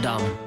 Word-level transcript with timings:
Swammerdam. 0.00 0.38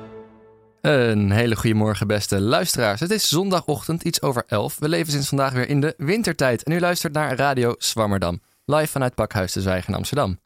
Een 0.82 1.32
hele 1.32 1.56
goede 1.56 1.76
morgen, 1.76 2.08
beste 2.08 2.40
luisteraars. 2.40 3.00
Het 3.00 3.12
is 3.12 3.30
zondagochtend, 3.30 4.04
iets 4.04 4.22
over 4.22 4.44
11. 4.48 4.80
We 4.80 4.90
leven 4.90 5.12
sinds 5.12 5.28
vandaag 5.28 5.54
weer 5.54 5.70
in 5.70 5.82
de 5.82 5.94
wintertijd. 5.98 6.64
En 6.64 6.72
u 6.72 6.80
luistert 6.80 7.14
naar 7.14 7.36
Radio 7.36 7.76
Swammerdam, 7.78 8.42
live 8.66 8.88
vanuit 8.88 9.16
Pakhuis 9.16 9.52
de 9.52 9.62
Zwijgen 9.62 9.90
in 9.90 9.96
Amsterdam. 9.96 10.40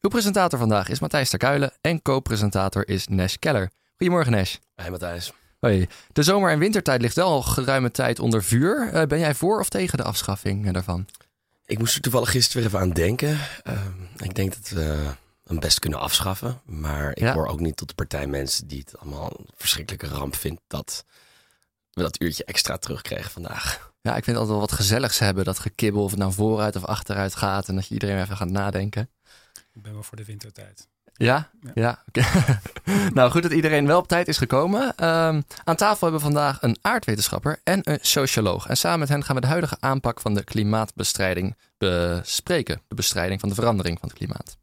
Uw 0.00 0.10
presentator 0.10 0.58
vandaag 0.58 0.88
is 0.88 1.00
Matthijs 1.00 1.30
Terkuilen 1.30 1.72
en 1.80 2.02
co-presentator 2.02 2.88
is 2.88 3.08
Nash 3.08 3.34
Keller. 3.34 3.70
Goedemorgen, 3.96 4.32
Nash. 4.32 4.56
Hey 4.74 4.90
Matthijs. 4.90 5.32
Hoi. 5.60 5.86
De 6.12 6.22
zomer- 6.22 6.50
en 6.50 6.58
wintertijd 6.58 7.00
ligt 7.00 7.16
wel 7.16 7.28
al 7.28 7.42
geruime 7.42 7.90
tijd 7.90 8.18
onder 8.18 8.44
vuur. 8.44 8.90
Uh, 8.94 9.02
ben 9.02 9.18
jij 9.18 9.34
voor 9.34 9.60
of 9.60 9.68
tegen 9.68 9.98
de 9.98 10.04
afschaffing 10.04 10.72
daarvan? 10.72 11.06
Ik 11.66 11.78
moest 11.78 11.94
er 11.94 12.00
toevallig 12.00 12.30
gisteren 12.30 12.62
weer 12.62 12.70
even 12.70 12.86
aan 12.86 12.94
denken. 12.94 13.38
Uh, 13.68 13.72
ik 14.16 14.34
denk 14.34 14.54
dat 14.54 14.68
we 14.68 15.06
hem 15.48 15.60
best 15.60 15.78
kunnen 15.78 16.00
afschaffen. 16.00 16.60
Maar 16.64 17.10
ik 17.10 17.18
Ja. 17.18 17.32
hoor 17.34 17.46
ook 17.46 17.60
niet 17.60 17.76
tot 17.76 17.88
de 17.88 17.94
partij 17.94 18.26
mensen 18.26 18.66
die 18.68 18.78
het 18.78 18.98
allemaal 18.98 19.32
een 19.38 19.46
verschrikkelijke 19.56 20.08
ramp 20.08 20.36
vindt 20.36 20.60
dat 20.66 21.04
we 21.92 22.02
dat 22.02 22.20
uurtje 22.20 22.44
extra 22.44 22.76
terugkregen 22.76 23.30
vandaag. 23.30 23.92
Ja, 24.00 24.16
ik 24.16 24.24
vind 24.24 24.26
het 24.26 24.36
altijd 24.36 24.58
wel 24.58 24.66
wat 24.68 24.72
gezelligs 24.72 25.18
hebben. 25.18 25.44
Dat 25.44 25.58
gekibbel 25.58 26.02
of 26.02 26.10
het 26.10 26.18
nou 26.18 26.32
vooruit 26.32 26.76
of 26.76 26.84
achteruit 26.84 27.34
gaat. 27.34 27.68
En 27.68 27.74
dat 27.74 27.86
je 27.86 27.94
iedereen 27.94 28.20
even 28.22 28.36
gaat 28.36 28.48
nadenken. 28.50 29.10
Ik 29.74 29.82
ben 29.82 29.92
wel 29.92 30.02
voor 30.02 30.16
de 30.16 30.24
wintertijd. 30.24 30.88
Ja? 31.12 31.50
Ja. 31.60 31.70
Ja, 31.74 32.02
oké. 32.08 32.22
nou, 33.14 33.30
goed 33.30 33.42
dat 33.42 33.52
iedereen 33.52 33.86
wel 33.86 33.98
op 33.98 34.08
tijd 34.08 34.28
is 34.28 34.38
gekomen. 34.38 34.94
Ehm, 34.96 35.40
aan 35.64 35.76
tafel 35.76 36.00
hebben 36.08 36.12
we 36.26 36.34
vandaag 36.34 36.62
een 36.62 36.78
aardwetenschapper 36.80 37.60
en 37.64 37.80
een 37.82 37.98
socioloog. 38.00 38.66
En 38.66 38.76
samen 38.76 38.98
met 38.98 39.08
hen 39.08 39.24
gaan 39.24 39.34
we 39.34 39.40
de 39.40 39.46
huidige 39.46 39.76
aanpak 39.80 40.20
van 40.20 40.34
de 40.34 40.44
klimaatbestrijding 40.44 41.56
bespreken. 41.78 42.82
De 42.88 42.94
bestrijding 42.94 43.40
van 43.40 43.48
de 43.48 43.54
verandering 43.54 43.98
van 43.98 44.08
het 44.08 44.18
klimaat. 44.18 44.56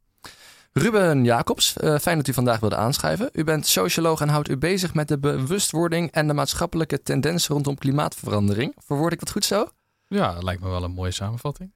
Ruben 0.78 1.24
Jacobs, 1.24 1.78
eh, 1.78 1.98
fijn 1.98 2.18
dat 2.18 2.28
u 2.28 2.34
vandaag 2.34 2.60
wilde 2.60 2.76
aanschuiven. 2.76 3.30
U 3.34 3.44
bent 3.44 3.68
socioloog 3.68 4.22
en 4.22 4.30
houdt 4.30 4.50
u 4.50 4.58
bezig 4.58 4.94
met 4.94 5.08
de 5.08 5.20
bewustwording 5.20 6.12
en 6.12 6.28
de 6.28 6.34
maatschappelijke 6.34 7.02
tendensen 7.02 7.54
rondom 7.54 7.78
klimaatverandering. 7.78 8.76
Verwoord 8.78 9.14
ik 9.14 9.20
dat 9.20 9.32
goed 9.32 9.46
zo? 9.46 9.70
Ja, 10.08 10.34
dat 10.34 10.44
lijkt 10.44 10.62
me 10.62 10.70
wel 10.70 10.84
een 10.84 10.92
mooie 10.92 11.12
samenvatting. 11.12 11.74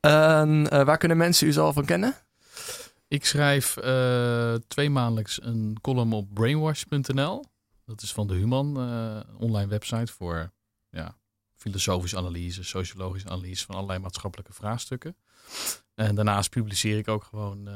En, 0.00 0.70
eh, 0.70 0.84
waar 0.84 0.98
kunnen 0.98 1.16
mensen 1.16 1.46
u 1.46 1.52
zo 1.52 1.72
van 1.72 1.84
kennen? 1.84 2.14
Ik 3.08 3.24
schrijf 3.24 3.76
eh 3.76 4.54
twee 4.68 4.90
maandelijks 4.90 5.42
een 5.42 5.78
column 5.80 6.12
op 6.12 6.34
brainwash.nl. 6.34 7.44
Dat 7.84 8.02
is 8.02 8.12
van 8.12 8.26
de 8.26 8.34
Human, 8.34 8.76
online 9.38 9.68
website 9.68 10.12
voor 10.12 10.52
ja, 10.90 11.16
filosofische 11.56 12.16
analyse, 12.16 12.64
sociologische 12.64 13.28
analyse 13.28 13.64
van 13.64 13.74
allerlei 13.74 13.98
maatschappelijke 13.98 14.52
vraagstukken. 14.52 15.16
En 16.06 16.14
daarnaast 16.14 16.50
publiceer 16.50 16.98
ik 16.98 17.08
ook 17.08 17.24
gewoon 17.24 17.68
eh, 17.68 17.74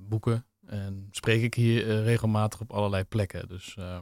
boeken 0.00 0.46
en 0.66 1.08
spreek 1.10 1.42
ik 1.42 1.54
hier 1.54 1.90
eh, 1.90 2.04
regelmatig 2.04 2.60
op 2.60 2.72
allerlei 2.72 3.04
plekken. 3.04 3.48
Dus 3.48 3.74
eh, 3.78 3.98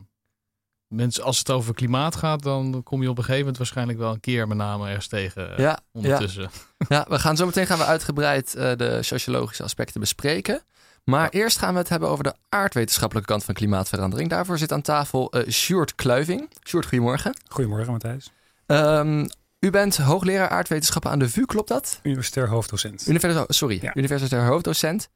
mensen, 0.86 1.24
als 1.24 1.38
het 1.38 1.50
over 1.50 1.74
klimaat 1.74 2.16
gaat, 2.16 2.42
dan 2.42 2.82
kom 2.82 3.02
je 3.02 3.08
op 3.08 3.16
een 3.16 3.22
gegeven 3.22 3.40
moment 3.40 3.58
waarschijnlijk 3.58 3.98
wel 3.98 4.12
een 4.12 4.20
keer 4.20 4.46
mijn 4.46 4.58
naam 4.58 4.82
ergens 4.82 5.06
tegen 5.06 5.48
Ja, 5.48 5.56
ja. 5.56 5.80
ondertussen. 5.92 6.50
Ja, 6.88 7.06
we 7.08 7.18
gaan 7.18 7.36
zo 7.36 7.46
meteen 7.46 7.66
gaan 7.66 7.78
we 7.78 7.84
uitgebreid 7.84 8.54
eh, 8.54 8.76
de 8.76 9.02
sociologische 9.02 9.62
aspecten 9.62 10.00
bespreken. 10.00 10.62
Maar 11.04 11.28
eerst 11.28 11.58
gaan 11.58 11.72
we 11.72 11.78
het 11.78 11.88
hebben 11.88 12.08
over 12.08 12.24
de 12.24 12.34
aardwetenschappelijke 12.48 13.30
kant 13.30 13.44
van 13.44 13.54
klimaatverandering. 13.54 14.28
Daarvoor 14.28 14.58
zit 14.58 14.72
aan 14.72 14.82
tafel 14.82 15.30
eh 15.32 15.50
Sjoerd 15.50 15.94
Kluiving. 15.94 16.50
Sjoerd, 16.68 16.86
goedemorgen. 16.86 17.34
Goedemorgen 17.48 17.92
Matthijs. 17.92 18.30
Ehm, 18.66 19.26
u 19.60 19.70
bent 19.70 19.96
hoogleraar 19.96 20.48
aardwetenschappen 20.48 21.10
aan 21.10 21.18
de 21.18 21.28
VU, 21.28 21.44
klopt 21.44 21.68
dat? 21.68 22.00
Universitair 22.02 22.48
hoofddocent. 22.48 23.06
Universitair, 23.08 23.44
sorry, 23.48 23.78
Ja. 23.82 23.96
universitair 23.96 24.46
hoofddocent. 24.46 25.08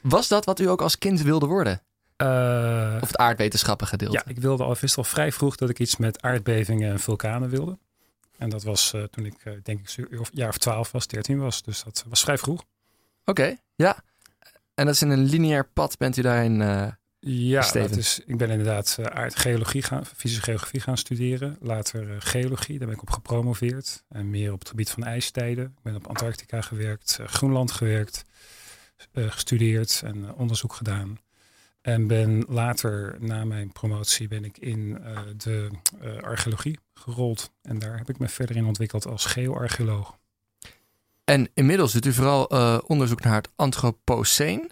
Was 0.00 0.28
dat 0.28 0.44
wat 0.44 0.60
u 0.60 0.68
ook 0.68 0.82
als 0.82 0.98
kind 0.98 1.20
wilde 1.20 1.46
worden? 1.46 1.82
Eh, 2.16 2.98
Of 3.00 3.08
het 3.08 3.16
aardwetenschappen 3.16 3.86
gedeelte? 3.86 4.16
ja, 4.24 4.24
ik 4.26 4.38
wilde 4.38 4.64
al, 4.64 4.76
wist 4.80 4.96
al 4.96 5.04
vrij 5.04 5.32
vroeg 5.32 5.56
dat 5.56 5.68
ik 5.70 5.78
iets 5.78 5.96
met 5.96 6.22
aardbevingen 6.22 6.90
en 6.92 7.00
vulkanen 7.00 7.48
wilde. 7.48 7.78
En 8.38 8.48
dat 8.50 8.62
was 8.62 8.92
eh, 8.92 9.02
toen 9.02 9.24
ik 9.26 9.34
eh, 9.44 9.52
denk 9.62 9.88
ik 9.88 10.18
of- 10.20 10.30
jaar 10.32 10.48
of 10.48 10.58
twaalf 10.58 10.92
was, 10.92 11.06
13 11.06 11.38
was. 11.38 11.62
Dus 11.62 11.82
dat 11.84 12.04
was 12.08 12.20
vrij 12.20 12.38
vroeg. 12.38 12.64
Oké, 13.24 13.56
ja. 13.74 13.96
En 14.74 14.86
dat 14.86 14.94
is 14.94 15.02
in 15.02 15.10
een 15.10 15.24
lineair 15.24 15.68
pad 15.68 15.98
bent 15.98 16.16
u 16.16 16.22
daarin... 16.22 16.60
Ja, 17.24 17.72
dat 17.72 17.96
is, 17.96 18.20
ik 18.26 18.36
ben 18.36 18.50
inderdaad 18.50 18.96
eh, 18.98 19.04
aardgeologie 19.04 19.82
gaan, 19.82 20.06
fysische 20.06 20.42
geografie 20.42 20.80
gaan 20.80 20.96
studeren. 20.96 21.56
Later 21.60 22.10
eh, 22.10 22.16
geologie, 22.18 22.78
daar 22.78 22.86
ben 22.86 22.96
ik 22.96 23.02
op 23.02 23.10
gepromoveerd. 23.10 24.04
En 24.08 24.30
meer 24.30 24.52
op 24.52 24.58
het 24.58 24.68
gebied 24.68 24.90
van 24.90 25.04
ijstijden. 25.04 25.64
Ik 25.64 25.82
ben 25.82 25.94
op 25.94 26.06
Antarctica 26.06 26.60
gewerkt, 26.60 27.18
eh, 27.20 27.26
Groenland 27.26 27.72
gewerkt, 27.72 28.24
gestudeerd 29.14 30.02
en 30.04 30.34
onderzoek 30.34 30.74
gedaan. 30.74 31.18
En 31.80 32.06
ben 32.06 32.44
later, 32.48 33.16
na 33.20 33.44
mijn 33.44 33.72
promotie, 33.72 34.28
ben 34.28 34.44
ik 34.44 34.58
in 34.58 35.02
de 35.36 35.68
archeologie 36.20 36.78
gerold. 36.94 37.52
En 37.62 37.78
daar 37.78 37.98
heb 37.98 38.08
ik 38.08 38.18
me 38.18 38.28
verder 38.28 38.56
in 38.56 38.66
ontwikkeld 38.66 39.06
als 39.06 39.24
geoarcheoloog. 39.24 40.18
En 41.24 41.50
inmiddels 41.54 41.92
doet 41.92 42.06
u 42.06 42.12
vooral 42.12 42.44
onderzoek 42.86 43.22
naar 43.22 43.34
het 43.34 43.48
Anthropoceen. 43.56 44.70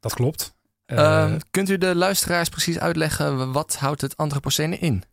Dat 0.00 0.14
klopt. 0.14 0.54
Eh, 0.84 0.98
Ehm, 0.98 1.38
kunt 1.50 1.68
u 1.68 1.78
de 1.78 1.94
luisteraars 1.94 2.48
precies 2.48 2.78
uitleggen 2.78 3.52
wat 3.52 3.76
houdt 3.76 4.00
het 4.00 4.16
Anthropocene 4.16 4.78
in? 4.78 5.04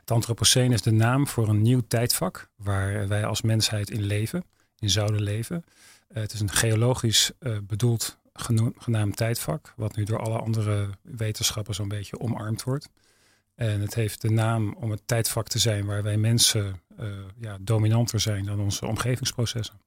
Het 0.00 0.10
Anthropoceen 0.10 0.72
is 0.72 0.82
de 0.82 0.90
naam 0.90 1.26
voor 1.26 1.48
een 1.48 1.62
nieuw 1.62 1.82
tijdvak 1.88 2.48
waar 2.56 3.08
wij 3.08 3.26
als 3.26 3.42
mensheid 3.42 3.90
in 3.90 4.02
leven, 4.02 4.44
in 4.78 4.90
zouden 4.90 5.22
leven. 5.22 5.64
Eh, 6.08 6.22
het 6.22 6.32
is 6.32 6.40
een 6.40 6.52
geologisch 6.52 7.30
eh, 7.38 7.56
bedoeld 7.62 8.18
genaamd 8.78 9.16
tijdvak, 9.16 9.72
wat 9.76 9.96
nu 9.96 10.04
door 10.04 10.18
alle 10.18 10.38
andere 10.38 10.88
wetenschappen 11.02 11.74
zo'n 11.74 11.88
beetje 11.88 12.20
omarmd 12.20 12.62
wordt. 12.62 12.88
En 13.54 13.80
het 13.80 13.94
heeft 13.94 14.20
de 14.20 14.30
naam 14.30 14.74
om 14.74 14.90
het 14.90 15.02
tijdvak 15.06 15.48
te 15.48 15.58
zijn 15.58 15.86
waar 15.86 16.02
wij 16.02 16.16
mensen 16.16 16.80
ja, 17.40 17.56
dominanter 17.60 18.20
zijn 18.20 18.44
dan 18.44 18.60
onze 18.60 18.86
omgevingsprocessen. 18.86 19.80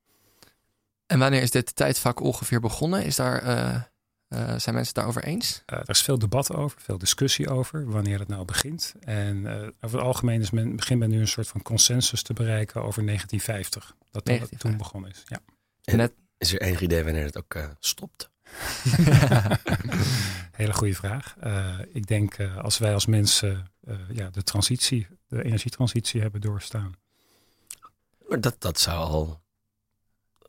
En 1.06 1.20
wanneer 1.20 1.42
is 1.42 1.52
dit 1.52 1.76
tijdvak 1.76 2.20
ongeveer 2.20 2.60
begonnen? 2.60 3.06
Is 3.06 3.16
daar, 3.16 3.91
eh, 4.32 4.38
zijn 4.40 4.76
mensen 4.76 4.78
het 4.84 4.94
daarover 4.94 5.24
eens? 5.24 5.64
Eh, 5.66 5.78
er 5.80 5.90
is 5.90 6.02
veel 6.02 6.20
debat 6.20 6.54
over, 6.54 6.82
veel 6.82 6.98
discussie 6.98 7.50
over 7.50 7.90
wanneer 7.90 8.20
het 8.20 8.28
nou 8.28 8.46
begint. 8.46 8.94
En 9.00 9.46
eh, 9.48 9.68
over 9.82 9.98
het 9.98 10.08
algemeen 10.08 10.42
is 10.42 10.50
men, 10.52 10.76
begint 10.76 11.00
men 11.00 11.10
nu 11.10 11.20
een 11.20 11.28
soort 11.28 11.48
van 11.48 11.62
consensus 11.62 12.22
te 12.24 12.34
bereiken 12.34 12.84
over 12.84 13.06
1950. 13.06 13.86
Dat 13.86 13.98
dat 14.12 14.26
1950. 14.26 14.60
toen 14.70 14.78
begonnen 14.78 15.10
is. 15.12 15.24
Ja. 15.26 15.40
En 15.84 15.98
Net- 15.98 16.14
Is 16.38 16.54
er 16.54 16.62
enig 16.62 16.82
idee 16.82 17.04
wanneer 17.04 17.24
het 17.26 17.38
ook 17.38 17.54
eh, 17.54 17.66
stopt? 17.80 18.30
Hele 20.52 20.74
goede 20.74 20.96
vraag. 20.96 21.36
Eh, 21.40 21.80
ik 21.94 22.08
denk 22.08 22.34
eh, 22.34 22.58
als 22.58 22.78
wij 22.78 22.94
als 22.94 23.06
mensen 23.06 23.72
eh, 23.82 23.96
ja, 24.12 24.30
de 24.30 24.44
transitie, 24.44 25.08
de 25.28 25.44
energietransitie 25.44 26.22
hebben 26.22 26.42
doorstaan. 26.42 26.96
Maar 28.28 28.42
dat, 28.42 28.56
dat 28.62 28.80
zou 28.80 28.98
al 28.98 29.42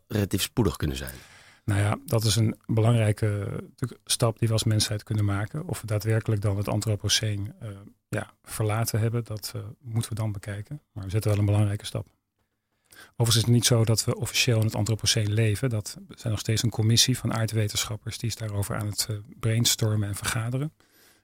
relatief 0.08 0.42
spoedig 0.42 0.76
kunnen 0.76 0.96
zijn. 0.96 1.14
Nou 1.64 1.80
ja, 1.80 1.98
dat 2.06 2.24
is 2.24 2.36
een 2.36 2.56
belangrijke 2.66 3.26
natuurlijk, 3.68 4.00
stap 4.04 4.38
die 4.38 4.48
we 4.48 4.54
als 4.54 4.64
mensheid 4.64 5.02
kunnen 5.02 5.24
maken. 5.24 5.68
Of 5.68 5.80
we 5.80 5.86
daadwerkelijk 5.86 6.40
dan 6.40 6.56
het 6.56 6.68
Anthropoceen 6.68 7.54
eh, 7.60 7.68
ja, 8.08 8.34
verlaten 8.42 9.00
hebben, 9.00 9.24
dat 9.24 9.52
eh, 9.54 9.62
moeten 9.80 10.10
we 10.10 10.16
dan 10.16 10.32
bekijken. 10.32 10.80
Maar 10.92 11.04
we 11.04 11.10
zetten 11.10 11.30
wel 11.30 11.40
een 11.40 11.46
belangrijke 11.46 11.86
stap. 11.86 12.06
Overigens 12.92 13.36
is 13.36 13.42
het 13.42 13.52
niet 13.52 13.64
zo 13.64 13.84
dat 13.84 14.04
we 14.04 14.16
officieel 14.16 14.58
in 14.58 14.64
het 14.64 14.74
Anthropoceen 14.74 15.32
leven. 15.32 15.70
Dat 15.70 15.96
zijn 16.08 16.32
nog 16.32 16.40
steeds 16.40 16.62
een 16.62 16.70
commissie 16.70 17.18
van 17.18 17.34
aardwetenschappers 17.34 18.18
die 18.18 18.28
is 18.28 18.36
daarover 18.36 18.76
aan 18.76 18.86
het 18.86 19.06
eh, 19.10 19.16
brainstormen 19.40 20.08
en 20.08 20.14
vergaderen. 20.14 20.72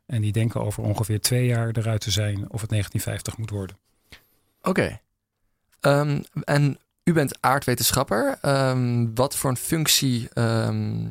En 0.07 0.21
die 0.21 0.33
denken 0.33 0.61
over 0.61 0.83
ongeveer 0.83 1.21
twee 1.21 1.47
jaar 1.47 1.77
eruit 1.77 2.01
te 2.01 2.11
zijn 2.11 2.37
of 2.51 2.61
het 2.61 2.71
1950 2.71 3.37
moet 3.37 3.51
worden. 3.51 3.79
Oké. 4.63 5.01
Ehm, 5.81 6.23
en 6.45 6.79
u 7.09 7.13
bent 7.13 7.39
aardwetenschapper. 7.41 8.39
Ehm, 8.41 9.07
wat 9.15 9.37
voor 9.37 9.51
een 9.51 9.57
functie 9.57 10.29
ehm, 10.33 11.07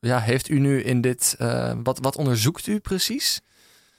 ja, 0.00 0.20
heeft 0.20 0.48
u 0.48 0.58
nu 0.58 0.82
in 0.82 1.00
dit... 1.00 1.34
eh, 1.38 1.74
wat, 1.82 1.98
wat 1.98 2.16
onderzoekt 2.16 2.66
u 2.66 2.78
precies? 2.78 3.40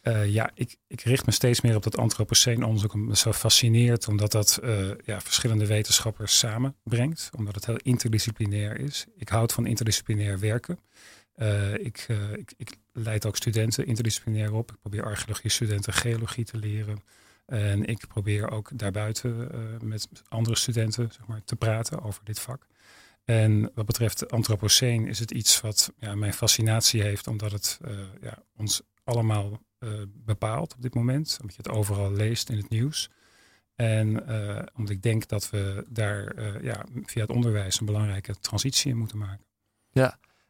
Eh, 0.02 0.28
ja, 0.28 0.50
ik, 0.54 0.78
ik 0.88 1.02
richt 1.02 1.26
me 1.26 1.32
steeds 1.32 1.62
meer 1.62 1.76
op 1.76 1.84
dat 1.84 1.98
antropoceen-onderzoek. 1.98 2.94
Omdat 2.94 3.10
me 3.10 3.16
zo 3.16 3.34
fascineert, 3.34 4.08
omdat 4.08 4.32
dat 4.32 4.60
eh, 4.64 4.90
ja, 5.06 5.22
verschillende 5.22 5.66
wetenschappers 5.66 6.38
samenbrengt. 6.38 7.30
Omdat 7.38 7.56
het 7.56 7.66
heel 7.66 7.80
interdisciplinair 7.84 8.80
is. 8.80 9.06
Ik 9.18 9.30
houd 9.30 9.54
van 9.54 9.66
interdisciplinair 9.66 10.40
werken. 10.40 10.80
Ik, 11.78 12.08
ik, 12.36 12.54
ik 12.58 12.78
leid 12.94 13.26
ook 13.26 13.36
studenten 13.36 13.86
interdisciplinair 13.86 14.54
op. 14.54 14.72
Ik 14.72 14.80
probeer 14.80 15.04
archeologie-studenten 15.04 15.94
geologie 15.94 16.46
te 16.46 16.58
leren. 16.58 17.04
En 17.46 17.86
ik 17.86 18.08
probeer 18.08 18.52
ook 18.52 18.70
daarbuiten 18.74 19.52
eh, 19.52 19.60
met 19.82 20.08
andere 20.28 20.56
studenten 20.58 21.12
zeg 21.12 21.28
maar, 21.28 21.44
te 21.44 21.56
praten 21.56 22.02
over 22.02 22.22
dit 22.24 22.40
vak. 22.40 22.68
En 23.24 23.72
wat 23.74 23.86
betreft 23.86 24.32
antropoceen 24.32 25.08
is 25.08 25.20
het 25.20 25.32
iets 25.32 25.62
wat 25.62 25.94
ja, 26.00 26.16
mijn 26.16 26.34
fascinatie 26.34 27.02
heeft, 27.02 27.28
omdat 27.28 27.52
het 27.52 27.80
eh, 27.82 27.92
ja, 28.22 28.44
ons 28.58 28.82
allemaal 29.04 29.62
eh, 29.80 29.90
bepaalt 30.08 30.74
op 30.74 30.82
dit 30.82 30.94
moment. 30.94 31.38
Omdat 31.42 31.56
je 31.56 31.62
het 31.62 31.72
overal 31.72 32.12
leest 32.12 32.50
in 32.50 32.58
het 32.58 32.70
nieuws. 32.70 33.10
En 33.76 34.08
omdat 34.76 34.90
ik 34.90 35.02
denk 35.02 35.28
dat 35.28 35.50
we 35.50 35.86
daar 35.90 36.64
ja, 36.64 36.86
via 37.04 37.22
het 37.22 37.30
onderwijs 37.30 37.80
een 37.80 37.86
belangrijke 37.86 38.36
transitie 38.40 38.92
in 38.92 38.98
moeten 38.98 39.18
maken. 39.18 39.46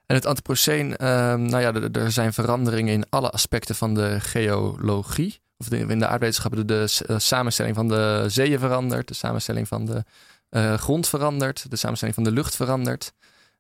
En 0.06 0.16
het 0.16 0.26
Anthropoceen, 0.26 0.98
ehm, 0.98 1.42
nou 1.42 1.62
ja, 1.62 1.92
er 1.92 2.12
zijn 2.12 2.34
veranderingen 2.34 2.94
in 2.94 3.10
alle 3.10 3.30
aspecten 3.30 3.76
van 3.76 3.94
de 3.94 4.20
geologie. 4.20 5.40
Of 5.58 5.70
de, 5.70 5.78
in 5.78 6.00
de 6.00 6.08
aardwetenschappen, 6.08 6.68
de, 6.68 7.04
eh, 7.08 7.20
samenstelling 7.20 7.76
van 7.76 7.88
de 7.88 8.24
zeeën 8.28 8.60
verandert, 8.60 9.08
de 9.08 9.14
samenstelling 9.14 9.68
van 9.68 9.86
de 9.86 10.04
eh, 10.50 10.74
grond 10.74 11.08
verandert, 11.08 11.70
de 11.70 11.76
samenstelling 11.76 12.16
van 12.16 12.26
de 12.26 12.32
lucht 12.32 12.56
verandert. 12.56 13.14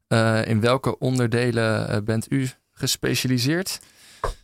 Eh, 0.07 0.47
in 0.47 0.59
welke 0.59 0.97
onderdelen 0.99 2.05
bent 2.05 2.31
u 2.31 2.49
gespecialiseerd? 2.71 3.79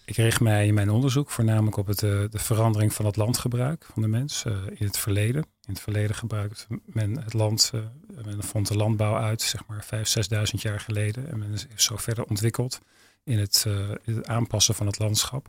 Ik 0.05 0.15
richt 0.15 0.39
mij 0.39 0.67
in 0.67 0.73
mijn 0.73 0.89
onderzoek 0.89 1.29
voornamelijk 1.29 1.77
op 1.77 1.87
het, 1.87 1.99
de 1.99 2.29
verandering 2.31 2.93
van 2.93 3.05
het 3.05 3.15
landgebruik 3.15 3.85
van 3.93 4.01
de 4.01 4.07
mens 4.07 4.43
in 4.69 4.85
het 4.85 4.97
verleden. 4.97 5.41
In 5.41 5.73
het 5.73 5.79
verleden 5.79 6.15
gebruikte 6.15 6.65
men 6.85 7.21
het 7.23 7.33
land, 7.33 7.71
men 8.23 8.43
vond 8.43 8.67
de 8.67 8.75
landbouw 8.75 9.15
uit, 9.15 9.41
zeg 9.41 9.65
maar 9.67 9.85
5.000, 9.85 9.99
6.000 9.99 10.61
jaar 10.61 10.79
geleden. 10.79 11.31
En 11.31 11.39
men 11.39 11.53
is 11.53 11.65
zo 11.75 11.95
verder 11.97 12.23
ontwikkeld 12.23 12.79
in 13.23 13.39
het, 13.39 13.65
in 14.03 14.15
het 14.15 14.27
aanpassen 14.27 14.75
van 14.75 14.85
het 14.85 14.99
landschap. 14.99 15.47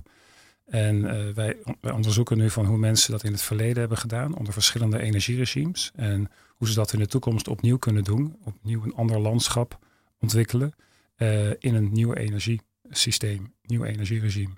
En 0.67 1.11
eh, 1.11 1.35
wij, 1.35 1.57
wij 1.81 1.93
onderzoeken 1.93 2.37
nu 2.39 2.51
van 2.51 2.67
hoe 2.67 2.79
mensen 2.79 3.11
dat 3.13 3.25
in 3.25 3.33
het 3.33 3.43
verleden 3.43 3.79
hebben 3.79 3.99
gedaan 3.99 4.37
onder 4.37 4.53
verschillende 4.53 4.99
energieregimes. 5.01 5.91
En 5.95 6.31
hoe 6.49 6.69
ze 6.69 6.75
dat 6.75 6.93
in 6.93 6.99
de 6.99 7.07
toekomst 7.07 7.49
opnieuw 7.49 7.79
kunnen 7.79 8.05
doen, 8.05 8.37
opnieuw 8.45 8.83
een 8.85 8.95
ander 8.95 9.19
landschap 9.19 9.79
ontwikkelen 10.21 10.73
eh, 11.17 11.49
in 11.51 11.75
een 11.75 11.93
nieuw 11.93 12.13
energiesysteem, 12.13 13.55
nieuw 13.63 13.85
energieregime. 13.85 14.55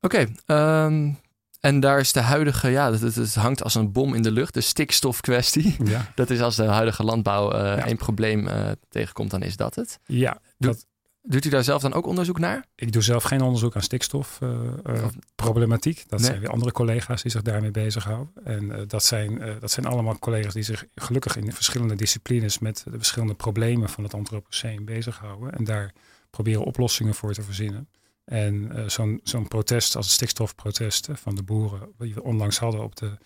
Oké, 0.00 0.26
ehm, 0.46 1.12
en 1.60 1.80
daar 1.80 1.98
is 2.00 2.12
de 2.12 2.20
huidige, 2.20 2.68
ja, 2.68 2.92
het, 2.92 3.14
het- 3.14 3.34
hangt 3.34 3.62
als 3.62 3.74
een 3.74 3.92
bom 3.92 4.14
in 4.14 4.22
de 4.22 4.30
lucht, 4.30 4.54
de 4.54 4.60
stikstofkwestie. 4.60 5.76
Ja, 5.84 6.12
Dat 6.14 6.30
is 6.30 6.40
als 6.40 6.56
de 6.56 6.62
huidige 6.64 7.04
landbouw 7.04 7.52
Ja. 7.56 7.86
één 7.86 7.96
probleem 7.96 8.46
eh, 8.48 8.70
tegenkomt, 8.88 9.30
dan 9.30 9.42
is 9.42 9.56
dat 9.56 9.74
het. 9.74 9.98
ja 10.06 10.40
dat, 10.58 10.86
Doet 11.30 11.44
u 11.44 11.48
daar 11.48 11.64
zelf 11.64 11.82
dan 11.82 11.92
ook 11.92 12.06
onderzoek 12.06 12.38
naar? 12.38 12.64
ik 12.74 12.92
doe 12.92 13.02
zelf 13.02 13.22
geen 13.22 13.40
onderzoek 13.40 13.74
aan 13.74 13.82
stikstofproblematiek. 13.82 16.04
dat 16.08 16.18
Nee. 16.18 16.28
zijn 16.28 16.40
weer 16.40 16.50
andere 16.50 16.72
collega's 16.72 17.22
die 17.22 17.30
zich 17.30 17.42
daarmee 17.42 17.70
bezighouden. 17.70 18.32
En 18.44 18.72
eh, 18.72 18.82
dat, 18.86 19.04
zijn, 19.04 19.40
eh, 19.40 19.54
dat 19.60 19.70
zijn 19.70 19.86
allemaal 19.86 20.18
collega's 20.18 20.54
die 20.54 20.62
zich 20.62 20.86
gelukkig 20.94 21.36
in 21.36 21.52
verschillende 21.52 21.94
disciplines 21.94 22.58
met 22.58 22.84
de 22.84 22.96
verschillende 22.96 23.34
problemen 23.34 23.88
van 23.88 24.04
het 24.04 24.14
antropoceen 24.14 24.84
bezighouden. 24.84 25.52
En 25.52 25.64
daar 25.64 25.92
proberen 26.30 26.64
oplossingen 26.64 27.14
voor 27.14 27.32
te 27.32 27.42
verzinnen. 27.42 27.88
En 28.30 28.72
eh, 28.72 28.88
zo'n 28.88 29.20
zo'n 29.22 29.48
protest 29.48 29.96
als 29.96 30.06
het 30.06 30.14
stikstofprotest 30.14 31.08
eh, 31.08 31.16
van 31.16 31.34
de 31.34 31.42
boeren, 31.42 31.92
die 31.98 32.14
we 32.14 32.22
onlangs 32.22 32.58
hadden 32.58 32.82
op, 32.82 32.96
de, 32.96 33.18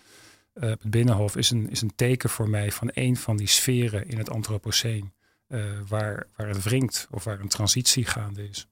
eh, 0.53 0.69
het 0.69 0.89
Binnenhof, 0.89 1.35
is 1.35 1.49
een, 1.49 1.69
is 1.69 1.81
een 1.81 1.95
teken 1.95 2.29
voor 2.29 2.49
mij 2.49 2.71
van 2.71 2.89
een 2.93 3.17
van 3.17 3.37
die 3.37 3.47
sferen 3.47 4.07
in 4.07 4.17
het 4.17 4.29
antropoceen. 4.29 5.11
Eh, 5.47 5.63
waar, 5.87 6.27
waar 6.35 6.47
het 6.47 6.63
wringt 6.63 7.07
of 7.11 7.23
waar 7.23 7.39
een 7.39 7.47
transitie 7.47 8.05
gaande 8.05 8.49
is. 8.49 8.67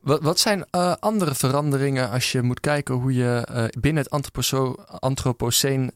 Wat, 0.00 0.22
wat 0.22 0.38
zijn 0.38 0.64
eh, 0.70 0.94
andere 1.00 1.34
veranderingen 1.34 2.10
als 2.10 2.32
je 2.32 2.42
moet 2.42 2.60
kijken 2.60 2.94
hoe 2.94 3.14
je 3.14 3.46
eh, 3.46 3.64
binnen 3.80 4.02
het 4.02 4.12
antroposo- 4.12 4.84
antropoceen 4.86 5.92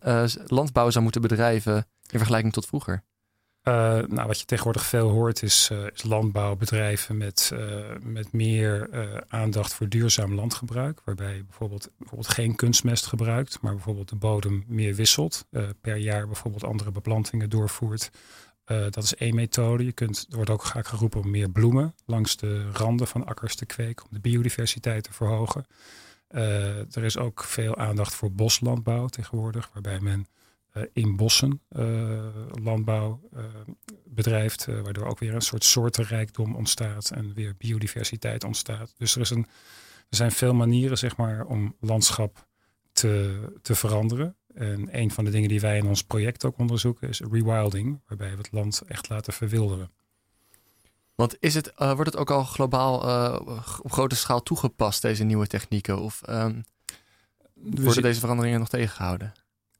landbouw 0.47 0.91
zou 0.91 1.03
moeten 1.03 1.23
bedrijven 1.23 1.77
in 2.11 2.19
vergelijking 2.19 2.53
tot 2.53 2.67
vroeger? 2.67 3.03
Nou, 3.62 4.27
wat 4.27 4.39
je 4.41 4.45
tegenwoordig 4.45 4.85
veel 4.85 5.09
hoort 5.09 5.43
is, 5.43 5.71
is 5.95 6.03
landbouwbedrijven 6.03 7.17
met, 7.17 7.53
met 8.03 8.33
meer 8.33 8.91
aandacht 9.29 9.75
voor 9.75 9.89
duurzaam 9.89 10.35
landgebruik. 10.35 11.00
Waarbij 11.05 11.35
je 11.35 11.45
bijvoorbeeld, 11.45 11.91
bijvoorbeeld 11.99 12.33
geen 12.35 12.55
kunstmest 12.55 13.06
gebruikt, 13.06 13.61
maar 13.61 13.73
bijvoorbeeld 13.73 14.09
de 14.09 14.17
bodem 14.17 14.65
meer 14.67 14.95
wisselt. 14.95 15.47
per 15.81 15.97
jaar 15.97 16.27
bijvoorbeeld 16.27 16.65
andere 16.65 16.91
beplantingen 16.91 17.50
doorvoert. 17.50 18.11
Eh, 18.69 18.81
dat 18.91 19.05
is 19.05 19.15
één 19.15 19.35
methode. 19.35 19.85
Je 19.85 19.93
kunt, 19.93 20.26
er 20.31 20.37
wordt 20.37 20.50
ook 20.50 20.62
vaak 20.62 20.87
geroepen 20.87 21.20
om 21.20 21.31
meer 21.31 21.50
bloemen 21.50 21.94
langs 22.06 22.37
de 22.37 22.70
randen 22.70 23.06
van 23.06 23.26
akkers 23.26 23.55
te 23.55 23.67
kweken. 23.67 24.05
Om 24.05 24.11
de 24.12 24.20
biodiversiteit 24.20 25.05
te 25.05 25.12
verhogen. 25.12 25.67
Eh, 26.29 26.97
er 26.97 27.05
is 27.05 27.19
ook 27.19 27.44
veel 27.44 27.76
aandacht 27.76 28.15
voor 28.15 28.32
boslandbouw 28.32 29.06
tegenwoordig. 29.06 29.70
Waarbij 29.73 30.00
men 30.00 30.26
eh, 30.73 30.82
in 30.93 31.17
bossen 31.17 31.61
landbouw 32.62 33.20
bedrijft. 34.05 34.67
waardoor 34.67 35.06
ook 35.06 35.19
weer 35.19 35.35
een 35.35 35.41
soort 35.41 35.64
soortenrijkdom 35.64 36.55
ontstaat. 36.55 37.11
En 37.11 37.35
weer 37.35 37.55
biodiversiteit 37.59 38.44
ontstaat. 38.44 38.94
Dus 38.97 39.14
er, 39.14 39.21
is 39.21 39.31
een, 39.31 39.47
er 40.09 40.17
zijn 40.17 40.32
veel 40.32 40.55
manieren 40.55 40.99
zeg 40.99 41.17
maar, 41.17 41.47
om 41.47 41.76
landschap 41.81 42.47
te, 42.93 43.41
te 43.62 43.75
veranderen. 43.75 44.37
En 44.59 44.89
een 44.91 45.11
van 45.11 45.25
de 45.25 45.31
dingen 45.31 45.49
die 45.49 45.61
wij 45.61 45.77
in 45.77 45.87
ons 45.87 46.05
project 46.05 46.45
ook 46.45 46.59
onderzoeken 46.59 47.09
is 47.09 47.21
rewilding, 47.21 48.01
waarbij 48.07 48.31
we 48.31 48.37
het 48.37 48.53
land 48.53 48.83
echt 48.87 49.09
laten 49.09 49.33
verwilderen. 49.33 49.91
Want 51.15 51.37
is 51.41 51.55
het, 51.55 51.73
eh, 51.75 51.93
wordt 51.93 52.11
het 52.11 52.21
ook 52.21 52.31
al 52.31 52.45
globaal 52.45 53.09
eh, 53.09 53.57
op 53.83 53.93
grote 53.93 54.17
schaal 54.17 54.43
toegepast, 54.43 55.03
deze 55.03 55.25
nieuwe 55.25 55.47
technieken? 55.47 56.01
Of 56.01 56.23
ehm, 56.23 56.61
Dus 57.55 57.85
worden 57.85 58.03
deze 58.03 58.21
veranderingen 58.21 58.59
nog 58.59 58.69
tegengehouden? 58.69 59.33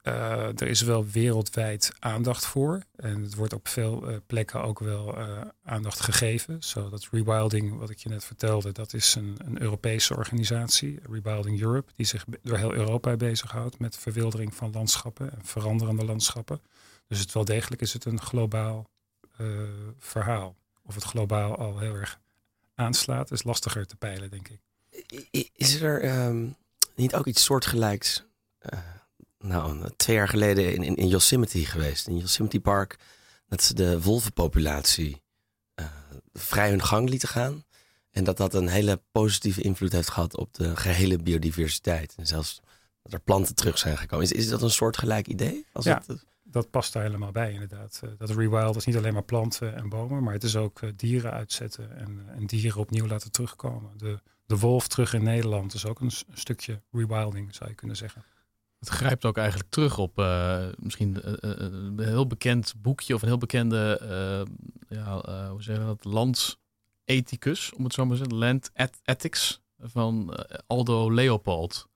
Eh, 0.03 0.61
er 0.61 0.69
is 0.69 0.81
wel 0.81 1.07
wereldwijd 1.07 1.93
aandacht 1.99 2.47
voor. 2.47 2.83
En 2.97 3.23
het 3.23 3.35
wordt 3.35 3.53
op 3.53 3.69
veel 3.69 4.09
eh, 4.09 4.17
plekken 4.27 4.63
ook 4.63 4.79
wel 4.79 5.17
eh, 5.17 5.41
aandacht 5.63 6.01
gegeven. 6.01 6.63
Zodat 6.63 7.09
Rewilding, 7.11 7.79
wat 7.79 7.91
ik 7.91 7.99
je 7.99 8.09
net 8.09 8.25
vertelde, 8.25 8.73
dat 8.73 8.95
is 8.95 9.15
een, 9.15 9.37
een 9.45 9.63
Europese 9.63 10.17
organisatie, 10.17 10.99
Rewilding 11.03 11.61
Europe, 11.61 11.93
die 11.97 12.07
zich 12.07 12.25
door 12.43 12.57
heel 12.57 12.75
Europa 12.75 13.17
bezighoudt 13.17 13.79
met 13.79 13.97
verwildering 13.97 14.55
van 14.55 14.73
landschappen 14.73 15.33
en 15.33 15.45
veranderende 15.45 16.05
landschappen. 16.05 16.61
Dus 17.07 17.19
het 17.19 17.33
wel 17.33 17.45
degelijk 17.45 17.81
is 17.83 17.93
het 17.93 18.05
een 18.05 18.21
globaal 18.21 18.91
verhaal. 19.99 20.57
Of 20.83 20.95
het 20.95 21.05
globaal 21.05 21.57
al 21.57 21.79
heel 21.79 21.95
erg 21.95 22.21
aanslaat, 22.75 23.31
is 23.31 23.43
lastiger 23.43 23.87
te 23.87 23.97
peilen, 23.97 24.31
denk 24.31 24.49
ik. 24.49 24.61
Is 25.53 25.81
er 25.81 26.03
ehm, 26.03 26.47
niet 26.95 27.15
ook 27.15 27.27
iets 27.27 27.45
soortgelijks? 27.45 28.25
Nou, 29.39 29.91
twee 29.97 30.17
jaar 30.17 30.29
geleden 30.29 30.75
in, 30.75 30.83
in, 30.83 30.97
in 30.97 31.09
Yosemite 31.09 31.65
geweest. 31.67 32.07
In 32.07 32.17
Yosemite 32.17 32.61
Park. 32.61 32.97
Dat 33.49 33.63
ze 33.63 33.75
de 33.75 34.03
wolvenpopulatie 34.03 35.23
eh, 35.75 35.87
vrij 36.33 36.71
hun 36.71 36.83
gang 36.83 37.09
lieten 37.09 37.29
gaan. 37.29 37.65
En 38.11 38.25
dat 38.25 38.37
dat 38.37 38.55
een 38.55 38.69
hele 38.69 39.01
positieve 39.13 39.63
invloed 39.63 39.93
heeft 39.93 40.11
gehad 40.11 40.37
op 40.37 40.55
de 40.55 40.77
gehele 40.77 41.19
biodiversiteit. 41.19 42.15
En 42.17 42.27
zelfs 42.27 42.61
dat 43.03 43.13
er 43.13 43.21
planten 43.21 43.55
terug 43.55 43.79
zijn 43.79 43.99
gekomen. 43.99 44.25
Is, 44.25 44.33
is 44.33 44.49
dat 44.49 44.63
een 44.63 44.71
soortgelijk 44.71 45.27
idee? 45.29 45.67
Als 45.73 45.85
Ja. 45.85 46.03
het, 46.07 46.25
dat 46.43 46.71
past 46.71 46.93
daar 46.93 47.03
helemaal 47.03 47.33
bij, 47.33 47.53
inderdaad. 47.53 48.01
Eh, 48.05 48.11
dat 48.19 48.31
rewild 48.31 48.77
is 48.77 48.85
niet 48.85 48.97
alleen 48.97 49.13
maar 49.13 49.23
planten 49.25 49.75
en 49.77 49.89
bomen, 49.89 50.23
maar 50.23 50.33
het 50.33 50.45
is 50.45 50.57
ook 50.57 50.81
eh, 50.83 50.91
dieren 50.97 51.33
uitzetten 51.33 51.97
en, 51.97 52.25
en 52.35 52.47
dieren 52.47 52.81
opnieuw 52.81 53.07
laten 53.07 53.31
terugkomen. 53.33 53.91
De, 53.97 54.21
de 54.47 54.59
wolf 54.59 54.89
terug 54.89 55.15
in 55.15 55.23
Nederland 55.23 55.75
is 55.75 55.87
ook 55.87 56.01
een 56.01 56.13
stukje 56.33 56.83
rewilding, 56.91 57.55
zou 57.55 57.71
je 57.71 57.77
kunnen 57.77 57.97
zeggen. 57.97 58.25
Het 58.79 58.89
grijpt 58.89 59.25
ook 59.25 59.37
eigenlijk 59.37 59.71
terug 59.71 59.99
op 59.99 60.19
eh, 60.19 60.67
misschien 60.77 61.23
eh, 61.23 61.33
eh, 61.33 61.39
een 61.61 61.99
heel 61.99 62.27
bekend 62.27 62.75
boekje 62.77 63.15
of 63.15 63.23
een 63.23 63.29
heel 63.29 63.39
bekende, 63.39 63.99
eh, 64.01 64.97
ja, 64.99 65.49
hoe 65.51 65.63
zeg 65.63 65.77
je 65.79 65.85
dat, 65.85 66.05
landethicus, 66.05 67.73
om 67.75 67.85
het 67.85 67.93
zo 67.93 68.05
maar 68.07 68.17
te 68.17 68.23
zeggen, 68.23 68.39
Land 68.39 68.71
Eth- 68.75 69.01
Ethics 69.05 69.61
van 69.79 70.35
Aldo 70.67 71.13
Leopold. 71.13 71.89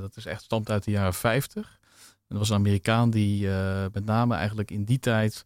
Dat 0.00 0.16
is 0.16 0.26
echt 0.26 0.42
stamt 0.42 0.70
uit 0.70 0.84
de 0.84 0.90
jaren 0.90 1.14
50. 1.14 1.78
En 2.06 2.22
dat 2.28 2.38
was 2.38 2.48
een 2.48 2.56
Amerikaan 2.56 3.10
die 3.10 3.48
met 3.92 4.04
name 4.04 4.34
eigenlijk 4.34 4.70
in 4.70 4.84
die 4.84 4.98
tijd 4.98 5.44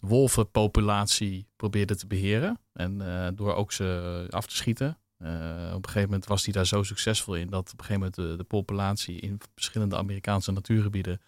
wolvenpopulatie 0.00 1.46
probeerde 1.56 1.96
te 1.96 2.06
beheren. 2.06 2.60
En 2.72 2.98
door 3.34 3.54
ook 3.54 3.72
ze 3.72 4.26
af 4.30 4.46
te 4.46 4.56
schieten. 4.56 4.98
Eh, 5.18 5.28
op 5.74 5.82
een 5.84 5.84
gegeven 5.88 6.02
moment 6.08 6.26
was 6.26 6.44
hij 6.44 6.52
daar 6.52 6.66
zo 6.66 6.82
succesvol 6.82 7.34
in 7.34 7.48
dat 7.50 7.72
op 7.72 7.78
een 7.78 7.84
gegeven 7.84 7.94
moment 7.94 8.14
de, 8.14 8.36
de 8.36 8.44
populatie 8.44 9.20
in 9.20 9.40
verschillende 9.54 9.96
Amerikaanse 9.96 10.52
natuurgebieden 10.52 11.20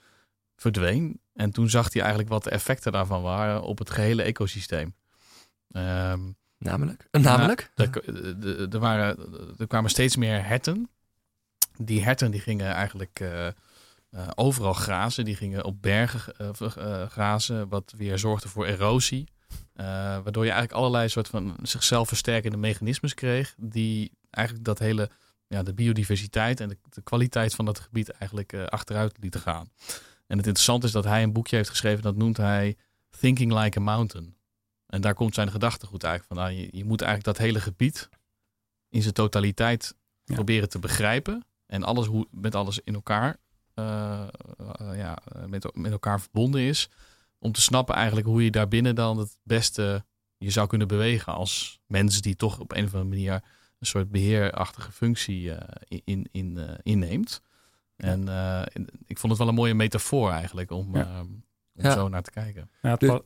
verdween. 0.56 1.20
En 1.34 1.50
toen 1.50 1.70
zag 1.70 1.92
hij 1.92 2.00
eigenlijk 2.02 2.30
wat 2.32 2.44
de 2.44 2.50
effecten 2.50 2.92
daarvan 2.92 3.22
waren 3.22 3.62
op 3.62 3.78
het 3.78 3.90
gehele 3.90 4.22
ecosysteem. 4.22 4.94
Ehm, 5.72 6.20
Namelijk? 6.58 7.08
Namelijk? 7.10 7.70
er, 7.74 8.12
de- 8.12 8.38
de- 8.38 8.68
er, 8.70 8.78
waren, 8.78 9.16
er 9.58 9.66
kwamen 9.66 9.90
steeds 9.90 10.16
meer 10.16 10.44
herten. 10.46 10.90
Die 11.78 12.02
herten 12.04 12.30
die 12.30 12.40
gingen 12.40 12.72
eigenlijk 12.72 13.20
eh, 13.20 13.46
eh, 13.46 13.52
overal 14.34 14.72
grazen. 14.72 15.24
Die 15.24 15.36
gingen 15.36 15.64
op 15.64 15.82
bergen 15.82 16.36
eh, 16.36 16.48
eh, 16.76 17.08
grazen, 17.10 17.68
wat 17.68 17.94
weer 17.96 18.18
zorgde 18.18 18.48
voor 18.48 18.66
erosie. 18.66 19.28
Eh, 19.72 19.86
waardoor 20.22 20.44
je 20.44 20.50
eigenlijk 20.50 20.80
allerlei 20.80 21.08
soort 21.08 21.28
van 21.28 21.56
zichzelf 21.62 22.08
versterkende 22.08 22.56
mechanismes 22.56 23.14
kreeg. 23.14 23.54
Die 23.58 24.12
eigenlijk 24.30 24.66
dat 24.66 24.78
hele, 24.78 25.10
ja, 25.46 25.62
de 25.62 25.74
biodiversiteit 25.74 26.60
en 26.60 26.68
de, 26.68 26.78
de 26.90 27.02
kwaliteit 27.02 27.54
van 27.54 27.64
dat 27.64 27.78
gebied 27.78 28.10
eigenlijk 28.10 28.52
eh, 28.52 28.64
achteruit 28.64 29.16
lieten 29.20 29.40
gaan. 29.40 29.70
En 30.26 30.36
het 30.36 30.46
interessante 30.46 30.86
is 30.86 30.92
dat 30.92 31.04
hij 31.04 31.22
een 31.22 31.32
boekje 31.32 31.56
heeft 31.56 31.68
geschreven, 31.68 32.02
dat 32.02 32.16
noemt 32.16 32.36
hij 32.36 32.76
Thinking 33.18 33.52
Like 33.62 33.78
a 33.78 33.82
Mountain. 33.82 34.36
En 34.86 35.00
daar 35.00 35.14
komt 35.14 35.34
zijn 35.34 35.50
gedachtegoed 35.50 36.02
eigenlijk 36.04 36.34
van. 36.34 36.50
Nou, 36.50 36.60
je, 36.60 36.76
je 36.76 36.84
moet 36.84 37.02
eigenlijk 37.02 37.36
dat 37.36 37.46
hele 37.46 37.60
gebied 37.60 38.08
in 38.88 39.02
zijn 39.02 39.14
totaliteit 39.14 39.94
Ja. 40.24 40.34
proberen 40.34 40.68
te 40.68 40.78
begrijpen. 40.78 41.44
En 41.66 41.82
alles 41.82 42.06
hoe, 42.06 42.26
met 42.30 42.54
alles 42.54 42.80
in 42.84 42.94
elkaar, 42.94 43.36
eh, 43.74 44.26
ja, 44.94 45.18
met, 45.46 45.76
met 45.76 45.92
elkaar 45.92 46.20
verbonden 46.20 46.60
is. 46.60 46.88
Om 47.40 47.52
te 47.52 47.60
snappen 47.60 47.94
eigenlijk 47.94 48.26
hoe 48.26 48.44
je 48.44 48.50
daarbinnen 48.50 48.94
dan 48.94 49.18
het 49.18 49.38
beste 49.42 50.04
je 50.36 50.50
zou 50.50 50.68
kunnen 50.68 50.88
bewegen 50.88 51.32
als 51.34 51.80
mens 51.86 52.20
die 52.20 52.36
toch 52.36 52.58
op 52.58 52.72
een 52.72 52.84
of 52.84 52.94
andere 52.94 53.10
manier 53.10 53.32
een 53.78 53.86
soort 53.86 54.10
beheerachtige 54.10 54.92
functie 54.92 55.52
in, 55.88 56.02
in, 56.04 56.28
in 56.32 56.78
inneemt. 56.82 57.42
En 57.96 58.28
ik 59.06 59.18
vond 59.18 59.32
het 59.32 59.38
wel 59.38 59.48
een 59.48 59.54
mooie 59.54 59.74
metafoor 59.74 60.30
eigenlijk 60.30 60.70
om, 60.70 60.96
om 61.74 61.90
zo 61.90 62.08
naar 62.08 62.22
te 62.22 62.30
kijken. 62.30 62.70
Ja, 62.82 62.96
het, 62.98 63.22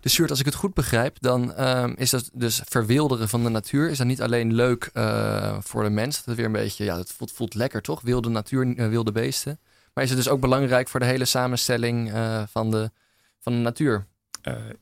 dus 0.00 0.12
Sjoerd, 0.12 0.30
als 0.30 0.38
ik 0.40 0.46
het 0.46 0.54
goed 0.54 0.74
begrijp, 0.74 1.16
dan 1.20 1.54
ehm, 1.54 1.94
is 1.96 2.10
dat 2.10 2.30
dus 2.32 2.62
verwilderen 2.64 3.28
van 3.28 3.42
de 3.42 3.48
natuur. 3.48 3.90
Is 3.90 3.98
dat 3.98 4.06
niet 4.06 4.22
alleen 4.22 4.54
leuk 4.54 4.90
uh, 4.94 5.56
voor 5.60 5.82
de 5.82 5.90
mens? 5.90 6.16
Dat 6.16 6.24
het 6.24 6.36
weer 6.36 6.44
een 6.44 6.52
beetje, 6.52 6.84
ja, 6.84 6.98
het 6.98 7.12
voelt, 7.12 7.32
voelt 7.32 7.54
lekker 7.54 7.82
toch? 7.82 8.00
Wilde 8.00 8.28
natuur, 8.28 8.66
uh, 8.66 8.88
wilde 8.88 9.12
beesten. 9.12 9.60
Maar 9.94 10.04
is 10.04 10.10
het 10.10 10.18
dus 10.18 10.28
ook 10.28 10.40
belangrijk 10.40 10.88
voor 10.88 11.00
de 11.00 11.06
hele 11.06 11.24
samenstelling 11.24 12.12
uh, 12.12 12.42
van, 12.48 12.70
de, 12.70 12.90
van 13.46 13.54
de 13.54 13.62
natuur? 13.62 14.06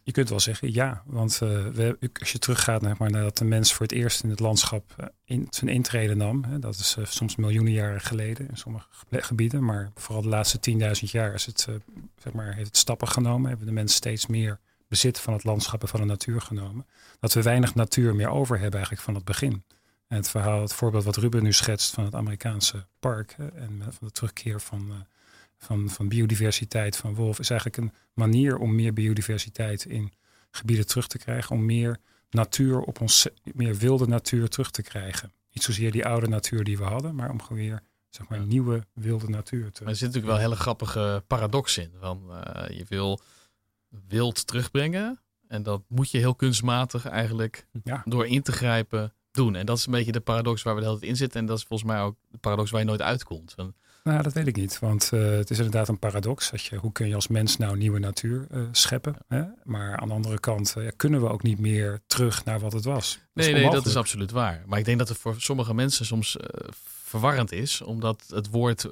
je 0.02 0.12
kunt 0.12 0.28
wel 0.28 0.40
zeggen 0.40 0.72
ja, 0.72 1.02
want 1.06 1.38
we, 1.38 1.98
als 2.20 2.32
je 2.32 2.38
teruggaat 2.38 2.82
naar, 2.82 2.94
maar, 2.98 3.10
nadat 3.10 3.38
de 3.38 3.44
mens 3.44 3.72
voor 3.72 3.86
het 3.86 3.94
eerst 3.94 4.22
in 4.22 4.30
het 4.30 4.40
landschap 4.40 5.12
in, 5.24 5.46
zijn 5.50 5.70
intrede 5.70 6.14
nam, 6.14 6.44
hè, 6.44 6.58
dat 6.58 6.74
is 6.74 6.96
soms 7.02 7.36
miljoenen 7.36 7.72
jaren 7.72 8.00
geleden 8.00 8.48
in 8.48 8.56
sommige 8.56 8.86
gebieden, 9.10 9.64
maar 9.64 9.90
vooral 9.94 10.22
de 10.22 10.28
laatste 10.28 10.70
10.000 10.70 10.78
jaar 11.10 11.34
is 11.34 11.46
het, 11.46 11.68
zeg 12.16 12.32
maar, 12.32 12.54
heeft 12.54 12.66
het 12.66 12.76
stappen 12.76 13.08
genomen, 13.08 13.48
hebben 13.48 13.66
de 13.66 13.72
mens 13.72 13.94
steeds 13.94 14.26
meer 14.26 14.60
bezit 14.88 15.20
van 15.20 15.32
het 15.32 15.44
landschap 15.44 15.82
en 15.82 15.88
van 15.88 16.00
de 16.00 16.06
natuur 16.06 16.40
genomen. 16.40 16.86
Dat 17.20 17.32
we 17.32 17.42
weinig 17.42 17.74
natuur 17.74 18.14
meer 18.14 18.28
over 18.28 18.54
hebben 18.54 18.74
eigenlijk 18.74 19.02
van 19.02 19.14
het 19.14 19.24
begin. 19.24 19.64
En 20.08 20.16
het 20.16 20.30
verhaal, 20.30 20.60
het 20.60 20.74
voorbeeld 20.74 21.04
wat 21.04 21.16
Ruben 21.16 21.42
nu 21.42 21.52
schetst 21.52 21.94
van 21.94 22.04
het 22.04 22.14
Amerikaanse 22.14 22.86
park 23.00 23.34
en 23.38 23.82
van 23.82 24.06
de 24.06 24.10
terugkeer 24.10 24.60
van, 24.60 24.86
uh, 24.88 24.94
van, 25.64 25.90
van 25.90 26.08
biodiversiteit 26.08 26.96
van 26.96 27.14
wolf, 27.14 27.38
is 27.38 27.50
eigenlijk 27.50 27.82
een 27.82 27.92
manier 28.12 28.56
om 28.56 28.74
meer 28.74 28.92
biodiversiteit 28.92 29.84
in 29.84 30.12
gebieden 30.50 30.86
terug 30.86 31.06
te 31.06 31.18
krijgen, 31.18 31.56
om 31.56 31.64
meer 31.64 31.98
natuur 32.30 32.80
op 32.80 33.00
ons, 33.00 33.28
meer 33.42 33.76
wilde 33.76 34.06
natuur 34.06 34.48
terug 34.48 34.70
te 34.70 34.82
krijgen. 34.82 35.32
Niet 35.52 35.62
zozeer 35.62 35.92
die 35.92 36.06
oude 36.06 36.28
natuur 36.28 36.64
die 36.64 36.78
we 36.78 36.84
hadden, 36.84 37.14
maar 37.14 37.30
om 37.30 37.42
gewoon 37.42 37.58
weer 37.58 37.82
zeg 38.08 38.28
maar, 38.28 38.46
nieuwe 38.46 38.86
wilde 38.92 39.28
natuur 39.28 39.70
te. 39.72 39.82
Maar 39.82 39.92
er 39.92 39.98
zit 39.98 40.06
natuurlijk 40.06 40.32
wel 40.32 40.42
een 40.42 40.50
hele 40.50 40.60
grappige 40.60 41.22
paradox 41.26 41.78
in. 41.78 41.90
Want 42.00 42.30
uh, 42.30 42.78
je 42.78 42.84
wil 42.88 43.20
wilt 44.08 44.46
terugbrengen. 44.46 45.20
En 45.48 45.62
dat 45.62 45.82
moet 45.88 46.10
je 46.10 46.18
heel 46.18 46.34
kunstmatig 46.34 47.06
eigenlijk 47.06 47.66
ja. 47.84 48.02
door 48.04 48.26
in 48.26 48.42
te 48.42 48.52
grijpen 48.52 49.14
doen. 49.30 49.54
En 49.54 49.66
dat 49.66 49.78
is 49.78 49.86
een 49.86 49.92
beetje 49.92 50.12
de 50.12 50.20
paradox 50.20 50.62
waar 50.62 50.74
we 50.74 50.80
de 50.80 50.86
hele 50.86 50.98
tijd 50.98 51.10
in 51.10 51.16
zitten. 51.16 51.40
En 51.40 51.46
dat 51.46 51.58
is 51.58 51.64
volgens 51.64 51.90
mij 51.90 52.00
ook 52.00 52.16
de 52.28 52.38
paradox 52.38 52.70
waar 52.70 52.80
je 52.80 52.86
nooit 52.86 53.02
uitkomt. 53.02 53.54
Nou, 54.04 54.22
dat 54.22 54.32
weet 54.32 54.46
ik 54.46 54.56
niet. 54.56 54.78
Want 54.78 55.10
uh, 55.14 55.30
het 55.30 55.50
is 55.50 55.56
inderdaad 55.56 55.88
een 55.88 55.98
paradox. 55.98 56.50
Dat 56.50 56.64
je, 56.64 56.76
hoe 56.76 56.92
kun 56.92 57.08
je 57.08 57.14
als 57.14 57.28
mens 57.28 57.56
nou 57.56 57.76
nieuwe 57.76 57.98
natuur 57.98 58.46
uh, 58.50 58.62
scheppen? 58.72 59.16
Hè? 59.28 59.42
Maar 59.62 59.96
aan 59.96 60.08
de 60.08 60.14
andere 60.14 60.40
kant 60.40 60.74
uh, 60.78 60.88
kunnen 60.96 61.20
we 61.20 61.28
ook 61.28 61.42
niet 61.42 61.58
meer 61.58 62.00
terug 62.06 62.44
naar 62.44 62.60
wat 62.60 62.72
het 62.72 62.84
was. 62.84 63.18
nee, 63.32 63.52
nee, 63.52 63.70
dat 63.70 63.86
is 63.86 63.96
absoluut 63.96 64.30
waar. 64.30 64.62
Maar 64.66 64.78
ik 64.78 64.84
denk 64.84 64.98
dat 64.98 65.08
het 65.08 65.18
voor 65.18 65.34
sommige 65.38 65.74
mensen 65.74 66.06
soms 66.06 66.36
verwarrend 67.04 67.52
is, 67.52 67.80
omdat 67.80 68.24
het 68.28 68.50
woord 68.50 68.88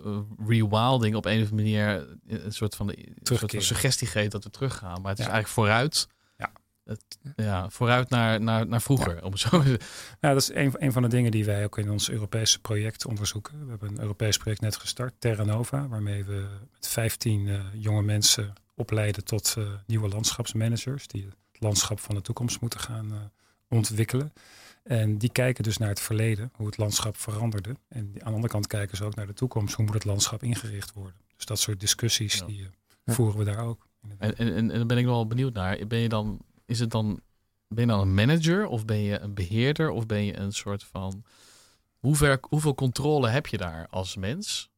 rewilding 0.47 1.15
op 1.15 1.25
een 1.25 1.43
of 1.43 1.51
andere 1.51 1.55
manier 1.55 2.07
een 2.27 2.53
soort 2.53 2.75
van, 2.75 2.87
de, 2.87 3.13
soort 3.23 3.51
van 3.51 3.63
suggestie 3.63 4.07
geeft 4.07 4.31
dat 4.31 4.45
we 4.45 4.51
teruggaan. 4.51 5.01
Maar 5.01 5.11
het 5.11 5.19
is 5.19 5.27
eigenlijk 5.27 5.55
vooruit. 5.55 6.09
Ja. 6.85 6.93
Het, 6.93 7.19
ja, 7.37 7.71
vooruit 7.71 8.11
naar, 8.11 8.41
naar, 8.41 8.67
naar 8.67 8.83
vroeger. 8.83 9.15
Ja. 9.15 9.21
Om 9.21 9.37
zo. 9.37 9.63
Ja, 10.21 10.33
dat 10.33 10.37
is 10.37 10.55
een, 10.55 10.75
een 10.79 10.93
van 10.93 11.03
de 11.03 11.09
dingen 11.09 11.31
die 11.31 11.45
wij 11.45 11.65
ook 11.65 11.79
in 11.79 11.91
ons 11.91 12.11
Europese 12.11 12.61
project 12.61 13.07
onderzoeken. 13.07 13.65
We 13.65 13.71
hebben 13.71 13.89
een 13.89 14.01
Europees 14.01 14.37
project 14.37 14.61
net 14.61 14.77
gestart, 14.77 15.15
Terra 15.19 15.45
Nova, 15.45 15.89
waarmee 15.89 16.25
we 16.25 16.47
met 16.73 16.89
15 16.89 17.47
uh, 17.47 17.61
jonge 17.75 18.03
mensen 18.03 18.53
opleiden 18.75 19.25
tot 19.25 19.55
uh, 19.59 19.65
nieuwe 19.87 20.09
landschapsmanagers, 20.09 21.07
die 21.07 21.25
het 21.25 21.61
landschap 21.61 22.01
van 22.01 22.15
de 22.15 22.21
toekomst 22.21 22.61
moeten 22.61 22.81
gaan 22.81 23.13
uh, 23.13 23.19
ontwikkelen. 23.69 24.33
En 24.83 25.19
die 25.19 25.33
kijken 25.33 25.65
dus 25.65 25.79
naar 25.79 25.89
het 25.89 26.01
verleden, 26.01 26.51
hoe 26.55 26.67
het 26.67 26.77
landschap 26.77 27.17
veranderde. 27.17 27.77
En 27.89 28.05
aan 28.05 28.13
de 28.13 28.25
andere 28.25 28.49
kant 28.49 28.67
kijken 28.67 28.97
ze 28.97 29.05
ook 29.05 29.15
naar 29.15 29.27
de 29.27 29.33
toekomst, 29.33 29.75
hoe 29.75 29.85
moet 29.85 29.95
het 29.95 30.05
landschap 30.05 30.43
ingericht 30.43 30.93
worden. 30.93 31.21
Dus 31.37 31.45
dat 31.45 31.59
soort 31.59 31.81
discussies 31.81 32.43
die 32.47 32.61
uh, 32.61 32.67
voeren 33.15 33.39
we 33.39 33.45
daar 33.45 33.65
ook. 33.65 33.87
En, 34.19 34.37
en, 34.37 34.55
en, 34.55 34.69
dan 34.69 34.87
ben 34.87 34.99
ik 34.99 35.05
wel 35.05 35.27
benieuwd 35.27 35.53
naar. 35.53 35.87
Ben 35.87 35.99
je 35.99 36.09
dan, 36.09 36.41
is 36.73 36.81
het 36.81 36.91
dan, 36.91 37.21
ben 37.69 37.85
je 37.85 37.91
dan 37.91 38.01
een 38.01 38.15
manager 38.15 38.67
of 38.67 38.85
ben 38.85 38.99
je 38.99 39.19
een 39.19 39.35
beheerder 39.35 39.91
of 39.91 40.07
ben 40.07 40.25
je 40.25 40.37
een 40.37 40.53
soort 40.53 40.85
van, 40.85 41.25
hoe 41.99 42.17
ver, 42.17 42.39
hoeveel 42.49 42.75
controle 42.75 43.29
heb 43.29 43.47
je 43.47 43.57
daar 43.57 43.87
als 43.91 44.17
mens? 44.17 44.71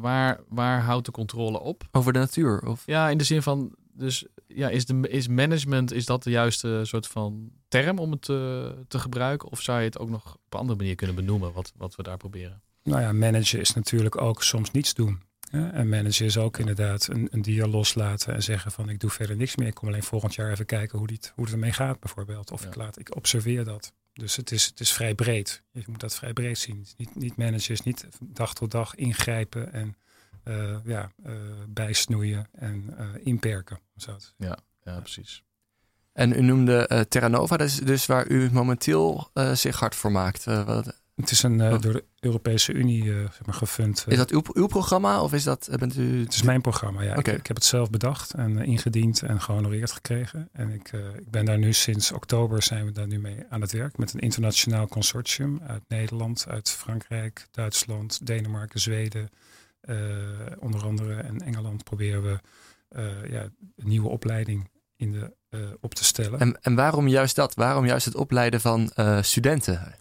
waar, 0.00 0.40
waar 0.48 0.80
houdt 0.80 1.06
de 1.06 1.12
controle 1.12 1.60
op? 1.60 1.88
Over 1.92 2.12
de 2.12 2.18
natuur? 2.18 2.66
Of? 2.66 2.82
Ja, 2.86 3.08
in 3.08 3.18
de 3.18 3.24
zin 3.24 3.42
van, 3.42 3.74
dus 3.92 4.26
ja, 4.46 4.68
is, 4.68 4.86
de, 4.86 5.08
is 5.08 5.28
management, 5.28 5.92
is 5.92 6.06
dat 6.06 6.22
de 6.22 6.30
juiste 6.30 6.80
soort 6.82 7.06
van 7.06 7.50
term 7.68 7.98
om 7.98 8.10
het 8.10 8.22
te, 8.22 8.74
te 8.88 8.98
gebruiken? 8.98 9.50
Of 9.50 9.60
zou 9.60 9.78
je 9.78 9.84
het 9.84 9.98
ook 9.98 10.08
nog 10.08 10.34
op 10.34 10.52
een 10.52 10.58
andere 10.58 10.78
manier 10.78 10.94
kunnen 10.94 11.16
benoemen, 11.16 11.52
wat, 11.52 11.72
wat 11.76 11.96
we 11.96 12.02
daar 12.02 12.16
proberen? 12.16 12.62
Nou 12.82 13.00
ja, 13.00 13.12
managen 13.12 13.60
is 13.60 13.74
natuurlijk 13.74 14.20
ook 14.20 14.42
soms 14.42 14.70
niets 14.70 14.94
doen. 14.94 15.22
En 15.52 15.88
managen 15.88 16.26
is 16.26 16.38
ook 16.38 16.58
inderdaad 16.58 17.06
een, 17.06 17.28
een 17.30 17.42
dier 17.42 17.66
loslaten 17.66 18.34
en 18.34 18.42
zeggen 18.42 18.70
van 18.70 18.88
ik 18.88 19.00
doe 19.00 19.10
verder 19.10 19.36
niks 19.36 19.56
meer. 19.56 19.66
Ik 19.66 19.74
kom 19.74 19.88
alleen 19.88 20.02
volgend 20.02 20.34
jaar 20.34 20.50
even 20.50 20.66
kijken 20.66 20.98
hoe, 20.98 21.06
dit, 21.06 21.32
hoe 21.34 21.44
het 21.44 21.52
ermee 21.52 21.72
gaat 21.72 22.00
bijvoorbeeld. 22.00 22.50
Of 22.50 22.64
ik, 22.64 22.74
laat, 22.74 22.98
ik 22.98 23.16
observeer 23.16 23.64
dat. 23.64 23.92
Dus 24.12 24.36
het 24.36 24.50
is, 24.50 24.64
het 24.64 24.80
is 24.80 24.92
vrij 24.92 25.14
breed. 25.14 25.62
Je 25.72 25.82
moet 25.86 26.00
dat 26.00 26.14
vrij 26.14 26.32
breed 26.32 26.58
zien. 26.58 26.86
Niet, 26.96 27.14
niet 27.14 27.36
managen 27.36 27.72
is 27.72 27.82
niet 27.82 28.08
dag 28.20 28.54
tot 28.54 28.70
dag 28.70 28.94
ingrijpen 28.94 29.72
en 29.72 29.96
uh, 30.44 30.76
ja, 30.84 31.12
uh, 31.26 31.32
bijsnoeien 31.68 32.48
en 32.52 32.94
uh, 32.98 33.06
inperken. 33.22 33.80
Zo. 33.96 34.16
Ja, 34.36 34.58
ja, 34.84 35.00
precies. 35.00 35.44
En 36.12 36.32
u 36.32 36.42
noemde 36.42 37.06
Terra 37.08 37.28
Nova, 37.28 37.56
dat 37.56 37.68
is 37.68 37.76
dus 37.76 38.06
waar 38.06 38.28
u 38.28 38.50
momenteel 38.52 39.30
zich 39.52 39.78
hard 39.78 39.94
voor 39.94 40.12
maakt. 40.12 40.44
Wat, 40.44 41.01
het 41.22 41.30
is 41.30 41.42
een 41.42 41.58
uh, 41.58 41.70
door 41.80 41.92
de 41.92 42.04
Europese 42.20 42.72
Unie 42.72 43.04
uh, 43.04 43.20
zeg 43.20 43.46
maar, 43.46 43.54
gefund. 43.54 44.04
Uh, 44.06 44.12
is 44.12 44.18
dat 44.18 44.30
uw, 44.30 44.42
uw 44.52 44.66
programma 44.66 45.22
of 45.22 45.32
is 45.32 45.44
dat 45.44 45.68
bent 45.78 45.96
u? 45.96 46.20
Het 46.20 46.34
is 46.34 46.42
mijn 46.42 46.60
programma. 46.60 47.02
Ja, 47.02 47.16
okay. 47.16 47.34
ik, 47.34 47.40
ik, 47.40 47.46
heb 47.46 47.56
het 47.56 47.64
zelf 47.64 47.90
bedacht 47.90 48.34
en 48.34 48.58
ingediend 48.58 49.22
en 49.22 49.40
gehonoreerd 49.40 49.92
gekregen. 49.92 50.48
En 50.52 50.70
ik, 50.70 50.92
ik 51.18 51.30
ben 51.30 51.44
daar 51.44 51.58
nu 51.58 51.72
sinds 51.72 52.12
oktober 52.12 52.62
zijn 52.62 52.84
we 52.84 52.92
daar 52.92 53.06
nu 53.06 53.18
mee 53.18 53.36
aan 53.48 53.60
het 53.60 53.72
werk 53.72 53.98
met 53.98 54.12
een 54.12 54.20
internationaal 54.20 54.86
consortium 54.86 55.60
uit 55.66 55.82
Nederland, 55.88 56.46
uit 56.48 56.70
Frankrijk, 56.70 57.46
Duitsland, 57.50 58.26
Denemarken, 58.26 58.80
Zweden, 58.80 59.30
onder 60.58 60.84
andere 60.84 61.14
en 61.14 61.40
Engeland 61.40 61.84
proberen 61.84 62.22
we 62.22 62.38
ja, 63.30 63.42
een 63.76 63.88
nieuwe 63.88 64.08
opleiding 64.08 64.70
in 64.96 65.12
de, 65.12 65.32
op 65.80 65.94
te 65.94 66.04
stellen. 66.04 66.40
En, 66.40 66.58
en 66.60 66.74
waarom 66.74 67.08
juist 67.08 67.36
dat? 67.36 67.54
Waarom 67.54 67.86
juist 67.86 68.04
het 68.04 68.14
opleiden 68.14 68.60
van 68.60 68.90
studenten? 69.20 69.94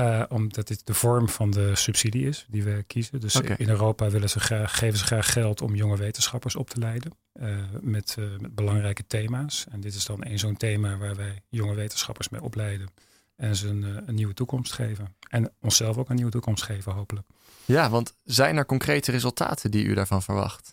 Uh, 0.00 0.22
omdat 0.28 0.66
dit 0.66 0.86
de 0.86 0.94
vorm 0.94 1.28
van 1.28 1.50
de 1.50 1.74
subsidie 1.74 2.26
is 2.26 2.46
die 2.48 2.62
we 2.62 2.84
kiezen. 2.86 3.20
Dus 3.20 3.40
in 3.40 3.68
Europa 3.68 4.10
willen 4.10 4.30
ze 4.30 4.40
graag, 4.40 4.78
geven 4.78 4.98
ze 4.98 5.04
graag 5.04 5.32
geld 5.32 5.62
om 5.62 5.74
jonge 5.74 5.96
wetenschappers 5.96 6.56
op 6.56 6.70
te 6.70 6.78
leiden 6.78 7.12
uh, 7.40 7.56
met, 7.80 8.16
uh, 8.18 8.38
met, 8.38 8.54
belangrijke 8.54 9.06
thema's. 9.06 9.66
En 9.70 9.80
dit 9.80 9.94
is 9.94 10.04
dan 10.04 10.24
een 10.24 10.38
zo'n 10.38 10.56
thema 10.56 10.96
waar 10.96 11.16
wij 11.16 11.42
jonge 11.48 11.74
wetenschappers 11.74 12.28
mee 12.28 12.42
opleiden 12.42 12.88
en 13.36 13.56
ze 13.56 13.68
een, 13.68 13.82
een, 14.06 14.14
nieuwe 14.14 14.34
toekomst 14.34 14.72
geven. 14.72 15.14
En 15.28 15.52
onszelf 15.60 15.96
ook 15.96 16.08
een 16.08 16.16
nieuwe 16.16 16.30
toekomst 16.30 16.64
geven, 16.64 16.92
hopelijk. 16.92 17.26
Ja, 17.64 17.90
want 17.90 18.14
zijn 18.24 18.56
er 18.56 18.66
concrete 18.66 19.10
resultaten 19.10 19.70
die 19.70 19.84
u 19.84 19.94
daarvan 19.94 20.22
verwacht? 20.22 20.70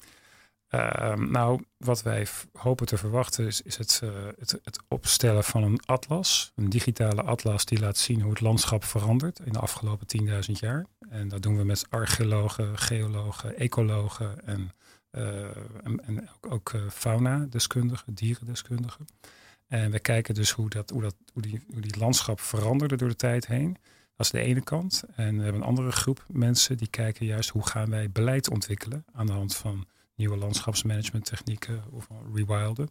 Ehm, 0.75 1.31
nou, 1.31 1.61
wat 1.77 2.03
wij 2.03 2.27
hopen 2.53 2.85
te 2.85 2.97
verwachten 2.97 3.45
is, 3.45 3.77
het, 3.77 4.01
uh, 4.03 4.09
het, 4.39 4.59
het, 4.63 4.79
opstellen 4.87 5.43
van 5.43 5.63
een 5.63 5.79
atlas. 5.85 6.51
Een 6.55 6.69
digitale 6.69 7.21
atlas 7.23 7.65
die 7.65 7.79
laat 7.79 7.97
zien 7.97 8.21
hoe 8.21 8.29
het 8.29 8.41
landschap 8.41 8.83
verandert 8.83 9.39
in 9.39 9.51
de 9.51 9.59
afgelopen 9.59 10.07
10.000 10.07 10.51
jaar. 10.51 10.85
En 11.09 11.27
dat 11.27 11.41
doen 11.41 11.57
we 11.57 11.63
met 11.63 11.85
archeologen, 11.89 12.77
geologen, 12.77 13.57
ecologen 13.57 14.45
en, 14.45 14.71
uh, 15.11 15.43
en, 15.83 16.29
ook, 16.41 16.51
ook 16.51 16.73
uh, 16.73 16.81
fauna-deskundigen, 16.89 18.13
dierendeskundigen. 18.13 19.05
En 19.67 19.91
we 19.91 19.99
kijken 19.99 20.33
dus 20.33 20.51
hoe, 20.51 20.69
dat, 20.69 20.89
hoe, 20.89 21.01
dat, 21.01 21.15
hoe, 21.33 21.41
die, 21.41 21.63
die 21.67 21.97
landschap 21.97 22.39
veranderde 22.39 22.95
door 22.95 23.09
de 23.09 23.15
tijd 23.15 23.47
heen. 23.47 23.77
Dat 24.15 24.25
is 24.25 24.31
de 24.31 24.39
ene 24.39 24.61
kant. 24.61 25.03
En 25.15 25.37
we 25.37 25.43
hebben 25.43 25.61
een 25.61 25.67
andere 25.67 25.91
groep 25.91 26.25
mensen 26.27 26.77
die 26.77 26.89
kijken 26.89 27.25
juist 27.25 27.49
hoe 27.49 27.67
gaan 27.67 27.89
wij 27.89 28.11
beleid 28.11 28.49
ontwikkelen 28.49 29.05
aan 29.13 29.25
de 29.25 29.31
hand 29.31 29.55
van 29.55 29.87
nieuwe 30.15 30.37
landschapsmanagement 30.37 31.25
technieken 31.25 31.83
of 31.91 32.07
rewilden. 32.33 32.89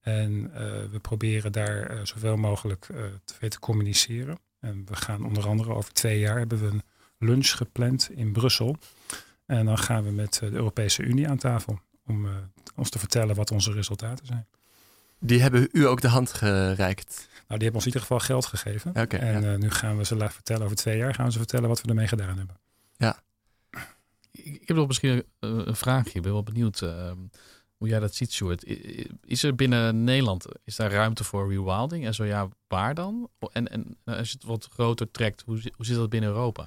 En 0.00 0.32
uh, 0.32 0.56
we 0.90 0.98
proberen 1.00 1.52
daar 1.52 1.94
uh, 1.94 2.04
zoveel 2.04 2.36
mogelijk 2.36 2.88
uh, 2.90 3.04
te, 3.24 3.48
te 3.48 3.58
communiceren. 3.58 4.38
En 4.60 4.84
we 4.86 4.96
gaan 4.96 5.24
onder 5.24 5.46
andere 5.46 5.74
over 5.74 5.92
twee 5.92 6.18
jaar 6.18 6.38
hebben 6.38 6.60
we 6.60 6.66
een 6.66 6.82
lunch 7.18 7.48
gepland 7.48 8.10
in 8.10 8.32
Brussel. 8.32 8.76
En 9.46 9.66
dan 9.66 9.78
gaan 9.78 10.04
we 10.04 10.10
met 10.10 10.34
de 10.34 10.50
Europese 10.50 11.02
Unie 11.02 11.28
aan 11.28 11.36
tafel 11.36 11.80
om 12.06 12.28
ons 12.76 12.90
te 12.90 12.98
vertellen 12.98 13.34
wat 13.34 13.50
onze 13.50 13.72
resultaten 13.72 14.26
zijn. 14.26 14.46
Die 15.18 15.42
hebben 15.42 15.68
u 15.72 15.86
ook 15.86 16.00
de 16.00 16.08
hand 16.08 16.32
gereikt? 16.32 17.28
Nou, 17.30 17.60
die 17.60 17.62
hebben 17.62 17.74
ons 17.74 17.86
in 17.86 17.92
ieder 17.92 18.00
geval 18.00 18.20
geld 18.20 18.46
gegeven. 18.46 18.90
Okay, 18.96 19.20
en 19.20 19.60
nu 19.60 19.70
gaan 19.70 19.96
we 19.96 20.04
ze 20.04 20.16
laten 20.16 20.34
vertellen 20.34 20.64
over 20.64 20.76
twee 20.76 20.96
jaar 20.96 21.14
gaan 21.14 21.26
we 21.26 21.32
ze 21.32 21.38
vertellen 21.38 21.68
wat 21.68 21.82
we 21.82 21.88
ermee 21.88 22.08
gedaan 22.08 22.38
hebben. 22.38 22.56
Ik 24.44 24.68
heb 24.68 24.76
nog 24.76 24.86
misschien 24.86 25.24
een, 25.38 25.68
een 25.68 25.76
vraagje. 25.76 26.14
Ik 26.14 26.22
ben 26.22 26.32
wel 26.32 26.42
benieuwd. 26.42 26.80
Uh, 26.80 27.10
hoe 27.82 27.90
jij 27.90 28.00
dat 28.00 28.14
ziet, 28.14 28.32
Stuart. 28.32 28.64
Is 29.24 29.42
er 29.42 29.54
binnen 29.54 30.04
Nederland, 30.04 30.46
is 30.64 30.76
daar 30.76 30.90
ruimte 30.90 31.24
voor 31.24 31.48
rewilding? 31.48 32.06
En 32.06 32.14
zo 32.14 32.24
ja, 32.24 32.48
waar 32.68 32.94
dan? 32.94 33.28
En, 33.52 33.68
en 33.68 33.96
als 34.04 34.28
je 34.28 34.34
het 34.34 34.44
wat 34.44 34.68
groter 34.72 35.10
trekt, 35.10 35.42
hoe, 35.46 35.60
hoe 35.76 35.86
zit 35.86 35.96
dat 35.96 36.10
binnen 36.10 36.30
Europa? 36.30 36.66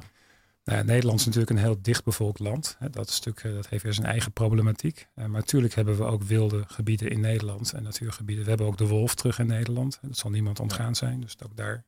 Nou, 0.64 0.84
Nederland 0.84 1.20
is 1.20 1.26
natuurlijk 1.26 1.52
een 1.52 1.58
heel 1.58 1.82
dichtbevolkt 1.82 2.40
land. 2.40 2.78
Dat, 2.80 2.94
natuurlijk, 2.94 3.44
eh, 3.44 3.54
dat 3.54 3.68
heeft 3.68 3.84
weer 3.84 3.94
zijn 3.94 4.08
eigen 4.08 4.32
problematiek. 4.32 5.08
Eh, 5.14 5.26
maar 5.26 5.40
natuurlijk 5.40 5.74
hebben 5.76 5.98
we 5.98 6.04
ook 6.04 6.24
wilde 6.24 6.64
gebieden 6.68 7.10
in 7.10 7.20
Nederland 7.20 7.74
en 7.74 7.84
natuurgebieden. 7.84 8.44
We 8.44 8.50
hebben 8.50 8.68
ook 8.68 8.78
de 8.78 8.88
wolf 8.88 9.16
terug 9.16 9.40
in 9.40 9.48
Nederland. 9.48 10.00
Dat 10.02 10.18
zal 10.18 10.30
niemand 10.30 10.60
ontgaan 10.60 10.96
zijn. 10.96 11.22
Dus 11.22 11.36
ook 11.46 11.58
daar 11.58 11.86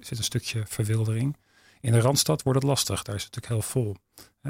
zit 0.00 0.18
een 0.18 0.24
stukje 0.24 0.62
verwildering. 0.66 1.36
In 1.84 1.92
de 1.92 2.00
Randstad 2.00 2.42
wordt 2.42 2.58
het 2.58 2.68
lastig. 2.68 3.02
Daar 3.02 3.14
is 3.14 3.24
het 3.24 3.34
natuurlijk 3.34 3.62
heel 3.62 3.82
vol. 3.82 3.96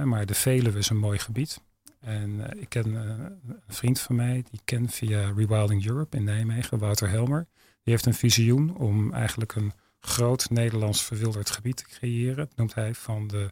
Maar 0.04 0.26
de 0.26 0.34
Veluwe 0.34 0.78
is 0.78 0.88
een 0.88 0.96
mooi 0.96 1.18
gebied. 1.18 1.60
En 2.00 2.60
ik 2.60 2.68
ken 2.68 2.94
een 2.94 3.62
vriend 3.68 4.00
van 4.00 4.16
mij, 4.16 4.44
die 4.50 4.60
ken 4.64 4.88
via 4.88 5.32
Rewilding 5.36 5.86
Europe 5.86 6.16
in 6.16 6.24
Nijmegen, 6.24 6.78
Wouter 6.78 7.08
Helmer. 7.08 7.46
Die 7.54 7.92
heeft 7.92 8.06
een 8.06 8.14
visioen 8.14 8.76
om 8.76 9.12
eigenlijk 9.12 9.54
een 9.54 9.72
groot 10.00 10.50
Nederlands 10.50 11.02
verwilderd 11.02 11.50
gebied 11.50 11.76
te 11.76 11.84
creëren. 11.84 12.36
Dat 12.36 12.56
noemt 12.56 12.74
hij 12.74 12.94
van 12.94 13.26
de, 13.26 13.50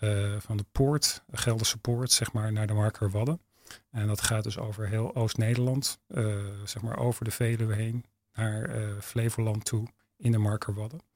uh, 0.00 0.36
van 0.40 0.56
de 0.56 0.64
poort, 0.72 1.22
de 1.26 1.36
Gelderse 1.36 1.78
poort, 1.78 2.12
zeg 2.12 2.32
maar, 2.32 2.52
naar 2.52 2.66
de 2.66 2.72
Markerwadden. 2.72 3.40
En 3.90 4.06
dat 4.06 4.20
gaat 4.20 4.44
dus 4.44 4.58
over 4.58 4.88
heel 4.88 5.14
Oost-Nederland, 5.14 6.00
uh, 6.08 6.36
zeg 6.64 6.82
maar 6.82 6.98
over 6.98 7.24
de 7.24 7.30
Veluwe 7.30 7.74
heen, 7.74 8.04
naar 8.32 8.70
Flevoland 9.00 9.64
toe, 9.64 9.86
in 10.16 10.32
de 10.32 10.38
Markerwadden. 10.38 11.09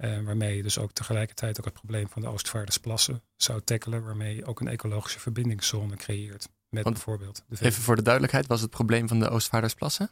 Uh, 0.00 0.20
waarmee 0.20 0.56
je 0.56 0.62
dus 0.62 0.78
ook 0.78 0.92
tegelijkertijd 0.92 1.58
ook 1.58 1.64
het 1.64 1.74
probleem 1.74 2.08
van 2.08 2.22
de 2.22 2.28
Oostvaardersplassen 2.28 3.22
zou 3.36 3.60
tackelen, 3.64 4.04
waarmee 4.04 4.36
je 4.36 4.44
ook 4.44 4.60
een 4.60 4.68
ecologische 4.68 5.20
verbindingszone 5.20 5.96
creëert. 5.96 6.48
Met 6.68 6.84
bijvoorbeeld. 6.84 7.42
De 7.48 7.64
even 7.64 7.82
voor 7.82 7.96
de 7.96 8.02
duidelijkheid, 8.02 8.46
was 8.46 8.60
het 8.60 8.70
probleem 8.70 9.08
van 9.08 9.20
de 9.20 9.28
Oostvaardersplassen? 9.28 10.10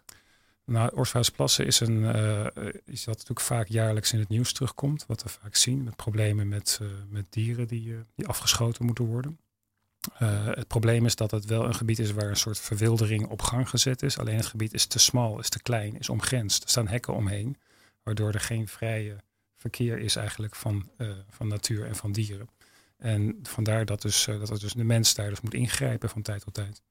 Nou, 0.64 0.90
Oostvaardersplassen 0.90 1.66
is 1.66 1.80
een 1.80 2.02
uh, 2.02 2.46
iets 2.84 3.04
wat 3.04 3.14
natuurlijk 3.14 3.40
vaak 3.40 3.68
jaarlijks 3.68 4.12
in 4.12 4.18
het 4.18 4.28
nieuws 4.28 4.52
terugkomt. 4.52 5.04
Wat 5.06 5.22
we 5.22 5.28
vaak 5.28 5.54
zien 5.54 5.82
met 5.82 5.96
problemen 5.96 6.48
met, 6.48 6.78
uh, 6.82 6.88
met 7.08 7.26
dieren 7.30 7.68
die, 7.68 7.94
die 8.14 8.26
afgeschoten 8.26 8.84
moeten 8.84 9.04
worden. 9.04 9.38
het 10.54 10.68
probleem 10.68 11.06
is 11.06 11.16
dat 11.16 11.30
het 11.30 11.44
wel 11.44 11.64
een 11.64 11.74
gebied 11.74 11.98
is 11.98 12.10
waar 12.10 12.28
een 12.28 12.36
soort 12.36 12.58
verwildering 12.58 13.28
op 13.28 13.42
gang 13.42 13.68
gezet 13.68 14.02
is. 14.02 14.18
Alleen 14.18 14.36
het 14.36 14.46
gebied 14.46 14.74
is 14.74 14.86
te 14.86 14.98
smal, 14.98 15.38
is 15.38 15.48
te 15.48 15.62
klein, 15.62 15.98
is 15.98 16.08
omgrensd. 16.08 16.62
Er 16.62 16.68
staan 16.68 16.88
hekken 16.88 17.14
omheen, 17.14 17.56
waardoor 18.02 18.32
er 18.32 18.40
geen 18.40 18.68
vrije 18.68 19.16
verkeer 19.70 19.98
is 19.98 20.16
eigenlijk 20.16 20.54
van, 20.54 20.90
van 21.28 21.48
natuur 21.48 21.86
en 21.86 21.96
van 21.96 22.12
dieren. 22.12 22.48
En 22.96 23.38
vandaar 23.42 23.84
dat, 23.84 24.02
dus, 24.02 24.24
dat 24.24 24.60
dus 24.60 24.72
de 24.72 24.84
mens 24.84 25.14
daar 25.14 25.28
dus 25.28 25.40
moet 25.40 25.54
ingrijpen 25.54 26.08
van 26.08 26.22
tijd 26.22 26.44
tot 26.44 26.54
tijd. 26.54 26.82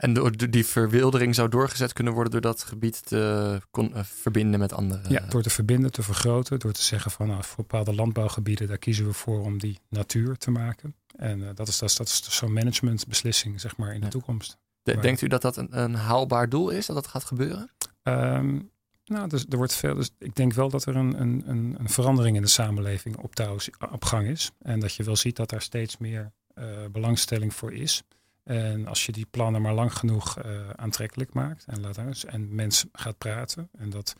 En 0.00 0.12
door 0.12 0.50
die 0.50 0.66
verwildering 0.66 1.34
zou 1.34 1.48
doorgezet 1.48 1.92
kunnen 1.92 2.12
worden 2.12 2.32
door 2.32 2.40
dat 2.40 2.62
gebied 2.62 3.06
te 3.06 3.60
kon, 3.70 3.90
uh, 3.90 4.02
verbinden 4.02 4.60
met 4.60 4.72
andere. 4.72 5.02
Ja, 5.08 5.20
door 5.28 5.42
te 5.42 5.50
verbinden, 5.50 5.92
te 5.92 6.02
vergroten, 6.02 6.58
door 6.58 6.72
te 6.72 6.82
zeggen 6.82 7.10
van 7.10 7.26
nou, 7.26 7.44
voor 7.44 7.56
bepaalde 7.56 7.94
landbouwgebieden, 7.94 8.68
daar 8.68 8.78
kiezen 8.78 9.06
we 9.06 9.12
voor 9.12 9.40
om 9.40 9.58
die 9.58 9.78
natuur 9.88 10.36
te 10.36 10.50
maken. 10.50 10.94
En 11.16 11.38
uh, 11.38 11.48
dat 11.54 11.68
is, 11.68 11.78
dat 11.78 11.88
is, 11.88 11.96
dat 11.96 12.06
is 12.06 12.22
dus 12.22 12.36
zo'n 12.36 12.52
managementbeslissing, 12.52 13.60
zeg 13.60 13.76
maar, 13.76 13.94
in 13.94 14.00
de 14.00 14.08
toekomst. 14.08 14.58
De, 14.82 14.96
denkt 14.96 15.20
u 15.20 15.26
dat 15.26 15.42
dat 15.42 15.56
een, 15.56 15.80
een, 15.80 15.94
haalbaar 15.94 16.48
doel 16.48 16.70
is, 16.70 16.86
dat 16.86 16.96
dat 16.96 17.06
gaat 17.06 17.24
gebeuren? 17.24 17.70
Um, 18.02 18.70
nou, 19.10 19.28
dus 19.28 19.44
er 19.48 19.56
wordt 19.56 19.74
veel. 19.74 19.94
Dus 19.94 20.10
ik 20.18 20.34
denk 20.34 20.52
wel 20.52 20.68
dat 20.68 20.86
er 20.86 20.96
een, 20.96 21.20
een, 21.20 21.74
een 21.78 21.88
verandering 21.88 22.36
in 22.36 22.42
de 22.42 22.48
samenleving 22.48 23.16
op, 23.16 23.34
touw, 23.34 23.56
op 23.92 24.04
gang 24.04 24.26
is. 24.26 24.50
En 24.58 24.80
dat 24.80 24.94
je 24.94 25.02
wel 25.02 25.16
ziet 25.16 25.36
dat 25.36 25.50
daar 25.50 25.62
steeds 25.62 25.98
meer 25.98 26.32
uh, 26.54 26.64
belangstelling 26.92 27.54
voor 27.54 27.72
is. 27.72 28.02
En 28.44 28.86
als 28.86 29.06
je 29.06 29.12
die 29.12 29.26
plannen 29.30 29.62
maar 29.62 29.74
lang 29.74 29.94
genoeg 29.94 30.42
uh, 30.44 30.70
aantrekkelijk 30.70 31.32
maakt 31.32 31.64
en, 31.64 31.80
laat 31.80 31.98
uit, 31.98 32.24
en 32.24 32.54
mensen 32.54 32.88
gaat 32.92 33.18
praten 33.18 33.68
en 33.78 33.90
dat 33.90 34.14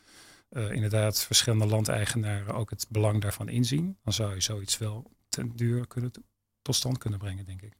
uh, 0.50 0.72
inderdaad 0.72 1.24
verschillende 1.24 1.66
landeigenaren 1.66 2.54
ook 2.54 2.70
het 2.70 2.86
belang 2.88 3.20
daarvan 3.20 3.48
inzien, 3.48 3.96
dan 4.04 4.12
zou 4.12 4.34
je 4.34 4.40
zoiets 4.40 4.78
wel 4.78 5.10
ten 5.28 5.56
duur 5.56 5.86
kunnen, 5.86 6.10
tot 6.62 6.74
stand 6.74 6.98
kunnen 6.98 7.18
brengen, 7.18 7.44
denk 7.44 7.62
ik. 7.62 7.72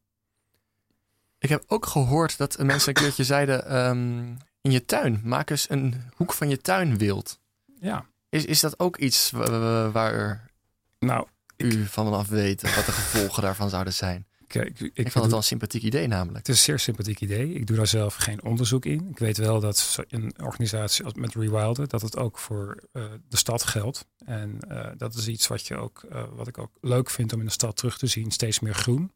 Ik 1.38 1.48
heb 1.48 1.64
ook 1.66 1.86
gehoord 1.86 2.36
dat 2.36 2.58
mensen 2.58 2.88
een 2.88 3.02
keertje 3.02 3.24
zeiden, 3.24 3.76
um, 3.76 4.36
in 4.60 4.70
je 4.70 4.84
tuin, 4.84 5.20
maak 5.24 5.50
eens 5.50 5.70
een 5.70 6.02
hoek 6.16 6.32
van 6.32 6.48
je 6.48 6.60
tuin 6.60 6.98
wild. 6.98 7.40
Ja. 7.80 8.06
Is, 8.28 8.44
is 8.44 8.60
dat 8.60 8.78
ook 8.78 8.96
iets 8.96 9.30
waar 9.30 10.50
nou, 10.98 11.26
u 11.56 11.86
van 11.86 12.12
af 12.12 12.28
weet, 12.28 12.62
wat 12.62 12.86
de 12.86 12.92
gevolgen 12.92 13.42
daarvan 13.42 13.70
zouden 13.70 13.92
zijn? 13.92 14.26
ik, 14.54 14.80
ik, 14.80 14.92
vond 14.94 15.14
het 15.14 15.26
wel 15.26 15.36
een 15.36 15.42
sympathiek 15.42 15.82
idee 15.82 16.06
namelijk. 16.06 16.38
Het 16.38 16.48
is 16.48 16.56
een 16.56 16.62
zeer 16.62 16.78
sympathiek 16.78 17.20
idee. 17.20 17.52
Ik 17.52 17.66
doe 17.66 17.76
daar 17.76 17.86
zelf 17.86 18.14
geen 18.14 18.44
onderzoek 18.44 18.84
in. 18.84 19.08
Ik 19.10 19.18
weet 19.18 19.36
wel 19.36 19.60
dat 19.60 19.98
een 20.08 20.34
organisatie 20.42 21.04
als 21.04 21.14
met 21.14 21.34
Rewilden, 21.34 21.88
dat 21.88 22.02
het 22.02 22.16
ook 22.16 22.38
voor 22.38 22.82
uh, 22.92 23.04
de 23.28 23.36
stad 23.36 23.62
geldt. 23.62 24.06
En 24.24 24.58
uh, 24.68 24.86
dat 24.96 25.14
is 25.14 25.28
iets 25.28 25.46
wat, 25.46 25.66
je 25.66 25.76
ook, 25.76 26.04
uh, 26.12 26.24
wat 26.32 26.48
ik 26.48 26.58
ook 26.58 26.70
leuk 26.80 27.10
vind 27.10 27.32
om 27.32 27.40
in 27.40 27.46
de 27.46 27.52
stad 27.52 27.76
terug 27.76 27.98
te 27.98 28.06
zien. 28.06 28.30
Steeds 28.30 28.60
meer 28.60 28.74
groen. 28.74 29.12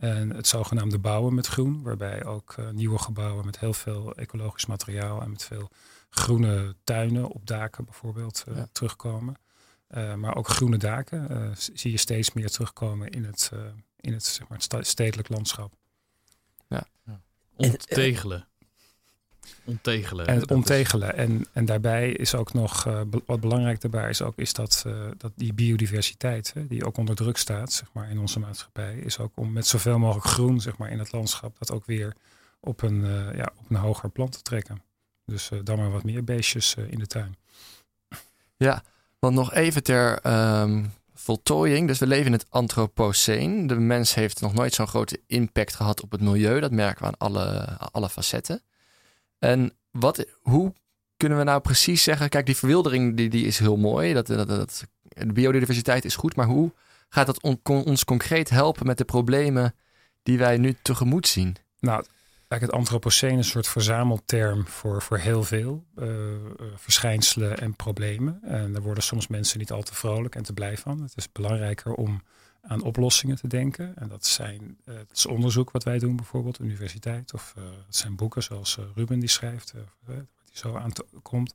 En 0.00 0.30
het 0.30 0.46
zogenaamde 0.46 0.98
bouwen 0.98 1.34
met 1.34 1.46
groen, 1.46 1.82
waarbij 1.82 2.24
ook 2.24 2.56
nieuwe 2.72 2.98
gebouwen 2.98 3.44
met 3.44 3.58
heel 3.58 3.72
veel 3.72 4.14
ecologisch 4.14 4.66
materiaal 4.66 5.22
en 5.22 5.30
met 5.30 5.44
veel 5.44 5.70
groene 6.10 6.74
tuinen 6.84 7.28
op 7.28 7.46
daken 7.46 7.84
bijvoorbeeld 7.84 8.44
ja. 8.54 8.66
terugkomen. 8.72 9.36
maar 10.16 10.36
ook 10.36 10.48
groene 10.48 10.76
daken 10.76 11.54
zie 11.56 11.90
je 11.90 11.96
steeds 11.96 12.32
meer 12.32 12.50
terugkomen 12.50 13.10
in 13.10 13.24
het, 13.24 13.50
in 14.00 14.12
het, 14.12 14.24
zeg 14.24 14.48
maar, 14.48 14.58
het 14.58 14.86
stedelijk 14.86 15.28
landschap. 15.28 15.72
Ja. 16.68 16.86
ja. 17.06 17.20
Onttegelen. 17.56 18.48
Ontegelen. 19.64 20.26
En 20.26 20.50
ontegelen. 20.50 21.16
En, 21.16 21.46
en 21.52 21.64
daarbij 21.64 22.10
is 22.10 22.34
ook 22.34 22.52
nog, 22.52 22.86
uh, 22.86 23.00
wat 23.26 23.40
belangrijk 23.40 23.80
daarbij 23.80 24.08
is 24.08 24.22
ook, 24.22 24.36
is 24.36 24.52
dat, 24.52 24.84
uh, 24.86 24.94
dat 25.16 25.32
die 25.34 25.52
biodiversiteit, 25.52 26.52
hè, 26.54 26.66
die 26.66 26.84
ook 26.84 26.96
onder 26.96 27.16
druk 27.16 27.36
staat, 27.36 27.72
zeg 27.72 27.88
maar, 27.92 28.10
in 28.10 28.18
onze 28.18 28.38
maatschappij, 28.38 28.96
is 28.96 29.18
ook 29.18 29.32
om 29.34 29.52
met 29.52 29.66
zoveel 29.66 29.98
mogelijk 29.98 30.26
groen, 30.26 30.60
zeg 30.60 30.76
maar, 30.76 30.90
in 30.90 30.98
het 30.98 31.12
landschap, 31.12 31.58
dat 31.58 31.70
ook 31.70 31.86
weer 31.86 32.14
op 32.60 32.82
een, 32.82 33.04
uh, 33.04 33.36
ja, 33.36 33.52
op 33.56 33.70
een 33.70 33.76
hoger 33.76 34.10
plan 34.10 34.28
te 34.28 34.42
trekken. 34.42 34.82
Dus 35.24 35.50
dan 35.64 35.78
maar 35.78 35.90
wat 35.90 36.04
meer 36.04 36.24
beestjes 36.24 36.74
in 36.74 36.98
de 36.98 37.06
tuin. 37.06 37.36
Ja, 38.56 38.82
want 39.18 39.34
nog 39.34 39.52
even 39.52 39.82
ter 39.82 40.26
um, 40.60 40.92
voltooiing. 41.14 41.86
Dus 41.86 41.98
we 41.98 42.06
leven 42.06 42.26
in 42.26 42.32
het 42.32 42.46
Anthropoceen. 42.48 43.66
De 43.66 43.74
mens 43.74 44.14
heeft 44.14 44.40
nog 44.40 44.54
nooit 44.54 44.74
zo'n 44.74 44.86
grote 44.86 45.20
impact 45.26 45.74
gehad 45.74 46.02
op 46.02 46.10
het 46.10 46.20
milieu. 46.20 46.60
Dat 46.60 46.70
merken 46.70 47.00
we 47.00 47.06
aan 47.06 47.18
alle, 47.18 47.78
alle 47.78 48.08
facetten. 48.08 48.62
En 49.38 49.72
wat, 49.90 50.26
hoe 50.40 50.72
kunnen 51.16 51.38
we 51.38 51.44
nou 51.44 51.60
precies 51.60 52.02
zeggen? 52.02 52.28
Kijk, 52.28 52.46
die 52.46 52.56
verwildering 52.56 53.16
die, 53.16 53.28
die 53.28 53.46
is 53.46 53.58
heel 53.58 53.76
mooi. 53.76 54.12
Dat, 54.12 54.26
dat, 54.26 54.86
de 55.02 55.32
biodiversiteit 55.32 56.04
is 56.04 56.16
goed. 56.16 56.36
Maar 56.36 56.46
hoe 56.46 56.72
gaat 57.08 57.26
dat 57.26 57.42
on, 57.42 57.60
ons 57.62 58.04
concreet 58.04 58.50
helpen 58.50 58.86
met 58.86 58.98
de 58.98 59.04
problemen 59.04 59.74
die 60.22 60.38
wij 60.38 60.56
nu 60.56 60.76
tegemoet 60.82 61.26
zien? 61.26 61.56
Nou, 61.80 62.04
Kijk, 62.48 62.60
het 62.60 63.04
is 63.04 63.22
een 63.22 63.44
soort 63.44 63.68
verzamelterm 63.68 64.66
voor, 64.66 65.02
voor 65.02 65.18
heel 65.18 65.42
veel 65.42 65.84
uh, 65.98 66.08
verschijnselen 66.74 67.58
en 67.58 67.74
problemen. 67.74 68.38
En 68.42 68.72
daar 68.72 68.82
worden 68.82 69.02
soms 69.02 69.26
mensen 69.26 69.58
niet 69.58 69.72
al 69.72 69.82
te 69.82 69.94
vrolijk 69.94 70.34
en 70.34 70.42
te 70.42 70.52
blij 70.52 70.76
van. 70.76 71.02
Het 71.02 71.12
is 71.16 71.32
belangrijker 71.32 71.94
om 71.94 72.22
aan 72.66 72.82
oplossingen 72.82 73.36
te 73.36 73.48
denken. 73.48 73.96
En 73.96 74.08
dat, 74.08 74.26
zijn, 74.26 74.78
uh, 74.84 74.94
is 75.12 75.26
onderzoek 75.26 75.70
wat 75.70 75.84
wij 75.84 75.98
doen, 75.98 76.16
bijvoorbeeld 76.16 76.60
universiteit. 76.60 77.34
Of 77.34 77.54
het 77.86 77.96
zijn 77.96 78.16
boeken 78.16 78.42
zoals 78.42 78.78
Ruben 78.94 79.18
die 79.18 79.28
schrijft, 79.28 79.74
die 80.06 80.16
zo 80.52 80.76
aan 80.76 80.92
komt. 81.22 81.54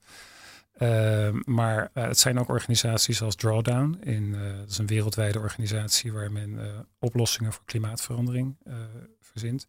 maar 1.46 1.90
het 1.94 2.20
zijn 2.20 2.40
ook 2.40 2.50
organisaties 2.50 3.22
als 3.22 3.36
Drawdown. 3.36 4.00
In, 4.04 4.32
dat 4.32 4.70
is 4.70 4.78
een 4.78 4.88
wereldwijde 4.88 5.40
organisatie 5.40 6.14
waar 6.14 6.32
men 6.32 6.60
oplossingen 7.00 7.54
voor 7.54 7.66
klimaatverandering 7.66 8.56
verzint. 9.22 9.68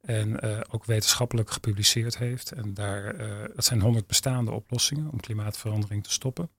En 0.00 0.40
ook 0.70 0.84
wetenschappelijk 0.84 1.50
gepubliceerd 1.50 2.18
heeft. 2.18 2.52
En 2.52 2.74
daar, 2.74 3.16
dat 3.54 3.64
zijn 3.64 3.80
honderd 3.80 4.06
bestaande 4.06 4.50
oplossingen 4.50 5.10
om 5.10 5.20
klimaatverandering 5.20 6.04
te 6.04 6.12
stoppen. 6.12 6.50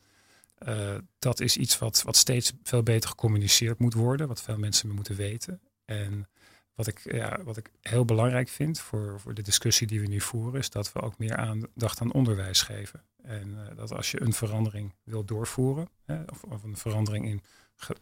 Uh, 0.67 0.95
dat 1.19 1.39
is 1.39 1.57
iets 1.57 1.77
wat, 1.77 2.01
wat 2.01 2.15
steeds 2.15 2.53
veel 2.63 2.83
beter 2.83 3.09
gecommuniceerd 3.09 3.79
moet 3.79 3.93
worden, 3.93 4.27
wat 4.27 4.41
veel 4.41 4.57
mensen 4.57 4.89
moeten 4.89 5.15
weten. 5.15 5.61
En 5.85 6.27
wat 6.75 6.87
ik, 6.87 6.99
ja, 7.03 7.39
wat 7.43 7.57
ik 7.57 7.71
heel 7.81 8.05
belangrijk 8.05 8.49
vind 8.49 8.79
voor, 8.79 9.19
voor 9.19 9.33
de 9.33 9.41
discussie 9.41 9.87
die 9.87 10.01
we 10.01 10.07
nu 10.07 10.19
voeren, 10.19 10.59
is 10.59 10.69
dat 10.69 10.93
we 10.93 11.01
ook 11.01 11.17
meer 11.17 11.35
aandacht 11.35 12.01
aan 12.01 12.13
onderwijs 12.13 12.61
geven. 12.61 13.03
En 13.23 13.57
dat 13.75 13.93
als 13.93 14.11
je 14.11 14.21
een 14.21 14.33
verandering 14.33 14.93
wil 15.03 15.25
doorvoeren, 15.25 15.89
hè, 16.05 16.21
of, 16.49 16.63
een 16.63 16.77
verandering 16.77 17.25
in 17.25 17.41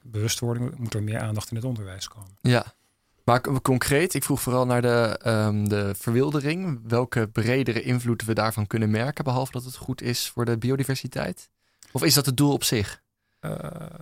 bewustwording, 0.03 0.77
moet 0.77 0.93
er 0.93 1.03
meer 1.03 1.19
aandacht 1.19 1.49
in 1.49 1.55
het 1.55 1.65
onderwijs 1.65 2.07
komen. 2.07 2.37
Ja, 2.41 2.73
maar 3.23 3.61
concreet, 3.61 4.13
ik 4.13 4.23
vroeg 4.23 4.41
vooral 4.41 4.65
naar 4.65 4.81
de, 4.81 5.19
um, 5.25 5.69
de 5.69 5.93
verwildering. 5.95 6.81
Welke 6.87 7.27
bredere 7.27 7.81
invloeden 7.81 8.27
we 8.27 8.33
daarvan 8.33 8.67
kunnen 8.67 8.89
merken, 8.89 9.23
behalve 9.23 9.51
dat 9.51 9.63
het 9.63 9.75
goed 9.75 10.01
is 10.01 10.29
voor 10.29 10.45
de 10.45 10.57
biodiversiteit? 10.57 11.49
Of 11.91 12.03
is 12.03 12.13
dat 12.13 12.25
het 12.25 12.37
doel 12.37 12.53
op 12.53 12.63
zich? 12.63 13.01
Uh, 13.41 13.55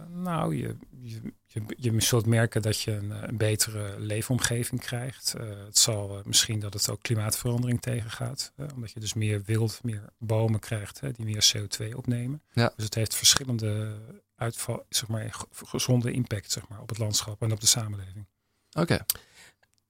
nou, 0.08 0.56
je, 0.56 0.76
je, 1.02 1.22
je, 1.46 1.62
je 1.78 2.02
zult 2.02 2.26
merken 2.26 2.62
dat 2.62 2.82
je 2.82 2.92
een, 2.92 3.30
een 3.30 3.38
betere 3.38 4.00
leefomgeving 4.00 4.82
krijgt. 4.82 5.36
Uh, 5.38 5.66
het 5.66 5.78
zal 5.78 6.18
uh, 6.18 6.24
misschien 6.24 6.60
dat 6.60 6.74
het 6.74 6.90
ook 6.90 7.02
klimaatverandering 7.02 7.82
tegengaat. 7.82 8.52
Uh, 8.58 8.68
omdat 8.76 8.92
je 8.92 9.00
dus 9.00 9.14
meer 9.14 9.42
wild, 9.46 9.80
meer 9.84 10.04
bomen 10.18 10.60
krijgt 10.60 11.00
hè, 11.00 11.12
die 11.12 11.26
meer 11.26 11.52
CO2 11.56 11.96
opnemen. 11.96 12.42
Ja. 12.52 12.74
Dus 12.76 12.86
het 12.86 12.96
heeft 12.96 13.16
verschillende 13.16 13.98
uitval, 14.36 14.86
zeg 14.90 15.08
maar, 15.08 15.36
gezonde 15.52 16.12
impact 16.12 16.52
zeg 16.52 16.68
maar, 16.68 16.82
op 16.82 16.90
het 16.90 16.98
landschap 16.98 17.42
en 17.42 17.52
op 17.52 17.60
de 17.60 17.68
samenleving. 17.68 18.26
Oké. 18.72 18.82
Okay. 18.82 19.06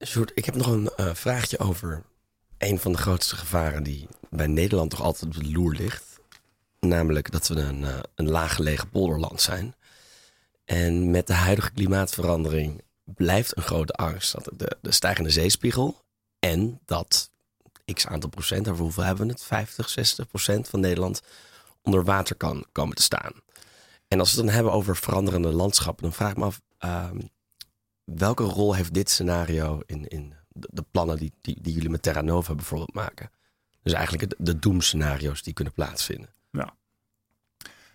Sjoerd, 0.05 0.31
ik 0.35 0.45
heb 0.45 0.55
nog 0.55 0.67
een 0.67 0.89
uh, 0.97 1.13
vraagje 1.13 1.59
over 1.59 2.03
een 2.57 2.79
van 2.79 2.91
de 2.91 2.97
grootste 2.97 3.35
gevaren 3.35 3.83
die 3.83 4.07
bij 4.29 4.47
Nederland 4.47 4.89
toch 4.89 5.01
altijd 5.01 5.23
op 5.23 5.43
de 5.43 5.51
loer 5.51 5.75
ligt. 5.75 6.08
Namelijk 6.79 7.31
dat 7.31 7.47
we 7.47 7.59
een, 7.59 7.81
uh, 7.81 7.99
een 8.15 8.29
laaggelegen 8.29 8.89
polderland 8.89 9.41
zijn. 9.41 9.75
En 10.65 11.11
met 11.11 11.27
de 11.27 11.33
huidige 11.33 11.71
klimaatverandering 11.71 12.81
blijft 13.03 13.57
een 13.57 13.63
grote 13.63 13.93
angst 13.93 14.31
dat 14.31 14.49
de, 14.53 14.77
de 14.81 14.91
stijgende 14.91 15.29
zeespiegel 15.29 16.03
en 16.39 16.79
dat 16.85 17.31
x 17.93 18.07
aantal 18.07 18.29
procent, 18.29 18.67
over 18.67 18.83
hoeveel 18.83 19.03
hebben 19.03 19.25
we 19.25 19.31
het? 19.31 19.43
50, 19.43 19.89
60 19.89 20.27
procent 20.27 20.67
van 20.67 20.79
Nederland 20.79 21.21
onder 21.81 22.03
water 22.03 22.35
kan 22.35 22.65
komen 22.71 22.95
te 22.95 23.01
staan. 23.01 23.31
En 24.07 24.19
als 24.19 24.31
we 24.31 24.37
het 24.37 24.45
dan 24.45 24.55
hebben 24.55 24.73
over 24.73 24.95
veranderende 24.95 25.51
landschappen, 25.51 26.03
dan 26.03 26.13
vraag 26.13 26.31
ik 26.31 26.37
me 26.37 26.45
af, 26.45 26.61
uh, 26.85 27.09
welke 28.03 28.43
rol 28.43 28.75
heeft 28.75 28.93
dit 28.93 29.09
scenario 29.09 29.81
in, 29.85 30.07
in 30.07 30.33
de, 30.47 30.67
de 30.71 30.85
plannen 30.91 31.17
die, 31.17 31.33
die, 31.41 31.57
die, 31.61 31.73
jullie 31.73 31.89
met 31.89 32.01
Terra 32.01 32.21
Nova 32.21 32.55
bijvoorbeeld 32.55 32.93
maken? 32.93 33.31
Dus 33.83 33.93
eigenlijk 33.93 34.29
de, 34.29 34.35
de 34.39 34.59
doemscenario's 34.59 35.43
die 35.43 35.53
kunnen 35.53 35.73
plaatsvinden. 35.73 36.29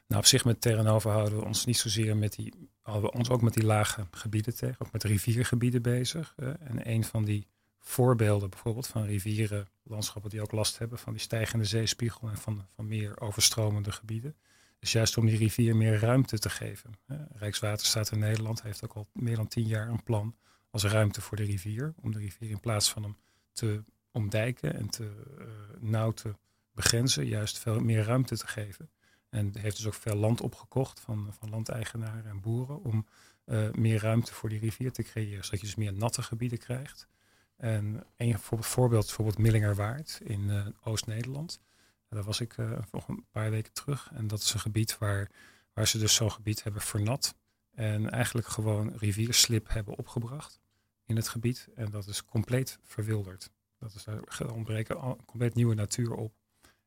Nou, 0.07 0.23
op 0.23 0.27
zich 0.27 0.45
met 0.45 0.61
Terra 0.61 0.83
Nova 0.83 1.11
houden 1.11 1.39
we 1.39 1.45
ons 1.45 1.65
niet 1.65 1.77
zozeer 1.77 2.17
met 2.17 2.33
die, 2.33 2.71
houden 2.83 3.11
we 3.11 3.17
ons 3.17 3.31
ook 3.31 3.43
met 3.43 3.55
die 3.55 3.65
lage 3.65 4.07
gebieden 4.11 4.55
tegen, 4.55 4.87
ook 4.87 4.93
met 4.93 5.03
riviergebieden 5.03 5.83
bezig. 5.83 6.35
En 6.37 6.91
een 6.91 7.05
van 7.05 7.25
die 7.25 7.47
voorbeelden 7.79 8.51
bijvoorbeeld 8.51 8.87
van 8.87 9.05
rivieren, 9.05 9.69
landschappen 9.83 10.31
die 10.31 10.43
ook 10.43 10.53
last 10.53 10.79
hebben 10.79 10.99
van 10.99 11.13
die 11.13 11.23
stijgende 11.23 11.65
zeespiegel 11.65 12.29
en 12.29 12.37
van, 12.37 12.67
van 12.75 12.89
meer 12.89 13.21
overstromende 13.21 13.93
gebieden. 13.93 14.37
Dus 14.79 14.93
juist 14.93 15.17
om 15.17 15.27
die 15.27 15.37
rivier 15.37 15.77
meer 15.77 15.99
ruimte 15.99 16.39
te 16.39 16.51
geven. 16.51 16.91
Rijkswaterstaat 17.33 18.11
in 18.11 18.19
Nederland 18.19 18.63
heeft 18.63 18.85
ook 18.85 18.93
al 18.93 19.09
meer 19.13 19.37
dan 19.37 19.49
tien 19.49 19.67
jaar 19.67 19.89
een 19.89 20.03
plan 20.03 20.37
als 20.71 20.85
ruimte 20.85 21.21
voor 21.21 21.37
de 21.37 21.45
rivier. 21.45 21.95
Om 22.01 22.13
de 22.13 22.19
rivier 22.19 22.51
in 22.51 22.61
plaats 22.61 22.91
van 22.91 23.03
hem 23.03 23.17
te 23.53 23.85
omdijken 24.11 24.75
en 24.75 24.89
te 24.89 25.11
uh, 25.39 25.47
nauw 25.81 26.11
te 26.11 26.35
begrenzen, 26.75 27.27
juist 27.27 27.59
veel 27.59 27.81
meer 27.81 28.05
ruimte 28.05 28.37
te 28.37 28.47
geven. 28.47 28.91
En 29.29 29.59
heeft 29.59 29.77
dus 29.77 29.87
ook 29.87 29.95
veel 29.95 30.15
land 30.15 30.41
opgekocht 30.41 31.01
van, 31.01 31.33
van 31.39 31.51
landeigenaren 31.51 32.27
en 32.27 32.41
boeren 32.41 32.83
om 32.83 33.07
uh, 33.47 33.71
meer 33.71 34.01
ruimte 34.01 34.35
voor 34.35 34.49
die 34.49 34.59
rivier 34.59 34.93
te 34.93 35.03
creëren. 35.03 35.45
Zodat 35.45 35.61
je 35.61 35.67
dus 35.67 35.75
meer 35.75 35.93
natte 35.93 36.23
gebieden 36.23 36.59
krijgt. 36.59 37.09
En 37.57 38.07
een 38.17 38.39
voorbeeld, 38.39 39.05
bijvoorbeeld 39.05 39.39
Millingerwaard 39.39 40.21
in 40.25 40.41
uh, 40.41 40.67
Oost-Nederland. 40.83 41.61
Daar 42.09 42.23
was 42.23 42.41
ik 42.41 42.57
uh, 42.57 42.79
een 43.07 43.27
paar 43.31 43.51
weken 43.51 43.73
terug. 43.73 44.11
En 44.13 44.27
dat 44.27 44.41
is 44.41 44.55
een 44.55 44.61
gebied 44.61 44.99
waar, 44.99 45.31
waar 45.73 45.89
ze 45.89 45.99
dus 45.99 46.15
zo'n 46.15 46.33
gebied 46.33 46.63
hebben 46.63 46.83
vernat. 46.83 47.35
En 47.75 48.11
eigenlijk 48.11 48.47
gewoon 48.47 48.97
rivierslip 48.97 49.69
hebben 49.69 49.99
opgebracht 49.99 50.61
in 51.05 51.17
het 51.17 51.29
gebied. 51.29 51.69
En 51.75 51.91
dat 51.91 52.07
is 52.07 52.25
compleet 52.25 52.79
verwilderd. 52.83 53.51
Dat 53.79 53.95
is, 53.95 54.07
er 54.07 54.53
ontbreken 54.53 55.01
al, 55.01 55.17
compleet 55.27 55.55
nieuwe 55.55 55.75
natuur 55.75 56.15
op. 56.15 56.35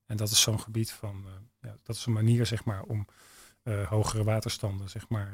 En 0.08 0.18
dat 0.18 0.30
is 0.30 0.42
zo'n 0.42 0.60
gebied 0.60 0.92
van, 0.92 1.24
uh, 1.26 1.32
ja, 1.62 1.76
dat 1.84 1.96
is 1.96 2.06
een 2.06 2.14
manier 2.14 2.46
zeg 2.46 2.64
maar 2.64 2.84
om 2.84 3.08
uh, 3.64 3.88
hogere 3.88 4.24
waterstanden 4.24 4.90
zeg 4.90 5.10
maar 5.10 5.34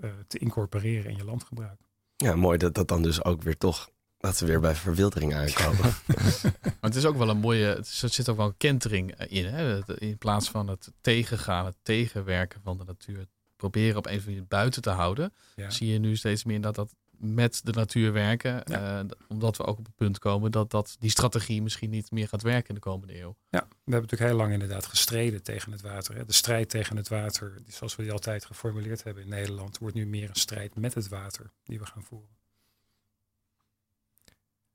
uh, 0.00 0.10
te 0.26 0.38
incorporeren 0.38 1.10
in 1.10 1.16
je 1.16 1.24
landgebruik. 1.24 1.80
Ja, 2.16 2.36
mooi 2.36 2.58
dat 2.58 2.74
dat 2.74 2.88
dan 2.88 3.02
dus 3.02 3.24
ook 3.24 3.42
weer 3.42 3.56
toch 3.56 3.90
dat 4.18 4.38
we 4.38 4.46
weer 4.46 4.60
bij 4.60 4.74
verwildering 4.74 5.34
aankomen. 5.34 5.80
maar 6.62 6.76
het 6.80 6.94
is 6.94 7.04
ook 7.04 7.16
wel 7.16 7.28
een 7.28 7.38
mooie, 7.38 7.66
het 7.66 7.86
zit 7.86 8.28
ook 8.28 8.36
wel 8.36 8.46
een 8.46 8.56
kentering 8.56 9.14
in. 9.14 9.44
Hè? 9.44 9.94
In 9.98 10.18
plaats 10.18 10.50
van 10.50 10.68
het 10.68 10.92
tegengaan, 11.00 11.64
het 11.64 11.76
tegenwerken 11.82 12.60
van 12.62 12.78
de 12.78 12.84
natuur, 12.84 13.26
proberen 13.56 13.96
op 13.96 14.06
een 14.06 14.12
of 14.12 14.18
andere 14.18 14.30
manier 14.30 14.48
buiten 14.48 14.82
te 14.82 14.90
houden, 14.90 15.32
ja. 15.54 15.70
zie 15.70 15.92
je 15.92 15.98
nu 15.98 16.16
steeds 16.16 16.44
meer 16.44 16.60
dat 16.60 16.74
dat 16.74 16.94
met 17.18 17.60
de 17.64 17.72
natuur 17.72 18.12
werken. 18.12 18.62
Ja. 18.64 19.02
Uh, 19.02 19.10
omdat 19.28 19.56
we 19.56 19.64
ook 19.64 19.78
op 19.78 19.84
het 19.84 19.96
punt 19.96 20.18
komen 20.18 20.50
dat, 20.50 20.70
dat 20.70 20.96
die 20.98 21.10
strategie 21.10 21.62
misschien 21.62 21.90
niet 21.90 22.10
meer 22.10 22.28
gaat 22.28 22.42
werken 22.42 22.68
in 22.68 22.74
de 22.74 22.80
komende 22.80 23.20
eeuw. 23.20 23.36
Ja, 23.48 23.60
we 23.60 23.66
hebben 23.92 24.00
natuurlijk 24.00 24.30
heel 24.30 24.40
lang 24.40 24.52
inderdaad 24.52 24.86
gestreden 24.86 25.42
tegen 25.42 25.72
het 25.72 25.80
water. 25.80 26.16
Hè. 26.16 26.24
De 26.24 26.32
strijd 26.32 26.68
tegen 26.68 26.96
het 26.96 27.08
water, 27.08 27.54
zoals 27.66 27.96
we 27.96 28.02
die 28.02 28.12
altijd 28.12 28.44
geformuleerd 28.44 29.02
hebben 29.02 29.22
in 29.22 29.28
Nederland, 29.28 29.78
wordt 29.78 29.94
nu 29.94 30.06
meer 30.06 30.28
een 30.28 30.34
strijd 30.34 30.76
met 30.76 30.94
het 30.94 31.08
water 31.08 31.50
die 31.64 31.78
we 31.78 31.86
gaan 31.86 32.02
voeren. 32.02 32.34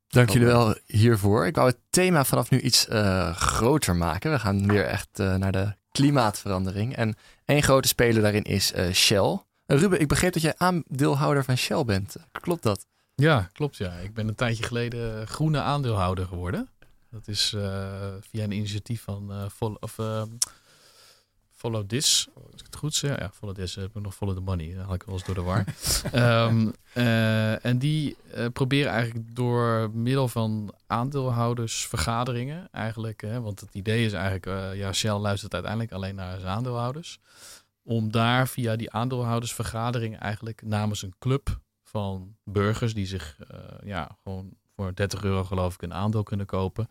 Dank 0.07 0.29
jullie 0.29 0.47
wel 0.47 0.75
hiervoor. 0.85 1.45
Ik 1.45 1.55
wou 1.55 1.67
het 1.67 1.79
thema 1.89 2.23
vanaf 2.23 2.49
nu 2.49 2.59
iets 2.59 2.87
uh, 2.87 3.35
groter 3.35 3.95
maken. 3.95 4.31
We 4.31 4.39
gaan 4.39 4.67
weer 4.67 4.85
echt 4.85 5.19
uh, 5.19 5.35
naar 5.35 5.51
de 5.51 5.75
klimaatverandering. 5.91 6.95
En 6.95 7.15
één 7.45 7.63
grote 7.63 7.87
speler 7.87 8.21
daarin 8.21 8.43
is 8.43 8.73
uh, 8.73 8.91
Shell. 8.91 9.39
Ruben, 9.77 9.99
ik 9.99 10.07
begreep 10.07 10.33
dat 10.33 10.41
jij 10.41 10.53
aandeelhouder 10.57 11.43
van 11.43 11.57
Shell 11.57 11.83
bent. 11.83 12.15
Klopt 12.31 12.63
dat? 12.63 12.85
Ja, 13.15 13.49
klopt 13.53 13.77
ja. 13.77 13.91
Ik 13.91 14.13
ben 14.13 14.27
een 14.27 14.35
tijdje 14.35 14.63
geleden 14.63 15.27
groene 15.27 15.61
aandeelhouder 15.61 16.25
geworden. 16.25 16.69
Dat 17.09 17.27
is 17.27 17.49
via 18.19 18.43
een 18.43 18.51
initiatief 18.51 19.01
van 19.01 19.49
Vol 19.51 19.77
of, 19.79 19.97
Follow 21.51 21.87
This. 21.87 22.27
Als 22.35 22.59
ik 22.61 22.65
het 22.65 22.75
goed 22.75 22.93
zeg. 22.95 23.19
Ja, 23.19 23.31
Follow 23.33 23.55
This. 23.55 23.75
Heb 23.75 23.95
ik 23.95 24.01
nog 24.01 24.15
Follow 24.15 24.35
the 24.35 24.41
Money. 24.41 24.73
Dan 24.75 24.85
haal 24.85 24.93
ik 24.93 25.03
wel 25.03 25.15
eens 25.15 25.23
door 25.23 25.35
de 25.35 25.41
war. 25.41 25.65
um, 26.47 26.73
uh, 26.93 27.65
en 27.65 27.77
die 27.77 28.15
proberen 28.53 28.91
eigenlijk 28.91 29.35
door 29.35 29.89
middel 29.93 30.27
van 30.27 30.73
aandeelhoudersvergaderingen 30.87 32.67
eigenlijk. 32.71 33.21
Hè, 33.21 33.41
want 33.41 33.59
het 33.59 33.73
idee 33.73 34.05
is 34.05 34.13
eigenlijk, 34.13 34.75
ja, 34.75 34.93
Shell 34.93 35.17
luistert 35.17 35.53
uiteindelijk 35.53 35.91
alleen 35.91 36.15
naar 36.15 36.39
zijn 36.39 36.51
aandeelhouders. 36.51 37.19
Om 37.83 38.11
daar 38.11 38.47
via 38.47 38.75
die 38.75 38.91
aandeelhoudersvergadering 38.91 40.17
eigenlijk 40.17 40.61
namens 40.61 41.01
een 41.01 41.13
club 41.19 41.59
van 41.83 42.35
burgers 42.43 42.93
die 42.93 43.05
zich 43.05 43.37
ja, 43.83 44.17
gewoon 44.23 44.53
voor 44.75 44.95
30 44.95 45.23
euro 45.23 45.43
geloof 45.43 45.73
ik 45.73 45.81
een 45.81 45.93
aandeel 45.93 46.23
kunnen 46.23 46.45
kopen. 46.45 46.87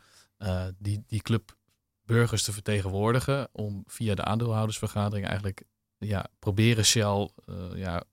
die, 0.79 1.03
die 1.07 1.23
club 1.23 1.57
burgers 2.05 2.43
te 2.43 2.53
vertegenwoordigen 2.53 3.49
om 3.53 3.83
via 3.87 4.15
de 4.15 4.25
aandeelhoudersvergadering 4.25 5.27
eigenlijk 5.27 5.63
ja, 5.99 6.27
proberen 6.39 6.85
Shell 6.85 7.31
uh, 7.47 7.57
ja, 7.75 8.05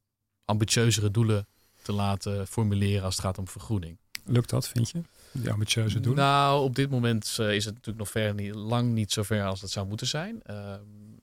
ambitieuzere 0.45 1.11
doelen 1.11 1.47
te 1.81 1.91
laten 1.91 2.47
formuleren 2.47 3.03
als 3.03 3.15
het 3.15 3.25
gaat 3.25 3.37
om 3.37 3.47
vergroening. 3.47 3.97
Lukt 4.25 4.49
dat, 4.49 4.67
vind 4.67 4.89
je? 4.89 5.01
Die 5.31 5.51
ambitieuze 5.51 5.99
doelen? 5.99 6.23
Nou, 6.23 6.63
op 6.63 6.75
dit 6.75 6.89
moment 6.89 7.25
is 7.39 7.65
het 7.65 7.73
natuurlijk 7.73 7.97
nog 7.97 8.09
ver 8.09 8.33
niet, 8.33 8.55
lang 8.55 8.91
niet 8.91 9.11
zo 9.11 9.23
ver 9.23 9.45
als 9.45 9.61
het 9.61 9.71
zou 9.71 9.87
moeten 9.87 10.07
zijn. 10.07 10.41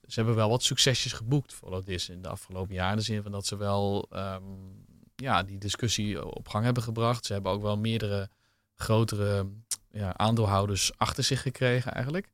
Ze 0.07 0.15
hebben 0.15 0.35
wel 0.35 0.49
wat 0.49 0.63
succesjes 0.63 1.13
geboekt, 1.13 1.55
Follow 1.55 1.85
This, 1.85 2.09
in 2.09 2.23
de 2.23 2.29
afgelopen 2.29 2.75
jaren. 2.75 2.91
In 2.93 2.99
de 2.99 3.05
zin 3.05 3.23
van 3.23 3.33
dat 3.33 3.47
ze 3.47 3.57
wel 3.57 4.09
um, 4.13 4.85
ja, 5.15 5.43
die 5.43 5.59
discussie 5.59 6.27
op 6.35 6.49
gang 6.49 6.65
hebben 6.65 6.83
gebracht. 6.83 7.27
Ze 7.27 7.33
hebben 7.33 7.53
ook 7.53 7.63
wel 7.63 7.79
meerdere 7.79 8.31
grotere 8.75 9.51
ja, 9.91 10.17
aandeelhouders 10.17 10.93
achter 10.97 11.25
zich 11.25 11.43
gekregen 11.43 11.93
eigenlijk. 11.93 12.31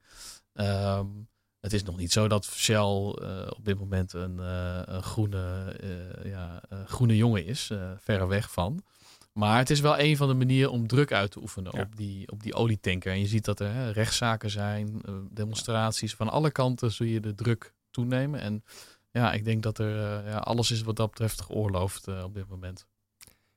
Um, 0.53 1.29
het 1.61 1.73
is 1.73 1.83
nog 1.83 1.97
niet 1.97 2.13
zo 2.13 2.29
dat 2.29 2.45
Shell 2.45 3.17
uh, 3.23 3.47
op 3.49 3.65
dit 3.65 3.79
moment 3.79 4.13
een, 4.13 4.37
uh, 4.39 4.81
een 4.85 5.03
groene, 5.03 5.77
uh, 5.83 6.31
ja, 6.31 6.63
groene 6.87 7.17
jongen 7.17 7.45
is, 7.45 7.71
verre 7.97 8.27
weg 8.27 8.51
van. 8.53 8.83
Maar 9.33 9.59
het 9.59 9.71
is 9.71 9.81
wel 9.81 9.99
een 9.99 10.17
van 10.17 10.29
de 10.29 10.35
manieren 10.35 10.71
om 10.71 10.87
druk 10.87 11.13
uit 11.13 11.31
te 11.31 11.41
oefenen 11.41 11.73
ja. 11.75 11.83
op, 11.83 11.97
die, 11.97 12.31
op 12.31 12.43
die 12.43 12.55
olietanker. 12.55 13.13
En 13.13 13.21
je 13.21 13.27
ziet 13.27 13.45
dat 13.45 13.61
er 13.61 13.73
hè, 13.73 13.91
rechtszaken 13.91 14.51
zijn, 14.51 15.01
demonstraties. 15.31 16.15
Van 16.15 16.29
alle 16.29 16.51
kanten 16.51 16.93
zul 16.93 17.07
je 17.07 17.21
de 17.21 17.35
druk 17.35 17.75
toenemen. 17.91 18.41
En 18.41 18.65
ja, 19.11 19.33
ik 19.33 19.45
denk 19.45 19.63
dat 19.63 19.79
er 19.79 20.27
ja, 20.29 20.37
alles 20.37 20.71
is 20.71 20.83
wat 20.83 20.97
dat 20.97 21.11
betreft 21.11 21.41
geoorloofd 21.41 22.09
op 22.09 22.35
dit 22.35 22.49
moment. 22.49 22.87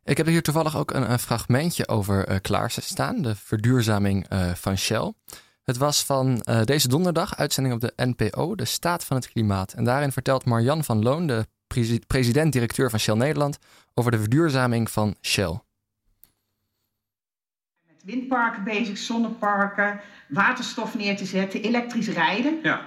Ik 0.03 0.17
heb 0.17 0.25
hier 0.25 0.41
toevallig 0.41 0.77
ook 0.77 0.91
een, 0.93 1.11
een 1.11 1.19
fragmentje 1.19 1.87
over 1.87 2.29
uh, 2.29 2.35
klaarstaan, 2.41 3.21
de 3.21 3.35
verduurzaming 3.35 4.31
uh, 4.33 4.53
van 4.53 4.77
Shell. 4.77 5.13
Het 5.63 5.77
was 5.77 6.03
van 6.03 6.43
uh, 6.49 6.63
deze 6.63 6.87
donderdag, 6.87 7.35
uitzending 7.35 7.75
op 7.75 7.81
de 7.81 7.93
NPO, 7.95 8.55
de 8.55 8.65
staat 8.65 9.03
van 9.03 9.17
het 9.17 9.29
klimaat. 9.29 9.73
En 9.73 9.83
daarin 9.83 10.11
vertelt 10.11 10.45
Marjan 10.45 10.83
van 10.83 11.03
Loon, 11.03 11.27
de 11.27 11.47
president-directeur 12.07 12.89
van 12.89 12.99
Shell 12.99 13.15
Nederland, 13.15 13.57
over 13.93 14.11
de 14.11 14.19
verduurzaming 14.19 14.91
van 14.91 15.15
Shell. 15.21 15.59
Met 17.87 18.03
windparken 18.05 18.63
bezig, 18.63 18.97
zonneparken, 18.97 20.01
waterstof 20.27 20.95
neer 20.95 21.17
te 21.17 21.25
zetten, 21.25 21.61
elektrisch 21.61 22.07
rijden. 22.07 22.59
Ja. 22.63 22.81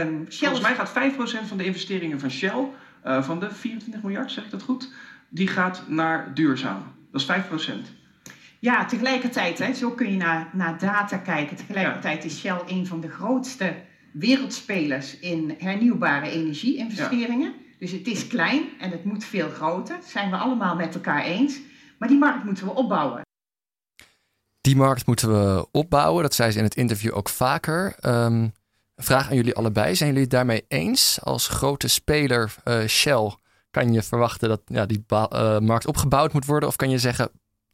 Um, 0.00 0.26
Shell 0.30 0.48
Volgens 0.48 0.60
mij 0.60 0.74
gaat 0.74 1.44
5% 1.44 1.46
van 1.48 1.56
de 1.56 1.64
investeringen 1.64 2.20
van 2.20 2.30
Shell, 2.30 2.68
uh, 3.06 3.22
van 3.22 3.40
de 3.40 3.50
24 3.50 4.02
miljard, 4.02 4.32
zeg 4.32 4.44
ik 4.44 4.50
dat 4.50 4.62
goed, 4.62 4.92
die 5.28 5.48
gaat 5.48 5.82
naar 5.88 6.34
duurzaam. 6.34 6.94
Dat 7.12 7.20
is 7.20 7.26
5%. 7.26 7.94
Ja, 8.58 8.84
tegelijkertijd, 8.84 9.58
hè, 9.58 9.74
zo 9.74 9.90
kun 9.90 10.10
je 10.10 10.16
naar, 10.16 10.48
naar 10.52 10.78
data 10.78 11.16
kijken. 11.16 11.56
Tegelijkertijd 11.56 12.22
ja. 12.22 12.28
is 12.28 12.38
Shell 12.38 12.60
een 12.66 12.86
van 12.86 13.00
de 13.00 13.10
grootste 13.10 13.74
wereldspelers 14.12 15.18
in 15.18 15.54
hernieuwbare 15.58 16.30
energie-investeringen. 16.30 17.54
Dus 17.78 17.90
het 17.90 18.06
is 18.06 18.26
klein 18.26 18.68
en 18.80 18.90
het 18.90 19.04
moet 19.04 19.24
veel 19.24 19.48
groter. 19.48 19.96
Dat 19.96 20.04
zijn 20.04 20.30
we 20.30 20.36
allemaal 20.36 20.76
met 20.76 20.94
elkaar 20.94 21.24
eens. 21.24 21.58
Maar 21.98 22.08
die 22.08 22.18
markt 22.18 22.44
moeten 22.44 22.64
we 22.64 22.74
opbouwen. 22.74 23.20
Die 24.60 24.76
markt 24.76 25.06
moeten 25.06 25.28
we 25.28 25.68
opbouwen. 25.70 26.22
Dat 26.22 26.34
zei 26.34 26.50
ze 26.50 26.58
in 26.58 26.64
het 26.64 26.76
interview 26.76 27.16
ook 27.16 27.28
vaker. 27.28 27.96
Um, 28.02 28.52
vraag 28.96 29.30
aan 29.30 29.36
jullie 29.36 29.54
allebei. 29.54 29.94
Zijn 29.94 30.12
jullie 30.12 30.26
daarmee 30.26 30.64
eens? 30.68 31.18
Als 31.22 31.48
grote 31.48 31.88
speler 31.88 32.54
uh, 32.64 32.86
Shell 32.86 33.34
kan 33.70 33.92
je 33.92 34.02
verwachten 34.02 34.48
dat 34.48 34.62
ja, 34.64 34.86
die 34.86 35.04
uh, 35.08 35.58
markt 35.58 35.86
opgebouwd 35.86 36.32
moet 36.32 36.44
worden? 36.44 36.68
Of 36.68 36.76
kan 36.76 36.90
je 36.90 36.98
zeggen, 36.98 37.30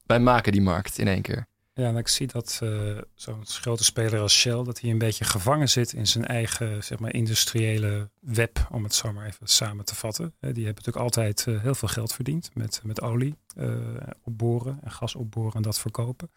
wij 0.07 0.21
maken 0.21 0.53
die 0.53 0.63
markt 0.63 0.99
in 0.99 1.09
één 1.09 1.23
keer? 1.23 1.47
Ja, 1.75 1.89
en 1.89 1.97
ik 1.97 2.09
zie 2.09 2.27
dat 2.27 2.61
uh, 2.63 2.99
zo'n 3.15 3.47
grote 3.47 3.85
speler 3.85 4.21
als 4.21 4.39
Shell, 4.39 4.65
dat 4.65 4.81
hij 4.81 4.91
een 4.91 4.99
beetje 4.99 5.25
gevangen 5.25 5.69
zit 5.69 5.93
in 5.93 6.07
zijn 6.07 6.27
eigen 6.27 6.85
zeg 6.85 6.99
maar, 6.99 7.15
industriële 7.15 8.11
web, 8.21 8.69
om 8.71 8.83
het 8.83 8.95
zo 8.95 9.13
maar 9.13 9.27
even 9.27 9.47
samen 9.47 9.85
te 9.85 9.95
vatten. 9.95 10.35
die 10.39 10.49
hebben 10.49 10.65
natuurlijk 10.65 10.97
altijd 10.97 11.47
uh, 11.49 11.61
heel 11.61 11.75
veel 11.75 11.89
geld 11.89 12.13
verdiend 12.13 12.51
met, 12.55 12.81
met 12.85 13.01
olie 13.01 13.39
uh, 13.57 13.77
opboren 14.23 14.79
en 14.83 14.91
gas 14.91 15.15
opboren 15.15 15.55
en 15.55 15.63
dat 15.63 15.79
verkopen. 15.79 16.31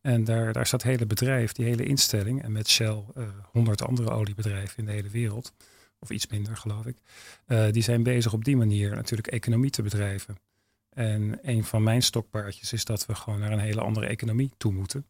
En 0.00 0.24
daar, 0.24 0.52
daar 0.52 0.66
staat 0.66 0.82
het 0.82 0.90
hele 0.90 1.06
bedrijf, 1.06 1.52
die 1.52 1.64
hele 1.64 1.84
instelling, 1.84 2.42
en 2.42 2.52
met 2.52 2.68
Shell 2.68 3.04
honderd 3.52 3.82
andere 3.82 4.10
oliebedrijven 4.10 4.78
in 4.78 4.84
de 4.84 4.92
hele 4.92 5.08
wereld, 5.08 5.52
of 5.98 6.10
iets 6.10 6.26
minder 6.26 6.56
geloof 6.56 6.86
ik, 6.86 6.96
die 7.72 7.82
zijn 7.82 8.02
bezig 8.02 8.32
op 8.32 8.44
die 8.44 8.56
manier 8.56 8.94
natuurlijk 8.94 9.28
economie 9.28 9.70
te 9.70 9.82
bedrijven. 9.82 10.36
En 10.94 11.38
een 11.42 11.64
van 11.64 11.82
mijn 11.82 12.02
stokpaardjes 12.02 12.72
is 12.72 12.84
dat 12.84 13.06
we 13.06 13.14
gewoon 13.14 13.40
naar 13.40 13.52
een 13.52 13.58
hele 13.58 13.80
andere 13.80 14.06
economie 14.06 14.52
toe 14.56 14.72
moeten. 14.72 15.06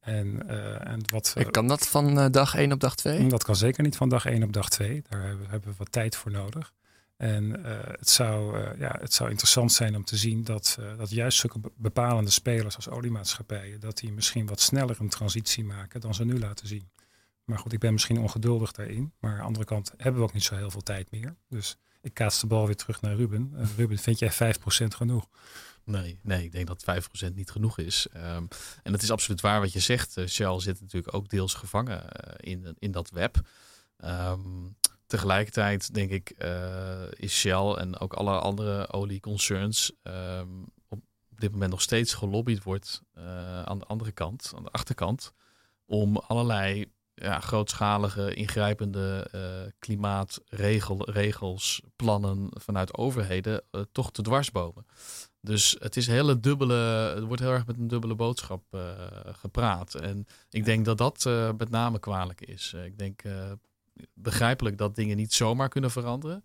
En, 0.00 0.42
uh, 0.46 0.88
en 0.88 1.00
wat, 1.06 1.34
uh, 1.38 1.50
kan 1.50 1.68
dat 1.68 1.88
van 1.88 2.18
uh, 2.18 2.26
dag 2.30 2.54
1 2.54 2.72
op 2.72 2.80
dag 2.80 2.94
2? 2.94 3.26
Dat 3.26 3.44
kan 3.44 3.56
zeker 3.56 3.82
niet 3.82 3.96
van 3.96 4.08
dag 4.08 4.26
1 4.26 4.42
op 4.42 4.52
dag 4.52 4.68
2. 4.68 5.02
Daar 5.08 5.22
hebben, 5.22 5.50
hebben 5.50 5.70
we 5.70 5.74
wat 5.78 5.92
tijd 5.92 6.16
voor 6.16 6.30
nodig. 6.30 6.72
En 7.16 7.64
het, 7.98 8.10
zou, 8.10 8.58
ja, 8.78 8.96
het 9.00 9.12
zou 9.12 9.30
interessant 9.30 9.72
zijn 9.72 9.96
om 9.96 10.04
te 10.04 10.16
zien 10.16 10.44
dat, 10.44 10.78
dat 10.96 11.10
juist 11.10 11.38
zulke 11.38 11.60
bepalende 11.76 12.30
spelers 12.30 12.76
als 12.76 12.88
oliemaatschappijen, 12.88 13.80
dat 13.80 13.96
die 13.96 14.12
misschien 14.12 14.46
wat 14.46 14.60
sneller 14.60 14.96
een 15.00 15.08
transitie 15.08 15.64
maken 15.64 16.00
dan 16.00 16.14
ze 16.14 16.24
nu 16.24 16.38
laten 16.38 16.68
zien. 16.68 16.88
Maar 17.44 17.58
goed, 17.58 17.72
ik 17.72 17.78
ben 17.78 17.92
misschien 17.92 18.18
ongeduldig 18.18 18.72
daarin. 18.72 19.12
Maar 19.20 19.30
aan 19.30 19.38
de 19.38 19.44
andere 19.44 19.64
kant 19.64 19.92
hebben 19.96 20.20
we 20.20 20.26
ook 20.26 20.32
niet 20.32 20.44
zo 20.44 20.56
heel 20.56 20.70
veel 20.70 20.82
tijd 20.82 21.10
meer. 21.10 21.34
Dus 21.48 21.76
ik 22.04 22.14
kaats 22.14 22.40
de 22.40 22.46
bal 22.46 22.66
weer 22.66 22.76
terug 22.76 23.00
naar 23.00 23.14
Ruben. 23.14 23.52
Uh, 23.54 23.66
Ruben, 23.76 23.98
vind 23.98 24.18
jij 24.18 24.32
5% 24.32 24.36
genoeg? 24.88 25.28
Nee, 25.84 26.18
nee, 26.22 26.44
ik 26.44 26.52
denk 26.52 26.66
dat 26.66 26.84
5% 27.30 27.34
niet 27.34 27.50
genoeg 27.50 27.78
is. 27.78 28.06
Um, 28.16 28.48
en 28.82 28.92
het 28.92 29.02
is 29.02 29.10
absoluut 29.10 29.40
waar 29.40 29.60
wat 29.60 29.72
je 29.72 29.80
zegt. 29.80 30.16
Uh, 30.16 30.26
Shell 30.26 30.60
zit 30.60 30.80
natuurlijk 30.80 31.14
ook 31.14 31.28
deels 31.28 31.54
gevangen 31.54 32.02
uh, 32.02 32.34
in, 32.36 32.76
in 32.78 32.90
dat 32.90 33.10
web. 33.10 33.48
Um, 34.04 34.76
tegelijkertijd 35.06 35.94
denk 35.94 36.10
ik 36.10 36.30
is 37.16 37.38
Shell 37.38 37.72
en 37.72 37.98
ook 37.98 38.12
alle 38.12 38.38
andere 38.38 38.92
olieconcerns 38.92 39.92
um, 40.02 40.64
op 40.88 41.00
dit 41.28 41.52
moment 41.52 41.70
nog 41.70 41.82
steeds 41.82 42.14
gelobbyd 42.14 42.62
wordt 42.62 43.02
aan 43.64 43.78
de 43.78 43.84
andere 43.84 44.12
kant, 44.12 44.52
aan 44.56 44.62
de 44.62 44.70
achterkant, 44.70 45.32
om 45.86 46.16
allerlei 46.16 46.92
ja, 47.14 47.40
grootschalige, 47.40 48.34
ingrijpende 48.34 49.26
uh, 49.34 49.40
klimaatregels, 49.78 51.82
plannen 51.96 52.48
vanuit 52.50 52.96
overheden 52.96 53.62
uh, 53.70 53.82
toch 53.92 54.12
te 54.12 54.22
dwarsbomen. 54.22 54.86
Dus 55.40 55.76
het 55.78 55.96
is 55.96 56.06
hele 56.06 56.40
dubbele, 56.40 56.74
het 57.14 57.24
wordt 57.24 57.42
heel 57.42 57.52
erg 57.52 57.66
met 57.66 57.78
een 57.78 57.88
dubbele 57.88 58.14
boodschap 58.14 58.64
uh, 58.70 58.90
gepraat. 59.32 59.94
En 59.94 60.26
ik 60.50 60.64
denk 60.64 60.84
dat 60.84 60.98
dat 60.98 61.24
met 61.58 61.70
name 61.70 61.98
kwalijk 61.98 62.40
is. 62.40 62.72
ik 62.72 62.98
denk 62.98 63.22
begrijpelijk 64.14 64.78
dat 64.78 64.94
dingen 64.94 65.16
niet 65.16 65.32
zomaar 65.32 65.68
kunnen 65.68 65.90
veranderen. 65.90 66.44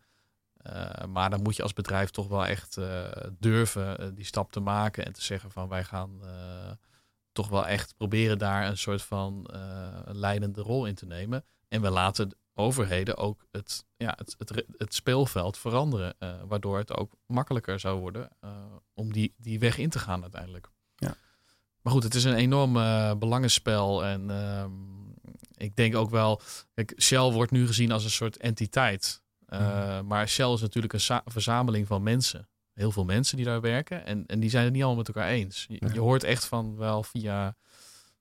maar 1.10 1.30
dan 1.30 1.42
moet 1.42 1.56
je 1.56 1.64
als 1.64 1.74
bedrijf 1.74 2.10
toch 2.10 2.28
wel 2.28 2.46
echt 2.46 2.78
durven 3.40 4.16
die 4.16 4.26
stap 4.26 4.52
te 4.52 4.60
maken 4.60 5.06
en 5.06 5.14
te 5.14 5.22
zeggen 5.22 5.52
van 5.52 5.68
wij 5.68 5.84
gaan 5.84 6.20
toch 7.40 7.50
wel 7.50 7.68
echt 7.68 7.96
proberen 7.98 8.38
daar 8.38 8.68
een 8.68 8.78
soort 8.78 9.02
van 9.02 9.50
uh, 9.54 10.00
leidende 10.06 10.62
rol 10.62 10.86
in 10.86 10.96
te 10.96 11.06
nemen. 11.06 11.46
En 11.68 11.82
we 11.82 11.90
laten 11.90 12.36
overheden 12.54 13.18
ook 13.18 13.46
het, 13.52 13.86
ja, 13.98 14.14
het, 14.18 14.36
het, 14.38 14.66
het 14.78 14.94
speelveld 14.94 15.58
veranderen. 15.58 16.16
Uh, 16.20 16.34
waardoor 16.48 16.78
het 16.78 16.94
ook 16.94 17.14
makkelijker 17.26 17.80
zou 17.80 18.00
worden 18.00 18.30
uh, 18.44 18.52
om 18.94 19.14
die, 19.14 19.34
die 19.38 19.60
weg 19.60 19.78
in 19.78 19.90
te 19.90 20.00
gaan 20.00 20.22
uiteindelijk. 20.22 20.70
Ja. 20.96 21.16
Maar 21.82 21.94
goed, 21.94 22.04
het 22.04 22.16
is 22.16 22.24
een 22.24 22.36
enorm 22.36 22.74
belangenspel. 23.20 24.06
En 24.06 24.30
ehm, 24.30 24.72
ik 25.56 25.76
denk 25.76 25.96
ook 25.96 26.10
wel, 26.10 26.42
kijk, 26.74 26.94
Shell 27.02 27.32
wordt 27.32 27.52
nu 27.52 27.68
gezien 27.68 27.92
als 27.92 28.04
een 28.04 28.10
soort 28.10 28.38
entiteit. 28.38 29.22
Mm. 29.48 30.08
Maar 30.08 30.30
Shell 30.30 30.54
is 30.54 30.62
natuurlijk 30.62 30.94
een 30.94 31.22
verzameling 31.26 31.88
van 31.88 32.04
mensen 32.04 32.49
heel 32.80 32.92
veel 32.92 33.06
mensen 33.06 33.36
die 33.36 33.46
daar 33.46 33.62
werken. 33.62 34.06
En, 34.06 34.26
en 34.26 34.40
die 34.40 34.50
zijn 34.50 34.64
het 34.64 34.74
niet 34.74 34.84
allemaal 34.84 35.04
met 35.04 35.16
elkaar 35.16 35.30
eens. 35.30 35.66
Je, 35.70 35.90
je 35.94 36.00
hoort 36.00 36.24
echt 36.24 36.46
van 36.46 36.76
wel 36.76 37.04
via 37.04 37.56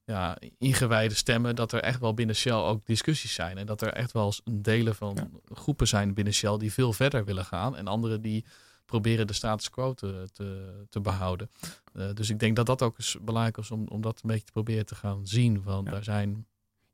ja, 0.05 0.39
ingewijde 0.59 1.15
stemmen 1.15 1.57
dat 1.57 1.73
er 1.73 1.81
echt 1.81 2.01
wel 2.01 2.15
binnen 2.15 2.37
Shell 2.37 2.53
ook 2.53 2.87
discussies 2.87 3.35
zijn. 3.35 3.59
En 3.59 3.67
dat 3.67 3.81
er 3.81 3.93
echt 3.93 4.13
wel 4.13 4.33
een 4.45 4.63
delen 4.63 4.95
van 4.95 5.41
groepen 5.53 5.89
zijn 5.89 6.15
binnen 6.15 6.35
Shell 6.35 6.59
die 6.59 6.73
veel 6.73 6.93
verder 6.93 7.25
willen 7.25 7.45
gaan. 7.45 7.77
En 7.77 7.87
anderen 7.87 8.21
die 8.21 8.45
proberen 8.85 9.27
de 9.27 9.33
status 9.33 9.71
quo 9.71 9.95
te, 9.95 10.29
te, 10.33 10.87
te 10.89 11.01
behouden. 11.01 11.51
Uh, 11.95 12.09
dus 12.15 12.31
ik 12.31 12.39
denk 12.39 12.57
dat 12.57 12.67
dat 12.67 12.83
ook 12.83 12.99
is 12.99 13.17
belangrijk 13.21 13.57
is 13.57 13.71
om, 13.71 13.89
om 13.89 14.01
dat 14.01 14.21
een 14.23 14.29
beetje 14.29 14.45
te 14.45 14.53
proberen 14.53 14.87
te 14.87 14.95
gaan 14.95 15.27
zien. 15.27 15.63
Want 15.63 15.87
ja. 15.87 15.93
daar 15.93 16.05
zijn 16.05 16.47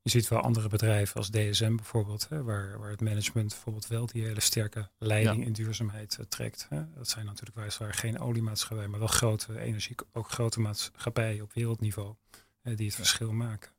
je 0.05 0.11
ziet 0.11 0.29
wel 0.29 0.41
andere 0.41 0.69
bedrijven 0.69 1.17
als 1.17 1.31
DSM 1.31 1.77
bijvoorbeeld, 1.77 2.29
hè, 2.29 2.43
waar, 2.43 2.79
waar 2.79 2.91
het 2.91 3.01
management 3.01 3.49
bijvoorbeeld 3.49 3.87
wel 3.87 4.07
die 4.07 4.25
hele 4.25 4.41
sterke 4.41 4.91
leiding 4.99 5.41
ja. 5.41 5.47
in 5.47 5.53
duurzaamheid 5.53 6.17
uh, 6.21 6.27
trekt. 6.27 6.67
Hè. 6.69 6.93
Dat 6.95 7.09
zijn 7.09 7.27
natuurlijk 7.27 7.57
weliswaar 7.57 7.95
geen 7.95 8.19
oliemaatschappijen, 8.19 8.91
maar 8.91 8.99
wel 8.99 9.09
grote 9.09 9.61
energie, 9.61 9.97
ook 10.13 10.31
grote 10.31 10.61
maatschappijen 10.61 11.43
op 11.43 11.53
wereldniveau 11.53 12.15
hè, 12.63 12.75
die 12.75 12.87
het 12.87 12.97
ja. 12.97 13.03
verschil 13.03 13.33
maken. 13.33 13.71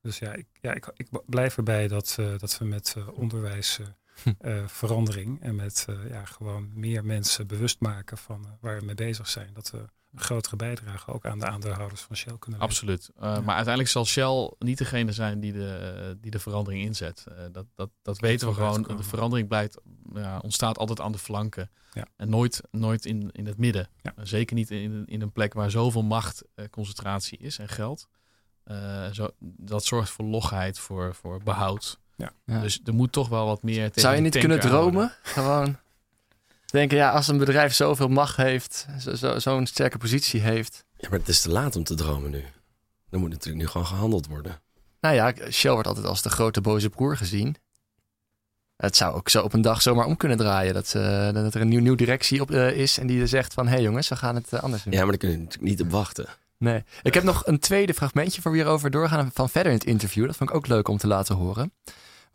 Dus 0.00 0.18
ja, 0.18 0.32
ik, 0.32 0.46
ja, 0.60 0.74
ik, 0.74 0.90
ik 0.96 1.08
blijf 1.26 1.56
erbij 1.56 1.88
dat, 1.88 2.16
uh, 2.20 2.38
dat 2.38 2.58
we 2.58 2.64
met 2.64 2.94
uh, 2.98 3.08
onderwijs 3.18 3.80
verandering 4.66 5.42
en 5.42 5.54
met 5.54 5.86
ja, 6.08 6.24
gewoon 6.24 6.70
meer 6.74 7.04
mensen 7.04 7.46
bewust 7.46 7.80
maken 7.80 8.18
van 8.18 8.58
waar 8.60 8.78
we 8.78 8.84
mee 8.84 8.94
bezig 8.94 9.28
zijn. 9.28 9.52
Dat 9.52 9.70
we 9.70 9.84
een 10.14 10.20
grotere 10.20 10.56
bijdrage 10.56 11.12
ook 11.12 11.26
aan 11.26 11.38
de 11.38 11.46
aandeelhouders 11.46 12.00
van 12.00 12.16
Shell 12.16 12.36
kunnen 12.38 12.60
leveren. 12.60 12.68
Absoluut. 12.68 13.10
Uh, 13.16 13.22
ja. 13.22 13.40
Maar 13.40 13.54
uiteindelijk 13.54 13.88
zal 13.88 14.04
Shell 14.04 14.52
niet 14.58 14.78
degene 14.78 15.12
zijn 15.12 15.40
die 15.40 15.52
de, 15.52 16.16
die 16.20 16.30
de 16.30 16.38
verandering 16.38 16.84
inzet. 16.84 17.24
Uh, 17.28 17.34
dat, 17.52 17.66
dat, 17.74 17.90
dat 18.02 18.18
weten 18.18 18.48
we 18.48 18.54
gewoon. 18.54 18.82
De 18.82 19.02
verandering 19.02 19.48
blijft, 19.48 19.78
ja, 20.14 20.38
ontstaat 20.38 20.78
altijd 20.78 21.00
aan 21.00 21.12
de 21.12 21.18
flanken. 21.18 21.70
Ja. 21.92 22.06
En 22.16 22.28
nooit, 22.28 22.60
nooit 22.70 23.06
in, 23.06 23.30
in 23.32 23.46
het 23.46 23.58
midden. 23.58 23.88
Ja. 24.02 24.12
Zeker 24.22 24.54
niet 24.56 24.70
in, 24.70 25.02
in 25.06 25.22
een 25.22 25.32
plek 25.32 25.54
waar 25.54 25.70
zoveel 25.70 26.02
machtconcentratie 26.02 27.38
is 27.38 27.58
en 27.58 27.68
geld. 27.68 28.08
Zo, 29.12 29.28
dat 29.40 29.84
zorgt 29.84 30.10
voor 30.10 30.24
logheid, 30.24 30.78
voor, 30.78 31.14
voor 31.14 31.40
behoud. 31.42 32.00
Ja. 32.16 32.32
Dus 32.44 32.80
er 32.84 32.94
moet 32.94 33.12
toch 33.12 33.28
wel 33.28 33.46
wat 33.46 33.62
meer. 33.62 33.90
Zou 33.94 34.14
je 34.14 34.20
niet 34.20 34.38
kunnen 34.38 34.60
dromen? 34.60 35.12
Gewoon 35.22 35.78
denken, 36.74 36.96
ja, 36.96 37.10
als 37.10 37.28
een 37.28 37.38
bedrijf 37.38 37.74
zoveel 37.74 38.08
macht 38.08 38.36
heeft, 38.36 38.86
zo'n 38.98 39.16
zo, 39.16 39.38
zo 39.38 39.64
sterke 39.64 39.98
positie 39.98 40.40
heeft. 40.40 40.84
Ja, 40.96 41.08
maar 41.08 41.18
het 41.18 41.28
is 41.28 41.40
te 41.40 41.50
laat 41.50 41.76
om 41.76 41.84
te 41.84 41.94
dromen 41.94 42.30
nu. 42.30 42.44
Er 43.10 43.18
moet 43.18 43.30
natuurlijk 43.30 43.64
nu 43.64 43.70
gewoon 43.70 43.86
gehandeld 43.86 44.26
worden. 44.26 44.60
Nou 45.00 45.14
ja, 45.14 45.34
Shell 45.50 45.72
wordt 45.72 45.88
altijd 45.88 46.06
als 46.06 46.22
de 46.22 46.30
grote 46.30 46.60
boze 46.60 46.90
broer 46.90 47.16
gezien. 47.16 47.56
Het 48.76 48.96
zou 48.96 49.14
ook 49.14 49.28
zo 49.28 49.42
op 49.42 49.52
een 49.52 49.62
dag 49.62 49.82
zomaar 49.82 50.06
om 50.06 50.16
kunnen 50.16 50.38
draaien. 50.38 50.74
Dat, 50.74 50.94
uh, 50.96 51.32
dat 51.32 51.54
er 51.54 51.60
een 51.60 51.68
nieuw, 51.68 51.80
nieuw 51.80 51.94
directie 51.94 52.40
op 52.40 52.50
uh, 52.50 52.70
is 52.70 52.98
en 52.98 53.06
die 53.06 53.26
zegt 53.26 53.54
van... 53.54 53.66
hé 53.66 53.72
hey 53.72 53.82
jongens, 53.82 54.08
we 54.08 54.16
gaan 54.16 54.34
het 54.34 54.52
uh, 54.52 54.62
anders 54.62 54.82
doen. 54.82 54.92
Ja, 54.92 54.98
maar 54.98 55.08
daar 55.08 55.18
kunnen 55.18 55.36
we 55.36 55.42
natuurlijk 55.42 55.70
niet 55.70 55.80
op 55.80 55.90
wachten. 55.90 56.26
Nee. 56.58 56.84
Ik 57.02 57.14
heb 57.14 57.22
nog 57.22 57.46
een 57.46 57.58
tweede 57.58 57.94
fragmentje 57.94 58.42
voor 58.42 58.50
we 58.50 58.56
hierover 58.56 58.90
doorgaan 58.90 59.30
van 59.34 59.48
verder 59.48 59.72
in 59.72 59.78
het 59.78 59.86
interview. 59.86 60.26
Dat 60.26 60.36
vond 60.36 60.50
ik 60.50 60.56
ook 60.56 60.66
leuk 60.66 60.88
om 60.88 60.98
te 60.98 61.06
laten 61.06 61.34
horen. 61.34 61.72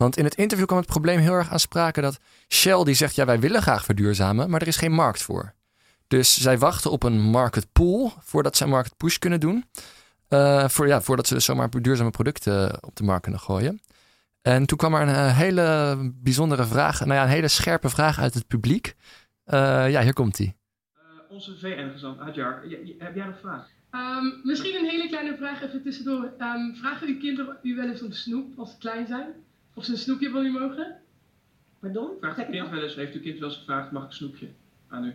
Want 0.00 0.16
in 0.16 0.24
het 0.24 0.34
interview 0.34 0.66
kwam 0.66 0.78
het 0.78 0.86
probleem 0.86 1.18
heel 1.18 1.32
erg 1.32 1.50
aan 1.50 1.60
sprake 1.60 2.00
dat 2.00 2.20
Shell 2.48 2.84
die 2.84 2.94
zegt, 2.94 3.14
ja 3.14 3.24
wij 3.24 3.40
willen 3.40 3.62
graag 3.62 3.84
verduurzamen, 3.84 4.50
maar 4.50 4.60
er 4.60 4.66
is 4.66 4.76
geen 4.76 4.92
markt 4.92 5.22
voor. 5.22 5.52
Dus 6.06 6.40
zij 6.40 6.58
wachten 6.58 6.90
op 6.90 7.02
een 7.02 7.20
market 7.20 7.72
pool 7.72 8.12
voordat 8.18 8.56
zij 8.56 8.66
market 8.66 8.96
push 8.96 9.16
kunnen 9.16 9.40
doen. 9.40 9.64
Uh, 10.28 10.68
voor, 10.68 10.86
ja, 10.86 11.00
voordat 11.00 11.26
ze 11.26 11.34
dus 11.34 11.44
zomaar 11.44 11.70
duurzame 11.70 12.10
producten 12.10 12.84
op 12.84 12.96
de 12.96 13.04
markt 13.04 13.22
kunnen 13.22 13.40
gooien. 13.40 13.80
En 14.42 14.66
toen 14.66 14.78
kwam 14.78 14.94
er 14.94 15.00
een 15.00 15.08
uh, 15.08 15.36
hele 15.36 15.96
bijzondere 16.14 16.64
vraag, 16.64 17.00
nou 17.00 17.12
ja, 17.12 17.22
een 17.22 17.28
hele 17.28 17.48
scherpe 17.48 17.88
vraag 17.88 18.18
uit 18.18 18.34
het 18.34 18.46
publiek. 18.46 18.94
Uh, 19.46 19.90
ja, 19.90 20.02
hier 20.02 20.12
komt 20.12 20.36
die. 20.36 20.56
onze 21.28 21.58
VN-gezant, 21.58 22.18
Hadjar, 22.18 22.62
heb 22.98 23.14
jij 23.14 23.26
een 23.26 23.34
vraag? 23.40 23.68
Um, 23.90 24.40
misschien 24.42 24.74
een 24.74 24.88
hele 24.90 25.08
kleine 25.08 25.36
vraag 25.36 25.62
even 25.62 25.82
tussendoor. 25.82 26.32
Um, 26.38 26.76
vragen 26.76 27.08
uw 27.08 27.18
kinderen 27.18 27.56
u 27.62 27.76
wel 27.76 27.88
eens 27.88 28.02
om 28.02 28.12
snoep 28.12 28.58
als 28.58 28.70
ze 28.70 28.78
klein 28.78 29.06
zijn? 29.06 29.48
Of 29.74 29.84
ze 29.84 29.92
een 29.92 29.98
snoepje 29.98 30.30
van 30.30 30.44
u 30.44 30.50
mogen? 30.50 30.96
Pardon? 31.80 32.08
Vraagt 32.20 32.38
uw 32.38 32.44
kind 32.44 32.70
wel 32.70 32.82
eens, 32.82 32.94
heeft 32.94 33.14
uw 33.14 33.20
kind 33.20 33.38
wel 33.38 33.48
eens 33.48 33.58
gevraagd, 33.58 33.90
mag 33.90 34.02
ik 34.02 34.08
een 34.08 34.14
snoepje 34.14 34.46
aan 34.88 35.04
u? 35.04 35.12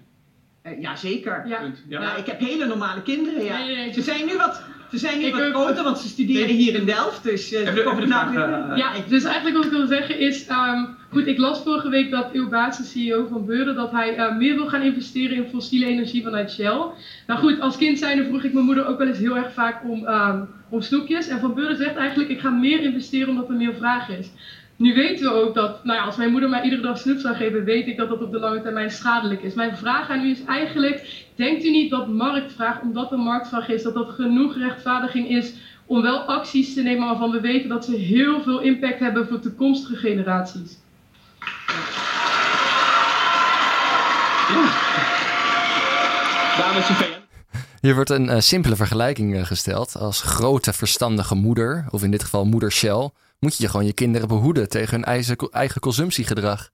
Uh, 0.66 0.82
ja, 0.82 0.96
zeker. 0.96 1.48
Ja. 1.48 1.62
Ja. 1.88 2.02
Ja, 2.02 2.16
ik 2.16 2.26
heb 2.26 2.40
hele 2.40 2.66
normale 2.66 3.02
kinderen, 3.02 3.44
ja. 3.44 3.58
Nee, 3.58 3.66
nee, 3.68 3.76
nee. 3.76 3.94
Ze 3.94 4.02
zijn 4.02 4.26
nu 4.26 4.38
wat, 4.38 4.62
ze 4.92 4.98
zijn 4.98 5.20
nu 5.20 5.26
Ik 5.26 5.34
wat 5.34 5.42
ook. 5.44 5.54
groter, 5.54 5.84
want 5.84 5.98
ze 5.98 6.08
studeren 6.08 6.56
hier 6.56 6.76
in 6.76 6.86
Delft. 6.86 7.24
Dus 7.24 7.54
uh, 7.54 7.60
Even- 7.60 7.74
ze 7.76 7.84
komen 7.84 7.98
even 7.98 8.10
nou 8.10 8.26
de 8.28 8.34
vraag, 8.34 8.50
weer- 8.66 8.72
eh, 8.72 8.78
Ja, 8.78 8.92
dus 9.10 9.24
eigenlijk 9.24 9.56
wat 9.56 9.66
ik 9.66 9.72
wil 9.72 9.88
zeggen 9.88 10.20
is, 10.20 10.48
ehm, 10.48 10.86
goed, 11.12 11.28
ik 11.28 11.38
las 11.38 11.64
vorige 11.64 11.90
week 11.90 12.12
dat 12.12 12.30
Eeuw 12.34 12.50
Baats, 12.50 12.78
de 12.78 12.84
CEO 12.84 13.28
van 13.28 13.46
Beurden, 13.46 13.76
dat 13.76 13.92
hij 13.92 14.16
eh, 14.16 14.38
meer 14.38 14.56
wil 14.56 14.68
gaan 14.68 14.82
investeren 14.82 15.38
in 15.38 15.50
fossiele 15.50 15.86
energie 15.86 16.24
vanuit 16.24 16.52
Shell. 16.52 16.82
Nou 17.28 17.40
goed, 17.40 17.60
als 17.60 17.78
kind 17.78 17.98
zijnde 18.00 18.26
vroeg 18.26 18.44
ik 18.44 18.54
mijn 18.54 18.66
moeder 18.66 18.88
ook 18.88 18.98
wel 18.98 19.08
eens 19.08 19.18
heel 19.18 19.38
erg 19.38 19.54
vaak 19.54 19.84
om, 19.84 20.06
ehm, 20.06 20.44
om 20.70 20.82
snoepjes. 20.82 21.28
En 21.28 21.40
Van 21.40 21.54
Beurden 21.54 21.78
zegt 21.78 21.96
eigenlijk, 21.96 22.30
ik 22.30 22.40
ga 22.40 22.50
meer 22.50 22.82
investeren 22.82 23.30
omdat 23.30 23.50
er 23.50 23.56
meer 23.56 23.76
vraag 23.76 24.10
is. 24.10 24.30
Nu 24.78 24.94
weten 24.94 25.26
we 25.26 25.32
ook 25.32 25.54
dat, 25.54 25.84
nou 25.84 26.00
ja, 26.00 26.06
als 26.06 26.16
mijn 26.16 26.32
moeder 26.32 26.50
mij 26.50 26.64
iedere 26.64 26.82
dag 26.82 26.98
snoep 26.98 27.18
zou 27.18 27.36
geven, 27.36 27.64
weet 27.64 27.88
ik 27.88 27.98
dat 27.98 28.10
dat 28.10 28.22
op 28.22 28.32
de 28.32 28.40
lange 28.40 28.62
termijn 28.62 28.92
schadelijk 28.92 29.42
is. 29.42 29.54
Mijn 29.54 29.78
vraag 29.78 30.10
aan 30.10 30.26
u 30.26 30.30
is 30.30 30.44
eigenlijk, 30.46 31.26
denkt 31.36 31.66
u 31.66 31.70
niet 31.70 31.90
dat 31.90 32.08
marktvraag, 32.08 32.82
omdat 32.82 33.12
er 33.12 33.20
marktvraag 33.20 33.70
is, 33.70 33.84
dat 33.84 33.94
dat 33.94 34.10
genoeg 34.10 34.58
rechtvaardiging 34.58 35.30
is 35.30 35.54
om 35.86 36.02
wel 36.02 36.20
acties 36.20 36.74
te 36.74 36.82
nemen 36.82 37.08
waarvan 37.08 37.32
we 37.32 37.40
weten 37.40 37.70
dat 37.70 37.86
ze 37.86 37.96
heel 37.96 38.42
veel 38.42 38.60
impact 38.60 39.00
hebben 39.00 39.28
voor 39.28 39.40
toekomstige 39.40 39.96
generaties? 39.96 40.84
Dames 46.58 46.88
en 46.88 46.96
heren. 46.96 47.15
Hier 47.86 47.96
wordt 47.96 48.10
een 48.10 48.30
eh, 48.30 48.40
simpele 48.40 48.76
vergelijking 48.76 49.36
eh, 49.36 49.46
gesteld. 49.46 49.96
Als 49.96 50.22
grote 50.22 50.74
verstandige 50.74 51.36
moeder, 51.36 51.86
of 51.90 52.04
in 52.04 52.12
dit 52.12 52.24
geval 52.24 52.46
moeder 52.46 52.72
Shell, 52.72 53.10
moet 53.40 53.58
je 53.58 53.68
gewoon 53.68 53.86
je 53.86 53.94
kinderen 53.94 54.28
behoeden 54.28 54.70
tegen 54.70 54.96
hun 54.96 55.04
eigen, 55.04 55.38
eigen 55.52 55.82
consumptiegedrag. 55.82 56.70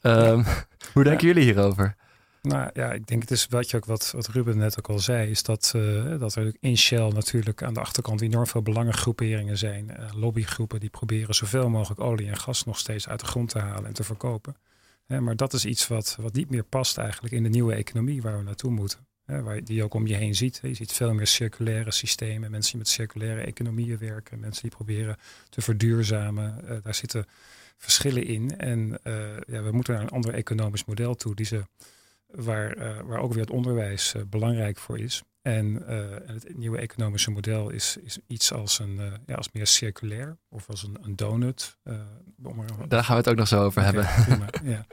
Ehm, 0.00 0.42
hoe 0.92 1.04
denken 1.04 1.26
jullie 1.26 1.42
hierover? 1.42 1.96
Nou 2.42 2.70
ja, 2.72 2.92
ik 2.92 3.06
denk 3.06 3.22
het 3.22 3.30
is 3.30 3.46
wat 3.46 3.70
je 3.70 3.76
ook 3.76 3.84
wat, 3.84 4.10
wat 4.14 4.28
Ruben 4.28 4.58
net 4.58 4.78
ook 4.78 4.88
al 4.88 4.98
zei, 4.98 5.30
is 5.30 5.42
dat, 5.42 5.72
eh, 5.76 6.18
dat 6.18 6.34
er 6.34 6.54
in 6.60 6.76
Shell 6.76 7.08
natuurlijk 7.08 7.62
aan 7.62 7.74
de 7.74 7.80
achterkant 7.80 8.20
enorm 8.20 8.46
veel 8.46 8.62
belangengroeperingen 8.62 9.58
zijn. 9.58 9.96
lobbygroepen 10.14 10.80
die 10.80 10.90
proberen 10.90 11.34
zoveel 11.34 11.68
mogelijk 11.68 12.00
olie 12.00 12.28
en 12.28 12.38
gas 12.38 12.64
nog 12.64 12.78
steeds 12.78 13.08
uit 13.08 13.20
de 13.20 13.26
grond 13.26 13.48
te 13.48 13.58
halen 13.58 13.86
en 13.86 13.92
te 13.92 14.04
verkopen. 14.04 14.56
Maar 15.06 15.36
dat 15.36 15.52
is 15.52 15.64
iets 15.64 15.88
wat, 15.88 16.16
wat 16.20 16.32
niet 16.32 16.50
meer 16.50 16.64
past 16.64 16.98
eigenlijk 16.98 17.34
in 17.34 17.42
de 17.42 17.48
nieuwe 17.48 17.74
economie 17.74 18.22
waar 18.22 18.38
we 18.38 18.44
naartoe 18.44 18.70
moeten. 18.70 19.08
Waar 19.38 19.64
die 19.64 19.76
je 19.76 19.84
ook 19.84 19.94
om 19.94 20.06
je 20.06 20.14
heen 20.14 20.34
ziet. 20.34 20.60
Je 20.62 20.74
ziet 20.74 20.92
veel 20.92 21.14
meer 21.14 21.26
circulaire 21.26 21.90
systemen, 21.90 22.50
mensen 22.50 22.70
die 22.70 22.80
met 22.80 22.88
circulaire 22.88 23.40
economieën 23.40 23.98
werken, 23.98 24.40
mensen 24.40 24.62
die 24.62 24.70
proberen 24.70 25.16
te 25.48 25.60
verduurzamen. 25.60 26.68
Eh, 26.68 26.76
daar 26.82 26.94
zitten 26.94 27.26
verschillen 27.76 28.24
in. 28.24 28.58
En 28.58 28.98
eh, 29.02 29.36
ja, 29.46 29.62
we 29.62 29.72
moeten 29.72 29.94
naar 29.94 30.02
een 30.02 30.10
ander 30.10 30.34
economisch 30.34 30.84
model 30.84 31.14
toe, 31.14 31.34
die 31.34 31.46
ze 31.46 31.62
waar, 32.26 32.72
eh, 32.72 33.00
waar 33.00 33.20
ook 33.20 33.32
weer 33.32 33.42
het 33.42 33.50
onderwijs 33.50 34.14
belangrijk 34.28 34.78
voor 34.78 34.98
is. 34.98 35.22
En 35.42 35.86
eh, 35.86 36.12
en 36.12 36.34
het 36.34 36.56
nieuwe 36.56 36.78
economische 36.78 37.30
model 37.30 37.70
is, 37.70 37.96
is 38.02 38.18
iets 38.26 38.52
als, 38.52 38.78
een, 38.78 38.98
eh, 39.00 39.12
ja, 39.26 39.34
als 39.34 39.48
meer 39.52 39.66
circulair 39.66 40.38
of 40.48 40.68
als 40.68 40.82
een, 40.82 40.96
een 41.02 41.16
donut. 41.16 41.76
eh, 41.82 41.94
om 42.42 42.60
er- 42.60 42.88
Daar 42.88 43.04
gaan 43.04 43.12
we 43.14 43.20
het 43.20 43.30
ook 43.30 43.36
nog 43.36 43.48
zo 43.48 43.64
over 43.64 43.82
hebben. 43.82 44.06
prima, 44.26 44.46
ja. 44.76 44.86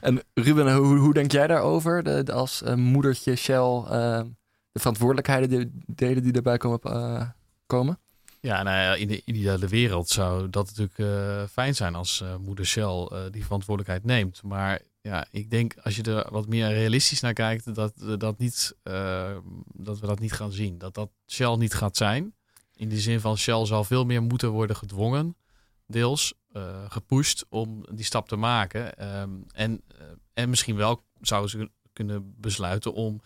En 0.00 0.22
Ruben, 0.34 0.74
hoe, 0.74 0.96
hoe 0.98 1.14
denk 1.14 1.32
jij 1.32 1.46
daarover? 1.46 2.02
De, 2.02 2.22
de- 2.22 2.32
als 2.32 2.62
moedertje 2.76 3.36
Shell, 3.36 3.82
de 4.72 4.78
verantwoordelijkheden 4.80 5.48
die, 5.48 5.70
delen 5.86 6.22
die 6.22 6.32
erbij 6.32 6.56
komen, 6.56 6.80
eh, 6.82 7.28
komen? 7.66 7.98
Ja, 8.40 8.62
nou 8.62 8.76
ja, 8.76 8.94
in 8.94 9.08
de 9.08 9.22
ideale 9.24 9.68
wereld 9.68 10.08
zou 10.08 10.50
dat 10.50 10.66
natuurlijk 10.66 10.98
eh, 10.98 11.42
fijn 11.52 11.74
zijn 11.74 11.94
als 11.94 12.20
eh, 12.20 12.36
moeder 12.36 12.66
Shell 12.66 12.84
eh, 13.10 13.18
die 13.30 13.44
verantwoordelijkheid 13.44 14.04
neemt. 14.04 14.42
Maar 14.42 14.80
ja, 15.02 15.26
ik 15.30 15.50
denk 15.50 15.74
als 15.82 15.96
je 15.96 16.02
er 16.02 16.32
wat 16.32 16.48
meer 16.48 16.68
realistisch 16.68 17.20
naar 17.20 17.32
kijkt, 17.32 17.74
dat, 17.74 17.92
dat, 18.18 18.38
niet, 18.38 18.76
eh, 18.82 19.36
dat 19.72 20.00
we 20.00 20.06
dat 20.06 20.20
niet 20.20 20.32
gaan 20.32 20.52
zien. 20.52 20.78
Dat 20.78 20.94
dat 20.94 21.10
Shell 21.26 21.56
niet 21.56 21.74
gaat 21.74 21.96
zijn. 21.96 22.34
In 22.74 22.88
de 22.88 23.00
zin 23.00 23.20
van 23.20 23.36
Shell 23.38 23.66
zal 23.66 23.84
veel 23.84 24.04
meer 24.04 24.22
moeten 24.22 24.50
worden 24.50 24.76
gedwongen, 24.76 25.36
deels 25.86 26.34
eh, 26.52 26.90
gepusht 26.90 27.46
om 27.48 27.84
die 27.94 28.04
stap 28.04 28.28
te 28.28 28.36
maken. 28.36 28.96
Ehm, 28.98 29.30
en, 29.52 29.82
eh, 29.88 30.06
en 30.34 30.50
misschien 30.50 30.76
wel 30.76 31.04
zouden 31.20 31.50
ze 31.50 31.70
kunnen 31.92 32.34
besluiten 32.40 32.92
om 32.92 33.20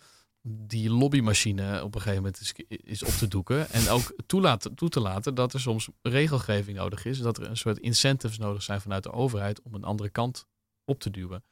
die 0.49 0.91
lobbymachine 0.91 1.85
op 1.85 1.95
een 1.95 2.01
gegeven 2.01 2.23
moment 2.23 2.41
is, 2.41 2.55
is 2.69 3.03
op 3.03 3.13
te 3.13 3.29
doeken. 3.29 3.71
En 3.71 3.89
ook 3.89 4.15
toelaten, 4.27 4.75
toe 4.75 4.89
te 4.89 5.01
laten 5.01 5.35
dat 5.35 5.53
er 5.53 5.61
soms 5.61 5.89
regelgeving 6.03 6.77
nodig 6.77 7.05
is. 7.05 7.19
Dat 7.19 7.39
er 7.39 7.51
een 7.51 7.57
soort 7.57 7.79
incentives 7.79 8.39
nodig 8.39 8.63
zijn 8.63 8.81
vanuit 8.81 9.03
de 9.03 9.13
overheid 9.13 9.63
om 9.63 9.75
een 9.75 9.85
andere 9.85 10.09
kant 10.11 10.47
op 10.87 11.01
te 11.01 11.11
duwen. 11.11 11.45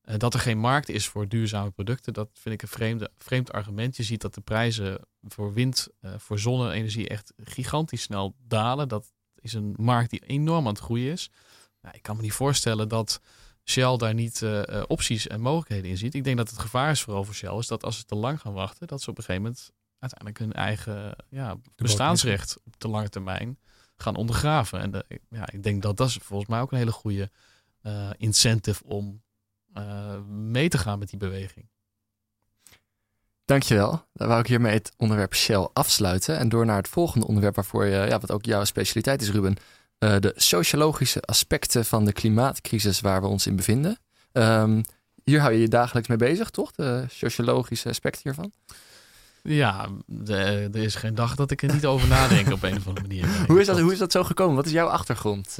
Eh, 0.00 0.18
dat 0.18 0.34
er 0.34 0.40
geen 0.40 0.58
markt 0.58 0.88
is 0.88 1.08
voor 1.08 1.28
duurzame 1.28 1.70
producten, 1.70 2.12
dat 2.12 2.28
vind 2.32 2.54
ik 2.54 2.62
een 2.62 2.68
vreemde, 2.68 3.10
vreemd 3.18 3.52
argument. 3.52 3.96
Je 3.96 4.02
ziet 4.02 4.20
dat 4.20 4.34
de 4.34 4.40
prijzen 4.40 5.00
voor 5.22 5.52
wind, 5.52 5.88
eh, 6.00 6.10
voor 6.18 6.38
zonne-energie 6.38 7.08
echt 7.08 7.32
gigantisch 7.36 8.02
snel 8.02 8.34
dalen. 8.46 8.88
Dat 8.88 9.12
is 9.40 9.52
een 9.52 9.74
markt 9.76 10.10
die 10.10 10.26
enorm 10.26 10.66
aan 10.66 10.72
het 10.72 10.82
groeien 10.82 11.12
is. 11.12 11.30
Nou, 11.80 11.94
ik 11.94 12.02
kan 12.02 12.16
me 12.16 12.22
niet 12.22 12.32
voorstellen 12.32 12.88
dat 12.88 13.20
Shell 13.64 13.96
daar 13.96 14.14
niet 14.14 14.42
eh, 14.42 14.82
opties 14.86 15.26
en 15.26 15.40
mogelijkheden 15.40 15.90
in 15.90 15.96
ziet. 15.96 16.14
Ik 16.14 16.24
denk 16.24 16.36
dat 16.36 16.50
het 16.50 16.58
gevaar 16.58 16.90
is 16.90 17.02
vooral 17.02 17.24
voor 17.24 17.34
Shell 17.34 17.58
is 17.58 17.66
dat 17.66 17.84
als 17.84 17.98
ze 17.98 18.04
te 18.04 18.14
lang 18.14 18.40
gaan 18.40 18.52
wachten, 18.52 18.86
dat 18.86 19.02
ze 19.02 19.10
op 19.10 19.18
een 19.18 19.24
gegeven 19.24 19.42
moment 19.42 19.70
uiteindelijk 19.98 20.38
hun 20.38 20.52
eigen 20.52 21.16
ja, 21.28 21.56
bestaansrecht 21.76 22.56
op 22.64 22.80
de 22.80 22.88
lange 22.88 23.08
termijn 23.08 23.58
gaan 23.96 24.16
ondergraven. 24.16 24.80
En 24.80 24.90
de, 24.90 25.04
ja, 25.30 25.50
ik 25.50 25.62
denk 25.62 25.82
dat 25.82 25.96
dat 25.96 26.08
is 26.08 26.18
volgens 26.22 26.50
mij 26.50 26.60
ook 26.60 26.72
een 26.72 26.78
hele 26.78 26.92
goede 26.92 27.30
eh, 27.82 28.10
incentive 28.16 28.84
om 28.84 29.22
eh, 29.72 30.20
mee 30.28 30.68
te 30.68 30.78
gaan 30.78 30.98
met 30.98 31.10
die 31.10 31.18
beweging. 31.18 31.68
Dankjewel. 33.44 34.04
Dan 34.12 34.28
wou 34.28 34.40
ik 34.40 34.46
hiermee 34.46 34.72
het 34.72 34.92
onderwerp 34.96 35.34
Shell 35.34 35.68
afsluiten. 35.72 36.38
En 36.38 36.48
door 36.48 36.66
naar 36.66 36.76
het 36.76 36.88
volgende 36.88 37.26
onderwerp 37.26 37.54
waarvoor 37.54 37.84
je, 37.84 38.06
ja, 38.08 38.18
wat 38.18 38.30
ook 38.30 38.44
jouw 38.44 38.64
specialiteit 38.64 39.22
is, 39.22 39.30
Ruben. 39.30 39.56
eh, 39.98 40.16
de 40.18 40.32
sociologische 40.36 41.20
aspecten 41.22 41.84
van 41.84 42.04
de 42.04 42.12
klimaatcrisis 42.12 43.00
waar 43.00 43.20
we 43.20 43.26
ons 43.26 43.46
in 43.46 43.56
bevinden. 43.56 43.98
Ehm, 44.32 44.82
hier 45.24 45.40
hou 45.40 45.52
je 45.52 45.60
je 45.60 45.68
dagelijks 45.68 46.08
mee 46.08 46.18
bezig, 46.18 46.50
toch? 46.50 46.70
De 46.72 47.04
sociologische 47.08 47.88
aspecten 47.88 48.20
hiervan. 48.24 48.52
Ja, 49.42 49.88
er 50.26 50.76
is 50.76 50.94
geen 50.94 51.14
dag 51.14 51.34
dat 51.34 51.50
ik 51.50 51.62
er 51.62 51.72
niet 51.72 51.86
over 51.86 52.08
nadenk 52.08 52.52
op 52.52 52.62
een 52.62 52.76
of 52.76 52.86
andere 52.86 53.06
manier. 53.06 53.26
Hoe 53.46 53.60
is, 53.60 53.66
dat, 53.66 53.80
hoe 53.80 53.92
is 53.92 53.98
dat 53.98 54.12
zo 54.12 54.24
gekomen? 54.24 54.56
Wat 54.56 54.66
is 54.66 54.72
jouw 54.72 54.86
achtergrond? 54.88 55.56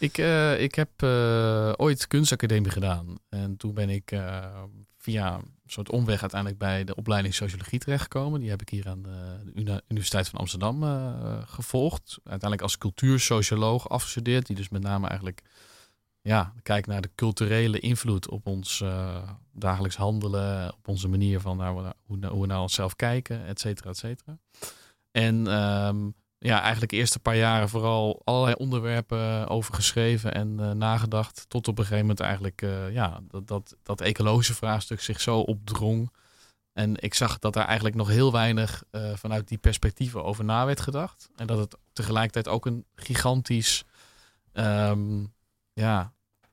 Ik, 0.00 0.18
eh, 0.18 0.60
ik 0.60 0.74
heb 0.74 0.90
eh, 0.96 1.72
ooit 1.76 2.06
kunstacademie 2.06 2.70
gedaan. 2.70 3.18
En 3.28 3.56
toen 3.56 3.74
ben 3.74 3.90
ik 3.90 4.12
eh, 4.12 4.62
via 4.98 5.34
een 5.34 5.54
soort 5.66 5.90
omweg 5.90 6.20
uiteindelijk 6.20 6.60
bij 6.60 6.84
de 6.84 6.94
opleiding 6.94 7.34
sociologie 7.34 7.78
terechtgekomen. 7.78 8.40
Die 8.40 8.50
heb 8.50 8.60
ik 8.60 8.68
hier 8.68 8.88
aan 8.88 9.02
de, 9.02 9.40
de 9.44 9.60
Uni- 9.60 9.80
Universiteit 9.88 10.28
van 10.28 10.40
Amsterdam 10.40 10.82
gevolgd. 11.46 12.18
Uiteindelijk 12.24 12.62
als 12.62 12.78
cultuursocioloog 12.78 13.88
afgestudeerd. 13.88 14.46
Die 14.46 14.56
dus 14.56 14.68
met 14.68 14.82
name 14.82 15.06
eigenlijk 15.06 15.42
ja, 16.20 16.54
kijkt 16.62 16.86
naar 16.86 17.00
de 17.00 17.10
culturele 17.14 17.78
invloed 17.80 18.28
op 18.28 18.46
ons 18.46 18.84
dagelijks 19.52 19.96
handelen. 19.96 20.72
Op 20.72 20.88
onze 20.88 21.08
manier 21.08 21.40
van 21.40 21.66
hoe, 22.06 22.26
hoe 22.26 22.40
we 22.40 22.46
naar 22.46 22.60
onszelf 22.60 22.96
kijken, 22.96 23.46
et 23.46 23.60
cetera, 23.60 23.90
et 23.90 23.96
cetera. 23.96 24.38
En 25.10 25.46
ehm, 25.46 26.10
ja, 26.42 26.60
eigenlijk 26.60 26.90
de 26.90 26.96
eerste 26.96 27.18
paar 27.18 27.36
jaren 27.36 27.68
vooral 27.68 28.20
allerlei 28.24 28.54
onderwerpen 28.54 29.48
over 29.48 29.74
geschreven 29.74 30.34
en 30.34 30.60
eh, 30.60 30.70
nagedacht. 30.70 31.44
Tot 31.48 31.68
op 31.68 31.78
een 31.78 31.84
gegeven 31.84 32.06
moment 32.06 32.20
eigenlijk 32.20 32.62
eh, 32.62 32.92
ja, 32.92 33.20
dat, 33.28 33.48
dat, 33.48 33.76
dat 33.82 34.00
ecologische 34.00 34.54
vraagstuk 34.54 35.00
zich 35.00 35.20
zo 35.20 35.40
opdrong. 35.40 36.12
En 36.72 37.02
ik 37.02 37.14
zag 37.14 37.38
dat 37.38 37.52
daar 37.52 37.66
eigenlijk 37.66 37.96
nog 37.96 38.08
heel 38.08 38.32
weinig 38.32 38.82
eh, 38.90 39.12
vanuit 39.14 39.48
die 39.48 39.58
perspectieven 39.58 40.24
over 40.24 40.44
na 40.44 40.66
werd 40.66 40.80
gedacht. 40.80 41.30
En 41.36 41.46
dat 41.46 41.58
het 41.58 41.76
tegelijkertijd 41.92 42.48
ook 42.48 42.66
een 42.66 42.84
gigantisch, 42.94 43.84
ehm, 44.52 45.24
ja, 45.72 46.12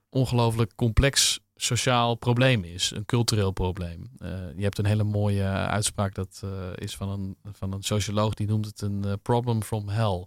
ongelooflijk 0.09 0.75
complex 0.75 1.39
sociaal 1.57 2.15
probleem 2.15 2.63
is. 2.63 2.91
Een 2.95 3.05
cultureel 3.05 3.51
probleem. 3.51 4.09
Eh, 4.19 4.29
je 4.55 4.63
hebt 4.63 4.77
een 4.77 4.85
hele 4.85 5.03
mooie 5.03 5.43
uitspraak, 5.43 6.15
dat 6.15 6.41
eh, 6.43 6.49
is 6.75 6.95
van 6.95 7.09
een, 7.09 7.37
van 7.53 7.73
een 7.73 7.83
socioloog, 7.83 8.33
die 8.33 8.47
noemt 8.47 8.65
het 8.65 8.81
een 8.81 9.05
eh, 9.05 9.13
problem 9.21 9.63
from 9.63 9.89
hell. 9.89 10.25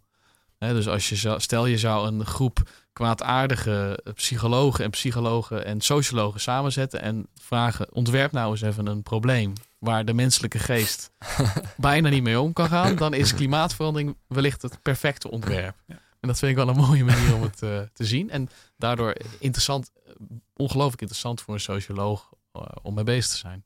Hè, 0.59 0.72
dus 0.72 0.89
als 0.89 1.09
je 1.09 1.16
zou, 1.16 1.41
stel 1.41 1.66
je 1.66 1.78
zou 1.78 2.07
een 2.07 2.26
groep 2.26 2.70
kwaadaardige 2.93 4.05
psychologen 4.14 4.85
en 4.85 4.91
psychologen 4.91 5.64
en 5.64 5.81
sociologen 5.81 6.41
samenzetten 6.41 7.01
en 7.01 7.26
vragen, 7.35 7.95
ontwerp 7.95 8.33
nou 8.33 8.51
eens 8.51 8.61
even 8.61 8.87
een 8.87 9.03
probleem 9.03 9.53
waar 9.78 10.05
de 10.05 10.12
menselijke 10.12 10.59
geest 10.59 11.11
bijna 11.76 12.09
niet 12.09 12.22
mee 12.22 12.41
om 12.41 12.53
kan 12.53 12.68
gaan, 12.68 12.97
dan 12.97 13.14
is 13.14 13.35
klimaatverandering 13.35 14.16
wellicht 14.26 14.62
het 14.62 14.83
perfecte 14.83 15.31
ontwerp. 15.31 15.76
En 16.21 16.29
dat 16.29 16.39
vind 16.39 16.51
ik 16.51 16.57
wel 16.57 16.68
een 16.68 16.81
mooie 16.87 17.05
manier 17.05 17.35
om 17.35 17.43
het 17.43 17.62
eh, 17.62 17.81
te 17.93 18.05
zien. 18.05 18.31
En 18.31 18.49
daardoor 18.77 19.16
interessant, 19.39 19.91
eh, 20.07 20.12
ongelooflijk 20.57 21.01
interessant 21.01 21.41
voor 21.41 21.55
een 21.55 21.61
socioloog 21.61 22.33
eh, 22.53 22.62
om 22.83 22.95
mee 22.95 23.05
bezig 23.05 23.31
te 23.31 23.37
zijn. 23.37 23.64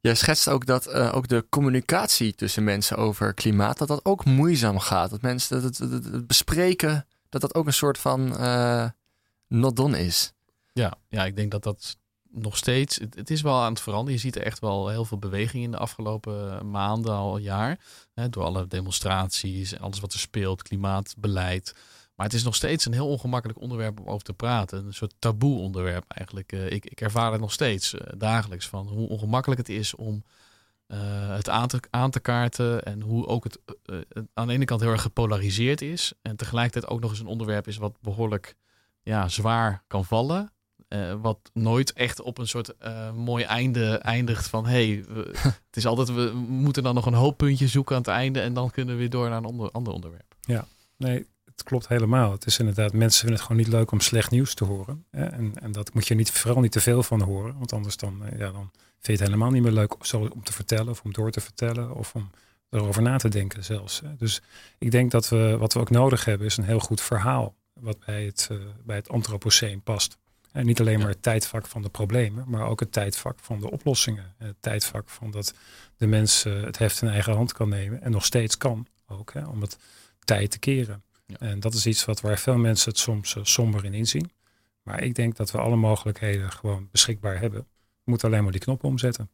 Jij 0.00 0.14
schetst 0.14 0.48
ook 0.48 0.66
dat 0.66 0.88
ook 0.88 1.28
de 1.28 1.46
communicatie 1.48 2.34
tussen 2.34 2.64
mensen 2.64 2.96
over 2.96 3.34
klimaat, 3.34 3.78
dat 3.78 3.88
dat 3.88 4.04
ook 4.04 4.24
moeizaam 4.24 4.78
gaat. 4.78 5.10
Dat 5.10 5.22
mensen 5.22 5.62
dat 5.62 5.78
het, 5.78 6.26
bespreken, 6.26 7.06
dat 7.28 7.40
dat 7.40 7.54
ook 7.54 7.66
een 7.66 7.72
soort 7.72 7.98
van 7.98 8.28
not 9.48 9.76
done 9.76 10.04
is. 10.04 10.32
Ja, 10.72 10.94
ja, 11.08 11.24
ik 11.24 11.36
denk 11.36 11.50
dat 11.50 11.62
dat 11.62 11.96
nog 12.34 12.56
steeds, 12.56 13.00
het, 13.14 13.30
is 13.30 13.42
wel 13.42 13.62
aan 13.62 13.72
het 13.72 13.82
veranderen. 13.82 14.14
Je 14.14 14.20
ziet 14.20 14.36
er 14.36 14.42
echt 14.42 14.58
wel 14.58 14.88
heel 14.88 15.04
veel 15.04 15.18
beweging 15.18 15.64
in 15.64 15.70
de 15.70 15.78
afgelopen 15.78 16.70
maanden, 16.70 17.12
al 17.12 17.38
jaar. 17.38 17.78
Hè, 18.14 18.28
door 18.28 18.44
alle 18.44 18.66
demonstraties 18.66 19.78
alles 19.78 20.00
wat 20.00 20.12
er 20.12 20.18
speelt, 20.18 20.62
klimaatbeleid. 20.62 21.74
Maar 22.14 22.26
het 22.26 22.34
is 22.34 22.42
nog 22.42 22.54
steeds 22.54 22.86
een 22.86 22.92
heel 22.92 23.08
ongemakkelijk 23.08 23.60
onderwerp 23.60 24.00
om 24.00 24.06
over 24.06 24.24
te 24.24 24.32
praten. 24.32 24.86
Een 24.86 24.94
soort 24.94 25.14
taboe 25.18 25.58
onderwerp 25.58 26.04
eigenlijk. 26.08 26.52
Uh, 26.52 26.70
ik, 26.70 26.84
ik 26.84 27.00
ervaar 27.00 27.32
het 27.32 27.40
nog 27.40 27.52
steeds 27.52 27.94
uh, 27.94 28.00
dagelijks 28.16 28.68
van 28.68 28.88
hoe 28.88 29.08
ongemakkelijk 29.08 29.60
het 29.60 29.76
is 29.76 29.94
om 29.94 30.24
uh, 30.88 30.98
het 31.34 31.48
aan 31.48 31.68
te, 31.68 31.80
aan 31.90 32.10
te 32.10 32.20
kaarten. 32.20 32.82
En 32.82 33.00
hoe 33.00 33.26
ook 33.26 33.44
het 33.44 33.58
aan 34.34 34.46
de 34.46 34.52
ene 34.52 34.64
kant 34.64 34.80
heel 34.80 34.90
erg 34.90 35.02
gepolariseerd 35.02 35.82
is. 35.82 36.12
En 36.22 36.36
tegelijkertijd 36.36 36.92
ook 36.92 37.00
nog 37.00 37.10
eens 37.10 37.20
een 37.20 37.26
onderwerp 37.26 37.68
is 37.68 37.76
wat 37.76 38.00
behoorlijk 38.00 38.54
ja, 39.02 39.28
zwaar 39.28 39.84
kan 39.86 40.04
vallen. 40.04 40.53
Wat 41.20 41.38
nooit 41.52 41.92
echt 41.92 42.20
op 42.20 42.38
een 42.38 42.48
soort 42.48 42.74
mooi 43.14 43.44
einde 43.44 43.98
eindigt 43.98 44.48
van 44.48 44.66
hey, 44.66 45.04
we, 45.08 45.30
het 45.66 45.76
is 45.76 45.86
altijd, 45.86 46.08
we 46.08 46.32
moeten 46.48 46.82
dan 46.82 46.94
nog 46.94 47.06
een 47.06 47.14
hooppuntje 47.14 47.68
zoeken 47.68 47.96
aan 47.96 48.02
het 48.02 48.10
einde 48.10 48.40
en 48.40 48.54
dan 48.54 48.70
kunnen 48.70 48.94
we 48.94 49.00
weer 49.00 49.10
door 49.10 49.28
naar 49.28 49.38
een 49.38 49.44
onder, 49.44 49.70
ander 49.70 49.92
onderwerp. 49.92 50.34
Ja, 50.40 50.66
nee, 50.96 51.26
het 51.54 51.62
klopt 51.62 51.88
helemaal. 51.88 52.32
Het 52.32 52.46
is 52.46 52.58
inderdaad, 52.58 52.92
mensen 52.92 53.20
vinden 53.20 53.38
het 53.38 53.46
gewoon 53.46 53.62
niet 53.62 53.72
leuk 53.72 53.90
om 53.90 54.00
slecht 54.00 54.30
nieuws 54.30 54.54
te 54.54 54.64
horen. 54.64 55.04
Hè? 55.10 55.24
En, 55.24 55.52
en 55.54 55.72
dat 55.72 55.94
moet 55.94 56.06
je 56.06 56.14
niet, 56.14 56.30
vooral 56.30 56.60
niet 56.60 56.72
te 56.72 56.80
veel 56.80 57.02
van 57.02 57.20
horen. 57.20 57.58
Want 57.58 57.72
anders 57.72 57.96
dan, 57.96 58.24
eh, 58.24 58.38
ja, 58.38 58.50
dan 58.50 58.70
vind 59.00 59.18
je 59.18 59.24
het 59.24 59.32
helemaal 59.32 59.50
niet 59.50 59.62
meer 59.62 59.72
leuk 59.72 60.12
om 60.12 60.42
te 60.42 60.52
vertellen 60.52 60.88
of 60.88 61.02
om 61.04 61.12
door 61.12 61.30
te 61.30 61.40
vertellen 61.40 61.94
of 61.94 62.14
om 62.14 62.30
erover 62.70 63.02
na 63.02 63.16
te 63.16 63.28
denken 63.28 63.64
zelfs. 63.64 64.02
Dus 64.18 64.42
ik 64.78 64.90
denk 64.90 65.10
dat 65.10 65.28
we, 65.28 65.56
wat 65.58 65.72
we 65.72 65.80
ook 65.80 65.90
nodig 65.90 66.24
hebben 66.24 66.46
is 66.46 66.56
een 66.56 66.64
heel 66.64 66.80
goed 66.80 67.00
verhaal 67.00 67.54
wat 67.72 68.04
bij 68.04 68.24
het, 68.24 68.48
uh, 68.52 68.58
bij 68.84 68.96
het 68.96 69.08
antropoceen 69.08 69.82
past. 69.82 70.18
En 70.54 70.66
niet 70.66 70.80
alleen 70.80 70.98
maar 70.98 71.08
het 71.08 71.22
tijdvak 71.22 71.66
van 71.66 71.82
de 71.82 71.88
problemen, 71.88 72.44
maar 72.48 72.66
ook 72.66 72.80
het 72.80 72.92
tijdvak 72.92 73.38
van 73.40 73.60
de 73.60 73.70
oplossingen. 73.70 74.34
Het 74.38 74.56
tijdvak 74.60 75.08
van 75.08 75.30
dat 75.30 75.54
de 75.96 76.06
mens 76.06 76.44
uh, 76.44 76.62
het 76.62 76.78
heft 76.78 77.02
in 77.02 77.08
eigen 77.08 77.34
hand 77.34 77.52
kan 77.52 77.68
nemen 77.68 78.02
en 78.02 78.10
nog 78.10 78.24
steeds 78.24 78.56
kan 78.56 78.86
ook, 79.08 79.32
hè, 79.32 79.46
om 79.46 79.60
het 79.60 79.78
tijd 80.24 80.50
te 80.50 80.58
keren. 80.58 81.02
En 81.38 81.60
dat 81.60 81.74
is 81.74 81.86
iets 81.86 82.04
wat 82.04 82.20
waar 82.20 82.38
veel 82.38 82.56
mensen 82.56 82.90
het 82.90 82.98
soms 82.98 83.36
somber 83.42 83.84
in 83.84 83.94
inzien. 83.94 84.30
Maar 84.82 85.02
ik 85.02 85.14
denk 85.14 85.36
dat 85.36 85.50
we 85.50 85.58
alle 85.58 85.76
mogelijkheden 85.76 86.52
gewoon 86.52 86.88
beschikbaar 86.90 87.38
hebben. 87.40 87.60
We 87.60 88.10
moeten 88.10 88.28
alleen 88.28 88.42
maar 88.42 88.52
die 88.52 88.60
knop 88.60 88.84
omzetten. 88.84 89.30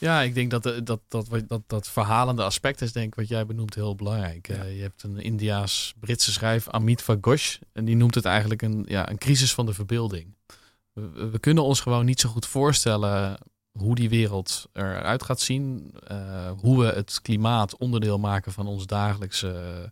Ja, 0.00 0.20
ik 0.20 0.34
denk 0.34 0.50
dat 0.50 0.62
dat, 0.62 1.00
dat, 1.08 1.28
dat, 1.46 1.62
dat 1.66 1.88
verhalende 1.88 2.42
aspect 2.42 2.80
is, 2.80 2.92
denk 2.92 3.06
ik, 3.06 3.14
wat 3.14 3.28
jij 3.28 3.46
benoemt, 3.46 3.74
heel 3.74 3.94
belangrijk. 3.94 4.48
Ja. 4.48 4.64
Uh, 4.64 4.76
je 4.76 4.82
hebt 4.82 5.02
een 5.02 5.18
Indiaas-Britse 5.18 6.32
schrijver, 6.32 6.72
Amit 6.72 7.04
Ghosh, 7.20 7.58
en 7.72 7.84
die 7.84 7.96
noemt 7.96 8.14
het 8.14 8.24
eigenlijk 8.24 8.62
een, 8.62 8.84
ja, 8.88 9.10
een 9.10 9.18
crisis 9.18 9.54
van 9.54 9.66
de 9.66 9.74
verbeelding. 9.74 10.34
We, 10.92 11.28
we, 11.30 11.38
kunnen 11.38 11.64
ons 11.64 11.80
gewoon 11.80 12.04
niet 12.04 12.20
zo 12.20 12.28
goed 12.28 12.46
voorstellen 12.46 13.38
hoe 13.72 13.94
die 13.94 14.08
wereld 14.08 14.68
eruit 14.72 15.22
gaat 15.22 15.40
zien. 15.40 15.94
Uh, 16.10 16.50
hoe 16.60 16.80
we 16.80 16.86
het 16.86 17.20
klimaat 17.22 17.76
onderdeel 17.76 18.18
maken 18.18 18.52
van 18.52 18.66
ons 18.66 18.86
dagelijkse 18.86 19.90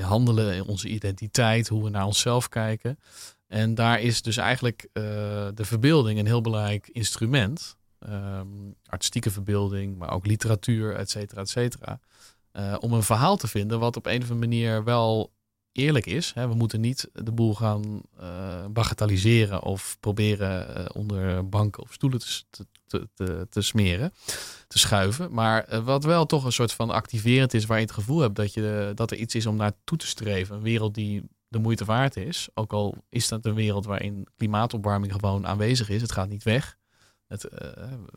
handelen, 0.00 0.54
in 0.54 0.64
onze 0.64 0.88
identiteit, 0.88 1.68
hoe 1.68 1.84
we 1.84 1.90
naar 1.90 2.06
onszelf 2.06 2.48
kijken. 2.48 2.98
En 3.46 3.74
daar 3.74 4.00
is 4.00 4.22
dus 4.22 4.36
eigenlijk 4.36 4.88
de 4.92 5.64
verbeelding 5.64 6.18
een 6.18 6.26
heel 6.26 6.40
belangrijk 6.40 6.88
instrument. 6.88 7.76
Um, 8.08 8.74
artistieke 8.86 9.30
verbeelding, 9.30 9.98
maar 9.98 10.10
ook 10.10 10.26
literatuur, 10.26 10.94
et 10.94 11.10
cetera, 11.10 11.40
et 11.40 11.48
cetera. 11.48 12.00
Uh, 12.52 12.76
om 12.80 12.92
een 12.92 13.02
verhaal 13.02 13.36
te 13.36 13.48
vinden 13.48 13.78
wat 13.78 13.96
op 13.96 14.06
een 14.06 14.22
of 14.22 14.30
andere 14.30 14.48
manier 14.48 14.84
wel 14.84 15.32
eerlijk 15.72 16.06
is. 16.06 16.32
Hè. 16.34 16.48
We 16.48 16.54
moeten 16.54 16.80
niet 16.80 17.08
de 17.12 17.32
boel 17.32 17.54
gaan 17.54 18.02
uh, 18.20 18.66
bagatelliseren 18.70 19.62
of 19.62 19.96
proberen 20.00 20.78
uh, 20.78 20.84
onder 20.92 21.48
banken 21.48 21.82
of 21.82 21.92
stoelen 21.92 22.18
te, 22.18 22.66
te, 22.86 23.08
te, 23.14 23.46
te, 23.50 23.62
smeren, 23.62 24.12
te 24.66 24.78
schuiven. 24.78 25.32
Maar 25.32 25.82
wat 25.84 26.04
wel 26.04 26.26
toch 26.26 26.44
een 26.44 26.52
soort 26.52 26.72
van 26.72 26.90
activerend 26.90 27.54
is, 27.54 27.66
waar 27.66 27.78
je 27.78 27.84
het 27.84 27.94
gevoel 27.94 28.20
hebt 28.20 28.36
dat, 28.36 28.54
je, 28.54 28.92
dat 28.94 29.10
er 29.10 29.16
iets 29.16 29.34
is 29.34 29.46
om 29.46 29.56
naartoe 29.56 29.98
te 29.98 30.06
streven. 30.06 30.56
Een 30.56 30.62
wereld 30.62 30.94
die 30.94 31.22
de 31.48 31.58
moeite 31.58 31.84
waard 31.84 32.16
is. 32.16 32.48
Ook 32.54 32.72
al 32.72 32.94
is 33.08 33.28
dat 33.28 33.44
een 33.44 33.54
wereld 33.54 33.86
waarin 33.86 34.26
klimaatopwarming 34.36 35.12
gewoon 35.12 35.46
aanwezig 35.46 35.88
is. 35.88 36.00
Het 36.00 36.12
gaat 36.12 36.28
niet 36.28 36.42
weg. 36.42 36.76
Het, 37.34 37.48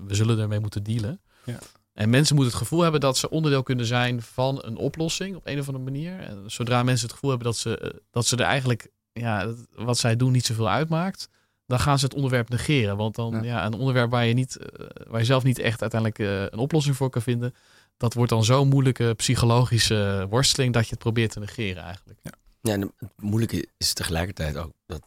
we 0.08 0.16
zullen 0.16 0.40
ermee 0.40 0.60
moeten 0.60 0.84
dealen. 0.84 1.22
Ja. 1.44 1.60
En 1.94 2.10
mensen 2.10 2.36
moeten 2.36 2.54
het 2.54 2.62
gevoel 2.64 2.82
hebben 2.82 3.00
dat 3.00 3.18
ze 3.18 3.30
onderdeel 3.30 3.64
kunnen 3.64 3.86
zijn 3.86 4.22
van 4.22 4.64
een 4.64 4.76
oplossing 4.76 5.36
op 5.36 5.48
een 5.48 5.60
of 5.60 5.68
andere 5.68 5.84
manier. 5.84 6.20
En 6.20 6.44
zodra 6.46 6.84
mensen 6.84 7.06
het 7.06 7.16
gevoel 7.16 7.30
hebben 7.30 7.48
dat 7.48 7.58
ze, 7.58 7.78
eh, 7.78 7.90
dat 8.12 8.26
ze 8.26 8.36
er 8.36 8.46
eigenlijk, 8.46 8.88
ja, 9.14 9.54
wat 9.76 9.98
zij 9.98 10.16
doen 10.16 10.32
niet 10.32 10.46
zoveel 10.46 10.70
uitmaakt, 10.70 11.30
dan 11.66 11.80
gaan 11.80 12.00
ze 12.00 12.06
het 12.06 12.14
onderwerp 12.14 12.50
negeren. 12.50 12.98
Want 12.98 13.16
dan, 13.16 13.44
ja, 13.44 13.66
een 13.66 13.74
onderwerp 13.74 14.12
waar 14.12 14.26
je, 14.26 14.34
niet, 14.34 14.58
eh, 14.58 14.86
waar 15.08 15.20
je 15.20 15.26
zelf 15.26 15.44
niet 15.44 15.60
echt 15.60 15.82
uiteindelijk 15.82 16.52
een 16.54 16.60
oplossing 16.60 16.96
voor 16.96 17.10
kan 17.10 17.22
vinden, 17.22 17.54
dat 17.98 18.14
wordt 18.14 18.32
dan 18.32 18.44
zo'n 18.44 18.68
moeilijke 18.68 19.14
psychologische 19.16 20.28
worsteling 20.30 20.74
dat 20.74 20.84
je 20.84 20.90
het 20.90 21.00
probeert 21.00 21.32
te 21.32 21.40
negeren 21.40 21.84
eigenlijk. 21.84 22.20
Ja, 22.24 22.32
ja 22.62 22.74
en 22.74 22.82
het 22.82 23.10
moeilijke 23.16 23.68
is 23.78 23.94
tegelijkertijd 23.94 24.58
ook 24.58 24.72
dat 24.86 25.02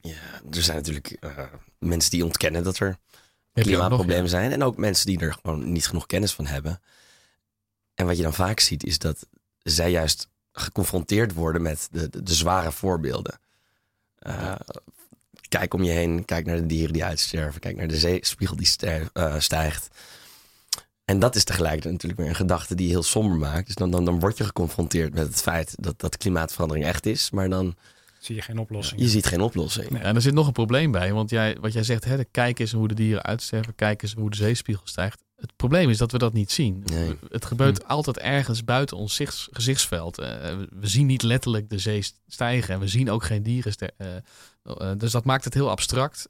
ja, 0.00 0.40
er 0.50 0.62
zijn 0.62 0.76
natuurlijk 0.76 1.18
mensen 1.78 2.10
die 2.10 2.24
ontkennen 2.24 2.62
dat 2.62 2.78
er 2.78 2.96
klimaatproblemen 3.62 4.28
zijn. 4.28 4.52
En 4.52 4.62
ook 4.62 4.76
mensen 4.76 5.06
die 5.06 5.18
er 5.18 5.32
gewoon 5.32 5.72
niet 5.72 5.86
genoeg 5.86 6.06
kennis 6.06 6.32
van 6.32 6.46
hebben. 6.46 6.80
En 7.94 8.06
wat 8.06 8.16
je 8.16 8.22
dan 8.22 8.34
vaak 8.34 8.60
ziet 8.60 8.84
is 8.84 8.98
dat 8.98 9.26
zij 9.62 9.90
juist 9.90 10.28
geconfronteerd 10.52 11.34
worden 11.34 11.62
met 11.62 11.88
de, 11.90 12.22
de, 12.22 12.34
zware 12.34 12.72
voorbeelden. 12.72 13.38
Uh, 14.22 14.54
kijk 15.48 15.74
om 15.74 15.82
je 15.82 15.90
heen, 15.90 16.24
kijk 16.24 16.46
naar 16.46 16.56
de 16.56 16.66
dieren 16.66 16.92
die 16.92 17.04
uitsterven, 17.04 17.60
kijk 17.60 17.76
naar 17.76 17.88
de 17.88 17.98
zeespiegel 17.98 18.56
die 18.56 18.68
uh, 19.12 19.34
stijgt. 19.38 19.88
En 21.04 21.18
dat 21.18 21.36
is 21.36 21.44
tegelijkertijd 21.44 21.92
natuurlijk 21.92 22.20
weer 22.20 22.28
een 22.30 22.36
gedachte 22.36 22.74
die 22.74 22.86
je 22.86 22.92
heel 22.92 23.02
somber 23.02 23.36
maakt. 23.38 23.66
Dus 23.66 23.74
dan, 23.74 23.90
dan, 23.90 24.04
dan 24.04 24.20
word 24.20 24.38
je 24.38 24.44
geconfronteerd 24.44 25.14
met 25.14 25.26
het 25.26 25.42
feit 25.42 25.74
dat, 25.78 26.00
dat 26.00 26.16
klimaatverandering 26.16 26.86
echt 26.86 27.06
is. 27.06 27.30
Maar 27.30 27.48
dan 27.48 27.76
zie 28.26 28.34
je 28.34 28.42
geen 28.42 28.58
oplossing. 28.58 29.00
Je 29.00 29.08
ziet 29.08 29.26
geen 29.26 29.40
oplossing. 29.40 29.90
Nee, 29.90 30.02
en 30.02 30.14
er 30.14 30.20
zit 30.20 30.34
nog 30.34 30.46
een 30.46 30.52
probleem 30.52 30.90
bij. 30.90 31.12
Want 31.12 31.30
jij, 31.30 31.56
wat 31.60 31.72
jij 31.72 31.82
zegt, 31.82 32.04
hè, 32.04 32.24
kijk 32.24 32.58
eens 32.58 32.72
hoe 32.72 32.88
de 32.88 32.94
dieren 32.94 33.22
uitsterven. 33.22 33.74
Kijk 33.74 34.02
eens 34.02 34.12
hoe 34.12 34.30
de 34.30 34.36
zeespiegel 34.36 34.86
stijgt. 34.86 35.24
Het 35.36 35.56
probleem 35.56 35.90
is 35.90 35.98
dat 35.98 36.12
we 36.12 36.18
dat 36.18 36.32
niet 36.32 36.50
zien. 36.50 36.82
Nee. 36.84 37.18
Het 37.28 37.44
gebeurt 37.44 37.82
hm. 37.82 37.90
altijd 37.90 38.18
ergens 38.18 38.64
buiten 38.64 38.96
ons 38.96 39.20
gezichtsveld. 39.50 40.20
Uh, 40.20 40.26
we 40.80 40.86
zien 40.86 41.06
niet 41.06 41.22
letterlijk 41.22 41.70
de 41.70 41.78
zee 41.78 42.02
stijgen. 42.26 42.74
En 42.74 42.80
we 42.80 42.88
zien 42.88 43.10
ook 43.10 43.24
geen 43.24 43.42
dieren 43.42 43.72
uh, 43.98 44.06
uh, 44.64 44.90
Dus 44.96 45.12
dat 45.12 45.24
maakt 45.24 45.44
het 45.44 45.54
heel 45.54 45.70
abstract. 45.70 46.28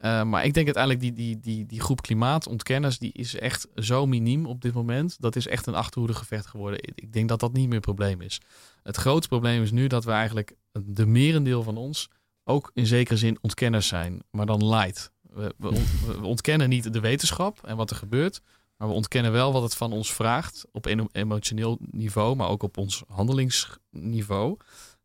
Maar 0.00 0.44
ik 0.44 0.54
denk 0.54 0.66
uiteindelijk 0.66 1.00
die, 1.00 1.12
die, 1.12 1.38
die, 1.40 1.66
die 1.66 1.80
groep 1.80 2.02
klimaatontkenners... 2.02 2.98
die 2.98 3.12
is 3.12 3.38
echt 3.38 3.68
zo 3.76 4.06
miniem 4.06 4.46
op 4.46 4.60
dit 4.60 4.74
moment. 4.74 5.16
Dat 5.20 5.36
is 5.36 5.46
echt 5.46 5.66
een 5.66 5.74
achterhoedegevecht 5.74 6.46
geworden. 6.46 6.80
Ik 6.94 7.12
denk 7.12 7.28
dat 7.28 7.40
dat 7.40 7.52
niet 7.52 7.66
meer 7.66 7.74
een 7.74 7.80
probleem 7.80 8.20
is. 8.20 8.40
Het 8.82 8.96
grote 8.96 9.28
probleem 9.28 9.62
is 9.62 9.70
nu 9.70 9.86
dat 9.86 10.04
we 10.04 10.10
eigenlijk 10.10 10.54
de 10.84 11.06
merendeel 11.06 11.62
van 11.62 11.76
ons 11.76 12.08
ook 12.44 12.70
in 12.74 12.86
zekere 12.86 13.16
zin 13.16 13.38
ontkenners 13.40 13.86
zijn, 13.88 14.22
maar 14.30 14.46
dan 14.46 14.68
light. 14.68 15.12
We, 15.20 15.54
we, 15.58 16.20
ontkennen 16.22 16.68
niet 16.68 16.92
de 16.92 17.00
wetenschap 17.00 17.66
en 17.66 17.76
wat 17.76 17.90
er 17.90 17.96
gebeurt, 17.96 18.40
maar 18.76 18.88
we 18.88 18.94
ontkennen 18.94 19.32
wel 19.32 19.52
wat 19.52 19.62
het 19.62 19.74
van 19.74 19.92
ons 19.92 20.12
vraagt 20.12 20.64
op 20.72 21.08
emotioneel 21.12 21.78
niveau, 21.90 22.36
maar 22.36 22.48
ook 22.48 22.62
op 22.62 22.76
ons 22.76 23.02
handelingsniveau. 23.08 24.56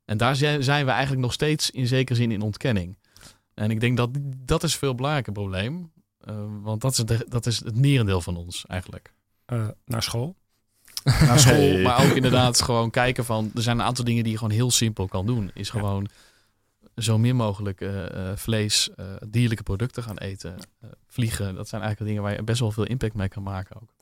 En 0.05 0.17
daar 0.17 0.35
zijn 0.35 0.85
we 0.85 0.91
eigenlijk 0.91 1.21
nog 1.21 1.33
steeds 1.33 1.71
in 1.71 1.87
zekere 1.87 2.17
zin 2.17 2.31
in 2.31 2.41
ontkenning. 2.41 2.97
En 3.53 3.71
ik 3.71 3.79
denk 3.79 3.97
dat 3.97 4.09
dat 4.37 4.63
is 4.63 4.73
een 4.73 4.79
veel 4.79 4.95
belangrijker 4.95 5.33
probleem, 5.33 5.91
uh, 6.29 6.35
want 6.61 6.81
dat 6.81 6.91
is, 6.91 6.97
de, 6.97 7.25
dat 7.29 7.45
is 7.45 7.63
het 7.63 7.75
merendeel 7.75 8.21
van 8.21 8.37
ons 8.37 8.65
eigenlijk. 8.67 9.13
Uh, 9.47 9.67
naar 9.85 10.03
school? 10.03 10.35
naar 11.03 11.39
school. 11.39 11.77
Maar 11.77 12.05
ook 12.05 12.15
inderdaad 12.15 12.61
gewoon 12.61 12.89
kijken 12.89 13.25
van... 13.25 13.51
Er 13.55 13.61
zijn 13.61 13.79
een 13.79 13.85
aantal 13.85 14.05
dingen 14.05 14.23
die 14.23 14.31
je 14.31 14.37
gewoon 14.37 14.53
heel 14.53 14.71
simpel 14.71 15.07
kan 15.07 15.25
doen. 15.25 15.51
Is 15.53 15.69
gewoon 15.69 16.09
zo 16.95 17.17
min 17.17 17.35
mogelijk 17.35 17.81
uh, 17.81 18.05
vlees, 18.35 18.89
uh, 18.95 19.05
dierlijke 19.29 19.63
producten 19.63 20.03
gaan 20.03 20.17
eten. 20.17 20.55
vliegen, 21.07 21.55
dat 21.55 21.67
zijn 21.67 21.81
eigenlijk 21.81 22.11
dingen 22.11 22.27
waar 22.29 22.37
je 22.37 22.43
best 22.43 22.59
wel 22.59 22.71
veel 22.71 22.85
impact 22.85 23.13
mee 23.13 23.27
kan 23.27 23.43
maken 23.43 23.81
ook. 23.81 23.93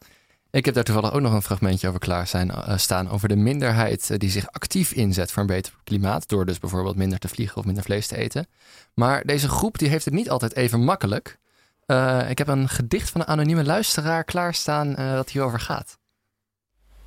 Ik 0.52 0.66
heb 0.66 0.74
daar 0.74 0.84
toevallig 0.84 1.14
ook 1.14 1.22
nog 1.22 1.34
een 1.34 1.42
fragmentje 1.42 1.88
over 1.88 2.00
klaar 2.00 2.28
zijn, 2.28 2.52
staan. 2.76 3.10
Over 3.10 3.28
de 3.28 3.36
minderheid 3.36 4.20
die 4.20 4.30
zich 4.30 4.52
actief 4.52 4.92
inzet 4.92 5.32
voor 5.32 5.42
een 5.42 5.48
beter 5.48 5.74
klimaat. 5.84 6.28
Door 6.28 6.46
dus 6.46 6.60
bijvoorbeeld 6.60 6.96
minder 6.96 7.20
te 7.20 7.28
vliegen 7.28 7.58
of 7.58 7.66
minder 7.66 7.84
vlees 7.84 8.08
te 8.08 8.18
eten. 8.18 8.48
Maar 8.94 9.26
deze 9.26 9.50
groep 9.50 9.78
die 9.78 9.90
heeft 9.90 10.06
het 10.06 10.14
niet 10.14 10.30
altijd 10.30 10.56
even 10.56 10.84
makkelijk. 10.84 11.40
ik 12.30 12.38
heb 12.38 12.48
een 12.48 12.70
gedicht 12.70 13.10
van 13.10 13.22
een 13.22 13.28
anonieme 13.28 13.64
luisteraar 13.64 14.24
klaarstaan 14.24 14.94
dat 14.94 15.30
hierover 15.30 15.60
gaat. 15.60 15.98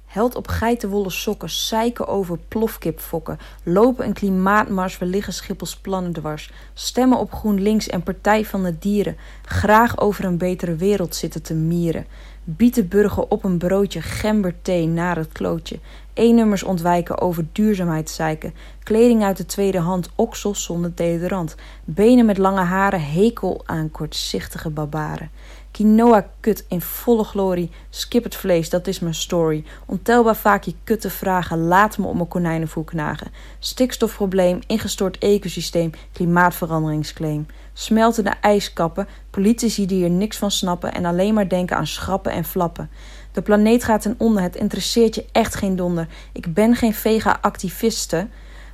Held 0.06 0.34
op 0.34 0.48
geitenwolle 0.48 1.10
sokken, 1.10 1.50
zeiken 1.50 2.06
over 2.06 2.38
plofkipfokken. 2.48 3.38
Lopen 3.62 4.06
een 4.06 4.12
klimaatmars, 4.12 4.98
we 4.98 5.04
liggen 5.04 5.32
Schiphels 5.32 5.76
plannen 5.76 6.12
dwars. 6.12 6.52
Stemmen 6.74 7.18
op 7.18 7.32
GroenLinks 7.32 7.88
en 7.88 8.02
Partij 8.02 8.44
van 8.44 8.62
de 8.62 8.78
Dieren. 8.78 9.16
Graag 9.44 9.98
over 9.98 10.24
een 10.24 10.38
betere 10.38 10.76
wereld 10.76 11.14
zitten 11.14 11.42
te 11.42 11.54
mieren. 11.54 12.06
Bietenburgen 12.44 13.30
op 13.30 13.44
een 13.44 13.58
broodje, 13.58 14.00
gemberthee 14.00 14.86
naar 14.86 15.16
het 15.16 15.32
klootje. 15.32 15.78
E-nummers 16.14 16.62
ontwijken 16.62 17.20
over 17.20 17.46
duurzaamheid 17.52 18.10
zeiken. 18.10 18.54
Kleding 18.82 19.22
uit 19.22 19.36
de 19.36 19.46
tweede 19.46 19.78
hand, 19.78 20.10
oksels 20.14 20.64
zonder 20.64 20.92
deodorant. 20.94 21.54
Benen 21.84 22.26
met 22.26 22.38
lange 22.38 22.60
haren, 22.60 23.02
hekel 23.02 23.62
aan 23.66 23.90
kortzichtige 23.90 24.70
barbaren. 24.70 25.30
Quinoa 25.70 26.28
kut 26.40 26.64
in 26.68 26.80
volle 26.80 27.24
glorie. 27.24 27.70
Skip 27.90 28.24
het 28.24 28.36
vlees, 28.36 28.70
dat 28.70 28.86
is 28.86 29.00
mijn 29.00 29.14
story. 29.14 29.64
Ontelbaar 29.86 30.36
vaak 30.36 30.64
je 30.64 30.74
kutte 30.84 31.10
vragen, 31.10 31.58
laat 31.58 31.98
me 31.98 32.06
om 32.06 32.16
mijn 32.16 32.28
konijnenvoer 32.28 32.84
knagen. 32.84 33.30
Stikstofprobleem, 33.58 34.58
ingestort 34.66 35.18
ecosysteem, 35.18 35.90
klimaatveranderingsclaim. 36.12 37.46
Smeltende 37.72 38.34
ijskappen, 38.40 39.08
politici 39.30 39.86
die 39.86 40.04
er 40.04 40.10
niks 40.10 40.36
van 40.36 40.50
snappen 40.50 40.94
en 40.94 41.04
alleen 41.04 41.34
maar 41.34 41.48
denken 41.48 41.76
aan 41.76 41.86
schrappen 41.86 42.32
en 42.32 42.44
flappen. 42.44 42.90
De 43.32 43.42
planeet 43.42 43.84
gaat 43.84 44.02
ten 44.02 44.14
onder, 44.18 44.42
het 44.42 44.56
interesseert 44.56 45.14
je 45.14 45.24
echt 45.32 45.54
geen 45.54 45.76
donder. 45.76 46.08
Ik 46.32 46.54
ben 46.54 46.76
geen 46.76 46.94
vega-activiste, 46.94 48.28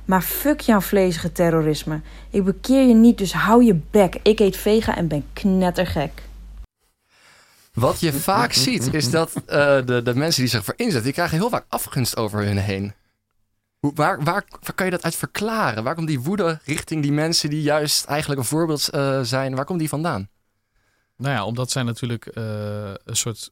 maar 0.05 0.21
fuck 0.21 0.59
jouw 0.59 0.81
vlezige 0.81 1.31
terrorisme. 1.31 2.01
Ik 2.29 2.43
bekeer 2.43 2.87
je 2.87 2.93
niet, 2.93 3.17
dus 3.17 3.33
hou 3.33 3.63
je 3.63 3.79
bek. 3.91 4.19
Ik 4.23 4.39
eet 4.39 4.57
vega 4.57 4.95
en 4.97 5.07
ben 5.07 5.25
knettergek. 5.33 6.11
Wat 7.73 7.99
je 7.99 8.13
vaak 8.13 8.53
ziet, 8.53 8.93
is 8.93 9.09
dat 9.09 9.33
uh, 9.35 9.45
de, 9.85 10.01
de 10.03 10.15
mensen 10.15 10.41
die 10.41 10.51
zich 10.51 10.63
voor 10.63 10.73
inzetten, 10.77 11.03
die 11.03 11.13
krijgen 11.13 11.37
heel 11.37 11.49
vaak 11.49 11.65
afgunst 11.69 12.17
over 12.17 12.45
hun 12.45 12.57
heen. 12.57 12.93
Waar, 13.79 13.93
waar, 13.93 14.23
waar, 14.23 14.73
kan 14.75 14.85
je 14.85 14.91
dat 14.91 15.03
uit 15.03 15.15
verklaren? 15.15 15.83
Waar 15.83 15.95
komt 15.95 16.07
die 16.07 16.19
woede 16.19 16.59
richting 16.63 17.01
die 17.01 17.11
mensen 17.11 17.49
die 17.49 17.61
juist 17.61 18.05
eigenlijk 18.05 18.41
een 18.41 18.47
voorbeeld 18.47 18.93
uh, 18.93 19.21
zijn? 19.21 19.55
Waar 19.55 19.65
komt 19.65 19.79
die 19.79 19.89
vandaan? 19.89 20.29
Nou 21.15 21.33
ja, 21.33 21.45
omdat 21.45 21.71
zij 21.71 21.83
natuurlijk 21.83 22.37
uh, 22.37 22.93
een 23.03 23.15
soort, 23.15 23.51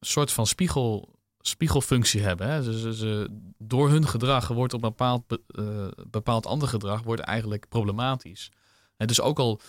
soort 0.00 0.32
van 0.32 0.46
spiegel, 0.46 1.18
spiegelfunctie 1.40 2.22
hebben. 2.22 2.48
Hè? 2.48 2.62
Ze, 2.92 3.28
door 3.58 3.88
hun 3.88 4.08
gedrag 4.08 4.48
wordt 4.48 4.74
op 4.74 4.82
een 4.82 4.88
bepaald, 4.88 5.38
bepaald 6.10 6.46
ander 6.46 6.68
gedrag 6.68 7.02
wordt 7.02 7.22
eigenlijk 7.22 7.68
problematisch. 7.68 8.50
En 8.96 9.06
dus 9.06 9.20
ook 9.20 9.38
al 9.38 9.60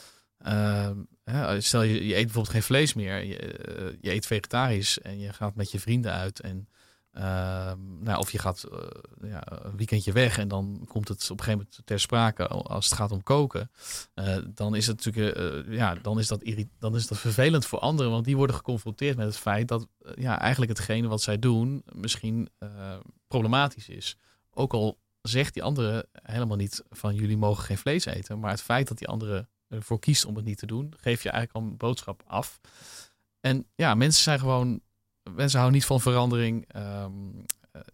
stel 1.59 1.81
je, 1.81 2.05
je 2.05 2.15
eet 2.15 2.23
bijvoorbeeld 2.23 2.53
geen 2.53 2.63
vlees 2.63 2.93
meer, 2.93 3.23
je, 3.23 3.37
eh, 3.37 3.85
je, 4.01 4.11
eet 4.11 4.25
vegetarisch 4.25 4.99
en 4.99 5.19
je 5.19 5.33
gaat 5.33 5.55
met 5.55 5.71
je 5.71 5.79
vrienden 5.79 6.11
uit 6.11 6.39
en 6.39 6.67
uh, 7.13 7.71
nou, 7.99 8.19
of 8.19 8.31
je 8.31 8.39
gaat 8.39 8.65
uh, 8.71 8.79
ja, 9.29 9.43
een 9.63 9.77
weekendje 9.77 10.11
weg 10.11 10.37
en 10.37 10.47
dan 10.47 10.85
komt 10.87 11.07
het 11.07 11.23
op 11.23 11.37
een 11.37 11.43
gegeven 11.43 11.67
moment 11.67 11.81
ter 11.85 11.99
sprake 11.99 12.47
als 12.47 12.85
het 12.85 12.93
gaat 12.93 13.11
om 13.11 13.23
koken. 13.23 13.71
Uh, 14.15 14.37
dan 14.53 14.75
is 14.75 14.87
het 14.87 15.05
natuurlijk, 15.05 15.65
ja, 15.69 15.95
dan 15.95 16.19
is 16.19 16.27
dat, 16.27 16.43
dan 16.79 16.95
is 16.95 17.07
dat 17.07 17.17
vervelend 17.17 17.65
voor 17.65 17.79
anderen, 17.79 18.11
want 18.11 18.25
die 18.25 18.37
worden 18.37 18.55
geconfronteerd 18.55 19.17
met 19.17 19.25
het 19.25 19.37
feit 19.37 19.67
dat 19.67 19.87
ja, 20.15 20.39
eigenlijk 20.39 20.77
hetgene 20.77 21.07
wat 21.07 21.21
zij 21.21 21.39
doen 21.39 21.83
misschien 21.93 22.49
problematisch 23.27 23.89
is. 23.89 24.17
Ook 24.51 24.73
al 24.73 24.97
zegt 25.21 25.53
die 25.53 25.63
andere 25.63 26.07
helemaal 26.11 26.57
niet 26.57 26.83
van 26.89 27.15
jullie 27.15 27.37
mogen 27.37 27.63
geen 27.63 27.77
vlees 27.77 28.05
eten, 28.05 28.39
maar 28.39 28.51
het 28.51 28.61
feit 28.61 28.87
dat 28.87 28.97
die 28.97 29.07
andere 29.07 29.47
ervoor 29.67 29.99
kiest 29.99 30.25
om 30.25 30.35
het 30.35 30.45
niet 30.45 30.57
te 30.57 30.65
doen, 30.65 30.93
geef 30.97 31.23
je 31.23 31.29
eigenlijk 31.29 31.65
al 31.65 31.71
een 31.71 31.77
boodschap 31.77 32.23
af. 32.25 32.59
En 33.39 33.67
ja, 33.75 33.95
mensen 33.95 34.23
zijn 34.23 34.39
gewoon, 34.39 34.81
mensen 35.35 35.59
houden 35.59 35.79
niet 35.79 35.87
van 35.87 36.01
verandering. 36.01 36.65
Ehm, 36.67 37.11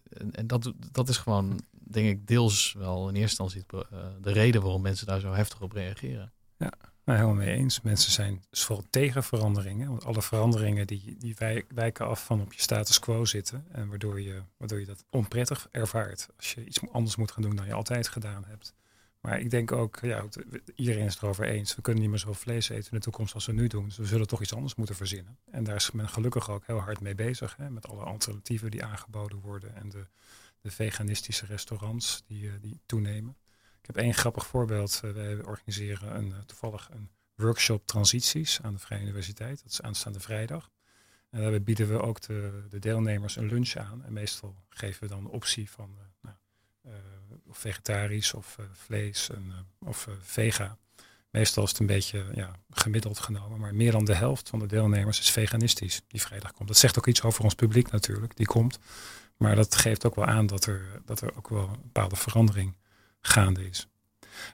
en, 0.08 0.32
en 0.32 0.46
dat, 0.46 0.72
dat 0.92 1.08
is 1.08 1.16
gewoon, 1.16 1.60
denk 1.70 2.08
ik, 2.08 2.26
deels 2.26 2.74
wel 2.78 3.08
in 3.08 3.14
eerste 3.14 3.42
instantie 3.42 3.64
uh, 3.74 3.98
de 4.20 4.32
reden 4.32 4.62
waarom 4.62 4.82
mensen 4.82 5.06
daar 5.06 5.20
zo 5.20 5.32
heftig 5.32 5.60
op 5.60 5.72
reageren. 5.72 6.32
Ja, 6.56 6.72
nou 7.04 7.18
helemaal 7.18 7.44
mee 7.44 7.56
eens. 7.56 7.80
Mensen 7.80 8.12
zijn 8.12 8.44
dus 8.50 8.64
vooral 8.64 8.84
tegen 8.90 9.24
veranderingen. 9.24 9.88
Want 9.88 10.04
alle 10.04 10.22
veranderingen 10.22 10.86
die, 10.86 11.16
die 11.18 11.36
wijken 11.68 12.06
af 12.06 12.24
van 12.24 12.40
op 12.40 12.52
je 12.52 12.60
status 12.60 12.98
quo 12.98 13.24
zitten. 13.24 13.64
En 13.72 13.88
waardoor 13.88 14.20
je, 14.20 14.42
waardoor 14.56 14.80
je 14.80 14.86
dat 14.86 15.04
onprettig 15.10 15.68
ervaart. 15.70 16.28
Als 16.36 16.52
je 16.52 16.64
iets 16.64 16.80
anders 16.92 17.16
moet 17.16 17.30
gaan 17.30 17.42
doen 17.42 17.56
dan 17.56 17.66
je 17.66 17.72
altijd 17.72 18.08
gedaan 18.08 18.44
hebt. 18.46 18.74
Maar 19.26 19.40
ik 19.40 19.50
denk 19.50 19.72
ook, 19.72 19.98
ja, 20.02 20.24
iedereen 20.74 21.04
is 21.04 21.14
het 21.14 21.22
erover 21.22 21.44
eens. 21.44 21.74
We 21.74 21.82
kunnen 21.82 22.02
niet 22.02 22.10
meer 22.10 22.20
zo 22.20 22.32
vlees 22.32 22.68
eten 22.68 22.90
in 22.90 22.96
de 22.96 23.04
toekomst 23.04 23.34
als 23.34 23.46
we 23.46 23.52
nu 23.52 23.66
doen. 23.66 23.84
Dus 23.84 23.96
we 23.96 24.06
zullen 24.06 24.26
toch 24.26 24.42
iets 24.42 24.54
anders 24.54 24.74
moeten 24.74 24.94
verzinnen. 24.94 25.38
En 25.50 25.64
daar 25.64 25.74
is 25.74 25.90
men 25.90 26.08
gelukkig 26.08 26.50
ook 26.50 26.66
heel 26.66 26.78
hard 26.78 27.00
mee 27.00 27.14
bezig. 27.14 27.56
Hè, 27.56 27.70
met 27.70 27.88
alle 27.88 28.02
alternatieven 28.02 28.70
die 28.70 28.84
aangeboden 28.84 29.40
worden. 29.40 29.76
En 29.76 29.88
de, 29.88 30.06
de 30.60 30.70
veganistische 30.70 31.46
restaurants 31.46 32.22
die, 32.26 32.42
uh, 32.42 32.52
die 32.60 32.80
toenemen. 32.86 33.36
Ik 33.80 33.86
heb 33.86 33.96
één 33.96 34.14
grappig 34.14 34.46
voorbeeld. 34.46 35.00
Uh, 35.04 35.12
wij 35.12 35.42
organiseren 35.42 36.16
een, 36.16 36.28
uh, 36.28 36.38
toevallig 36.38 36.88
een 36.92 37.10
workshop 37.34 37.86
transities 37.86 38.62
aan 38.62 38.72
de 38.72 38.78
Vrije 38.78 39.02
Universiteit. 39.02 39.62
Dat 39.62 39.72
is 39.72 39.82
aanstaande 39.82 40.20
vrijdag. 40.20 40.70
En 41.30 41.40
daarbij 41.40 41.62
bieden 41.62 41.88
we 41.88 42.00
ook 42.00 42.20
de, 42.20 42.66
de 42.68 42.78
deelnemers 42.78 43.36
een 43.36 43.48
lunch 43.48 43.76
aan. 43.76 44.04
En 44.04 44.12
meestal 44.12 44.56
geven 44.68 45.02
we 45.02 45.08
dan 45.08 45.22
de 45.22 45.30
optie 45.30 45.70
van 45.70 45.98
nou, 46.20 46.36
of 47.48 47.58
vegetarisch 47.58 48.34
of 48.34 48.56
uh, 48.60 48.66
vlees 48.72 49.30
en, 49.30 49.44
uh, 49.48 49.88
of 49.88 50.08
vega. 50.20 50.76
Meestal 51.30 51.62
is 51.62 51.70
het 51.70 51.78
een 51.78 51.86
beetje 51.86 52.24
ja, 52.34 52.50
gemiddeld 52.70 53.18
genomen, 53.18 53.60
maar 53.60 53.74
meer 53.74 53.92
dan 53.92 54.04
de 54.04 54.14
helft 54.14 54.48
van 54.48 54.58
de 54.58 54.66
deelnemers 54.66 55.20
is 55.20 55.30
veganistisch 55.30 56.02
die 56.08 56.20
vrijdag 56.20 56.52
komt. 56.52 56.68
Dat 56.68 56.78
zegt 56.78 56.98
ook 56.98 57.06
iets 57.06 57.22
over 57.22 57.44
ons 57.44 57.54
publiek 57.54 57.90
natuurlijk, 57.90 58.36
die 58.36 58.46
komt. 58.46 58.78
Maar 59.36 59.56
dat 59.56 59.74
geeft 59.74 60.06
ook 60.06 60.14
wel 60.14 60.24
aan 60.24 60.46
dat 60.46 60.66
er, 60.66 61.00
dat 61.04 61.20
er 61.20 61.36
ook 61.36 61.48
wel 61.48 61.68
een 61.68 61.82
bepaalde 61.82 62.16
verandering 62.16 62.76
gaande 63.20 63.68
is. 63.68 63.88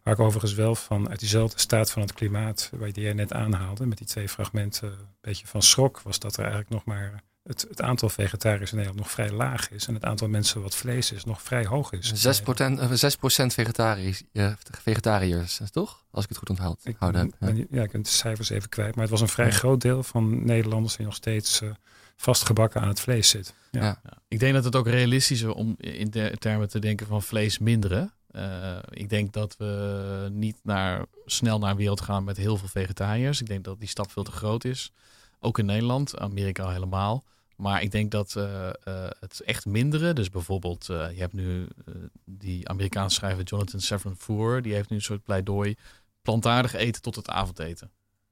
Waar 0.03 0.15
ik 0.15 0.21
overigens 0.21 0.55
wel 0.55 0.75
van 0.75 1.09
uit 1.09 1.19
diezelfde 1.19 1.59
staat 1.59 1.91
van 1.91 2.03
het 2.03 2.13
klimaat, 2.13 2.71
waar 2.73 2.93
die 2.93 3.15
net 3.15 3.33
aanhaalde, 3.33 3.87
met 3.87 3.99
die 3.99 4.07
twee 4.07 4.29
fragmenten 4.29 4.89
een 4.89 5.07
beetje 5.21 5.47
van 5.47 5.63
schrok, 5.63 6.01
was 6.01 6.19
dat 6.19 6.37
er 6.37 6.41
eigenlijk 6.41 6.71
nog 6.71 6.85
maar 6.85 7.23
het, 7.43 7.67
het, 7.69 7.83
aantal 7.83 8.09
vegetariërs 8.09 8.71
in 8.71 8.77
Nederland 8.77 9.05
nog 9.05 9.11
vrij 9.11 9.31
laag 9.31 9.71
is. 9.71 9.87
En 9.87 9.95
het 9.95 10.05
aantal 10.05 10.29
mensen 10.29 10.63
wat 10.63 10.75
vlees 10.75 11.13
is 11.13 11.25
nog 11.25 11.43
vrij 11.43 11.65
hoog 11.65 11.93
is. 11.93 12.41
6%, 12.43 12.93
6 12.93 13.17
vegetariërs, 13.55 14.23
ja, 14.33 14.57
vegetariërs, 14.71 15.61
toch? 15.71 16.05
Als 16.11 16.25
ik 16.25 16.29
het 16.29 16.39
goed 16.39 16.51
onthoud 16.51 16.81
ik, 16.83 16.97
heb. 17.01 17.35
Ja. 17.41 17.65
ja, 17.71 17.83
ik 17.83 17.91
ben 17.91 18.03
de 18.03 18.09
cijfers 18.09 18.51
even 18.51 18.69
kwijt. 18.69 18.95
Maar 18.95 19.03
het 19.03 19.11
was 19.13 19.21
een 19.21 19.29
vrij 19.29 19.51
groot 19.51 19.81
deel 19.81 20.03
van 20.03 20.45
Nederlanders 20.45 20.97
die 20.97 21.05
nog 21.05 21.15
steeds 21.15 21.63
uh, 21.63 21.71
vastgebakken 22.17 22.81
aan 22.81 22.89
het 22.89 23.01
vlees 23.01 23.29
zit. 23.29 23.55
Ja. 23.71 23.83
ja. 23.83 23.99
Ik 24.29 24.39
denk 24.39 24.55
dat 24.55 24.65
het 24.65 24.77
ook 24.77 24.89
realistisch 24.89 25.43
is 25.43 25.49
om 25.49 25.75
in 25.79 26.11
de 26.11 26.37
termen 26.39 26.69
te 26.69 26.79
denken 26.79 27.07
van 27.07 27.23
vlees 27.23 27.59
minderen. 27.59 28.13
Uh, 28.31 28.79
ik 28.91 29.09
denk 29.09 29.33
dat 29.33 29.57
we 29.57 30.29
niet 30.33 30.57
naar, 30.63 31.05
snel 31.25 31.59
naar 31.59 31.71
een 31.71 31.77
wereld 31.77 32.01
gaan 32.01 32.25
met 32.25 32.37
heel 32.37 32.57
veel 32.57 32.69
vegetariërs. 32.69 33.41
Ik 33.41 33.47
denk 33.47 33.65
dat 33.65 33.79
die 33.79 33.89
stap 33.89 34.11
veel 34.11 34.23
te 34.23 34.31
groot 34.31 34.65
is. 34.65 34.93
Ook 35.45 35.59
in 35.59 35.67
Nederland, 35.67 36.19
Amerika 36.19 36.71
helemaal. 36.71 37.25
Maar 37.57 37.83
ik 37.83 37.91
denk 37.91 38.11
dat 38.11 38.35
uh, 38.39 38.45
uh, 38.45 38.71
het 39.21 39.41
echt 39.41 39.67
minderen, 39.67 40.15
dus 40.15 40.31
bijvoorbeeld, 40.31 40.89
uh, 40.91 41.13
je 41.13 41.21
hebt 41.21 41.33
nu 41.33 41.69
die 42.25 42.69
Amerikaanse 42.69 43.15
schrijver 43.15 43.45
Jonathan 43.45 43.81
Safran 43.81 44.17
Foer, 44.17 44.63
die 44.63 44.75
heeft 44.75 44.91
nu 44.91 44.97
een 44.97 45.03
soort 45.03 45.23
pleidooi, 45.23 45.77
plantaardig 46.23 46.75
eten 46.75 47.03
tot 47.03 47.17
het 47.17 47.29
avondeten. 47.29 47.91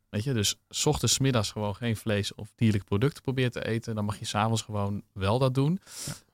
Weet 0.09 0.25
je, 0.25 0.33
dus 0.33 0.57
s 0.69 0.87
ochtends, 0.87 1.19
middags 1.19 1.51
gewoon 1.51 1.75
geen 1.75 1.97
vlees 1.97 2.35
of 2.35 2.53
dierlijke 2.57 2.87
producten 2.87 3.23
proberen 3.23 3.51
te 3.51 3.67
eten. 3.67 3.95
Dan 3.95 4.05
mag 4.05 4.19
je 4.19 4.25
s'avonds 4.25 4.63
gewoon 4.63 5.03
wel 5.13 5.39
dat 5.39 5.55
doen. 5.55 5.81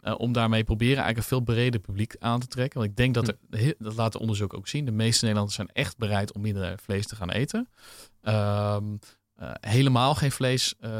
Ja. 0.00 0.14
om 0.14 0.32
daarmee 0.32 0.64
proberen 0.64 0.96
eigenlijk 0.96 1.18
een 1.18 1.36
veel 1.36 1.54
breder 1.54 1.80
publiek 1.80 2.16
aan 2.18 2.40
te 2.40 2.46
trekken. 2.46 2.78
Want 2.78 2.90
ik 2.90 2.96
denk 2.96 3.14
dat, 3.14 3.28
er, 3.28 3.74
dat 3.78 3.94
laat 3.94 4.12
de 4.12 4.18
onderzoek 4.18 4.54
ook 4.54 4.68
zien, 4.68 4.84
de 4.84 4.90
meeste 4.90 5.20
Nederlanders 5.24 5.56
zijn 5.56 5.70
echt 5.72 5.96
bereid 5.96 6.32
om 6.32 6.40
minder 6.40 6.78
vlees 6.78 7.06
te 7.06 7.16
gaan 7.16 7.30
eten. 7.30 7.68
Um, 8.22 8.98
uh, 9.42 9.50
helemaal 9.60 10.14
geen 10.14 10.32
vlees 10.32 10.74
uh, 10.80 10.90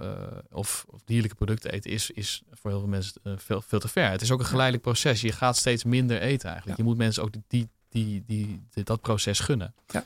uh, 0.00 0.12
of, 0.50 0.84
of, 0.88 1.00
dierlijke 1.04 1.36
producten 1.36 1.72
eten 1.72 1.90
is, 1.90 2.10
is 2.10 2.42
voor 2.50 2.70
heel 2.70 2.80
veel 2.80 2.88
mensen 2.88 3.20
veel, 3.24 3.62
veel 3.62 3.78
te 3.78 3.88
ver. 3.88 4.10
Het 4.10 4.22
is 4.22 4.30
ook 4.30 4.38
een 4.38 4.46
geleidelijk 4.46 4.84
proces. 4.84 5.20
Je 5.20 5.32
gaat 5.32 5.56
steeds 5.56 5.84
minder 5.84 6.20
eten 6.20 6.48
eigenlijk. 6.48 6.78
Ja. 6.78 6.84
Je 6.84 6.90
moet 6.90 6.98
mensen 6.98 7.22
ook 7.22 7.32
die, 7.32 7.42
die, 7.48 7.68
die, 8.26 8.62
die, 8.70 8.84
dat 8.84 9.00
proces 9.00 9.40
gunnen. 9.40 9.74
Ja. 9.86 10.00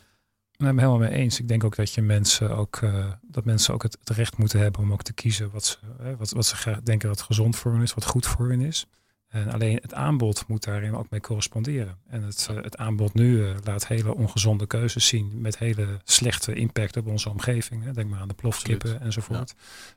Ik 0.50 0.62
ben 0.62 0.66
het 0.66 0.76
helemaal 0.78 1.08
mee 1.08 1.18
eens. 1.18 1.40
Ik 1.40 1.48
denk 1.48 1.64
ook 1.64 1.76
dat 1.76 1.92
je 1.92 2.02
mensen 2.02 2.56
ook 2.56 2.80
dat 3.22 3.44
mensen 3.44 3.74
ook 3.74 3.82
het, 3.82 3.98
het, 4.00 4.10
recht 4.10 4.36
moeten 4.36 4.60
hebben 4.60 4.80
om 4.80 4.92
ook 4.92 5.02
te 5.02 5.12
kiezen 5.12 5.50
wat 5.50 5.64
ze, 5.64 5.78
wat, 6.18 6.30
wat 6.30 6.46
ze 6.46 6.56
graag 6.56 6.82
denken 6.82 7.08
dat 7.08 7.22
gezond 7.22 7.56
voor 7.56 7.72
hen 7.72 7.82
is, 7.82 7.94
wat 7.94 8.04
goed 8.04 8.26
voor 8.26 8.48
hen 8.48 8.60
is. 8.60 8.86
En 9.28 9.50
alleen 9.50 9.78
het 9.82 9.94
aanbod 9.94 10.44
moet 10.48 10.64
daarin 10.64 10.94
ook 10.94 11.10
mee 11.10 11.20
corresponderen. 11.20 11.98
En 12.08 12.22
het, 12.22 12.48
uh, 12.50 12.62
het 12.62 12.76
aanbod 12.76 13.14
nu 13.14 13.38
uh, 13.38 13.56
laat 13.64 13.86
hele 13.86 14.14
ongezonde 14.14 14.66
keuzes 14.66 15.06
zien 15.06 15.40
met 15.40 15.58
hele 15.58 16.00
slechte 16.04 16.54
impact 16.54 16.96
op 16.96 17.06
onze 17.06 17.30
omgeving. 17.30 17.84
Hè. 17.84 17.92
Denk 17.92 18.10
maar 18.10 18.20
aan 18.20 18.28
de 18.28 18.34
plofkippen 18.34 18.88
Absoluut. 18.88 19.06
enzovoort. 19.06 19.54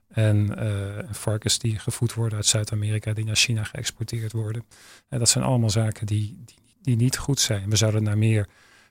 Ja. 0.10 0.16
En 0.16 0.64
uh, 0.64 1.04
varkens 1.12 1.60
die 1.60 1.80
gevoed 1.80 2.14
worden 2.14 2.38
uit 2.38 2.46
Zuid-Amerika, 2.46 3.14
die 3.14 3.26
naar 3.26 3.36
China 3.36 3.64
geëxporteerd 3.64 4.32
worden. 4.32 4.66
En 5.10 5.20
dat 5.20 5.30
zijn 5.30 5.44
allemaal 5.44 5.70
zaken 5.70 6.08
die, 6.08 6.38
die, 6.46 6.58
die 6.82 6.96
niet 6.96 7.18
goed 7.18 7.40
zijn. 7.40 7.70
We 7.70 7.76
zouden 7.76 8.04
naar 8.04 8.18
meer 8.18 8.48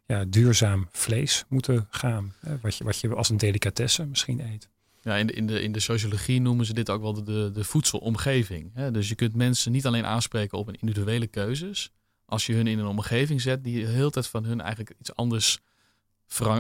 ja, 0.07 0.25
duurzaam 0.25 0.89
vlees 0.91 1.45
moeten 1.49 1.87
gaan. 1.91 2.35
Hè, 2.41 2.59
wat, 2.61 2.77
je, 2.77 2.85
wat 2.85 3.01
je 3.01 3.15
als 3.15 3.29
een 3.29 3.37
delicatesse 3.37 4.07
misschien 4.07 4.41
eet. 4.41 4.69
Ja, 5.03 5.17
in 5.17 5.27
de, 5.27 5.33
in, 5.33 5.47
de, 5.47 5.63
in 5.63 5.73
de 5.73 5.81
sociologie 5.81 6.41
noemen 6.41 6.67
ze 6.67 6.75
dit 6.75 6.91
ook 6.91 7.03
wel 7.03 7.25
de, 7.25 7.51
de, 7.53 7.65
voedselomgeving. 7.65 8.71
Hè? 8.75 8.91
Dus 8.91 9.09
je 9.09 9.15
kunt 9.15 9.35
mensen 9.35 9.73
niet 9.73 9.87
alleen 9.87 10.07
aanspreken 10.07 10.59
op 10.59 10.67
hun 10.67 10.81
individuele 10.81 11.27
keuzes. 11.27 11.93
Als 12.25 12.47
je 12.47 12.55
hun 12.55 12.67
in 12.67 12.79
een 12.79 12.87
omgeving 12.87 13.41
zet 13.41 13.65
die 13.65 13.81
de 13.81 13.91
hele 13.91 14.11
tijd 14.11 14.27
van 14.27 14.45
hun 14.45 14.61
eigenlijk 14.61 14.95
iets 14.99 15.15
anders 15.15 15.59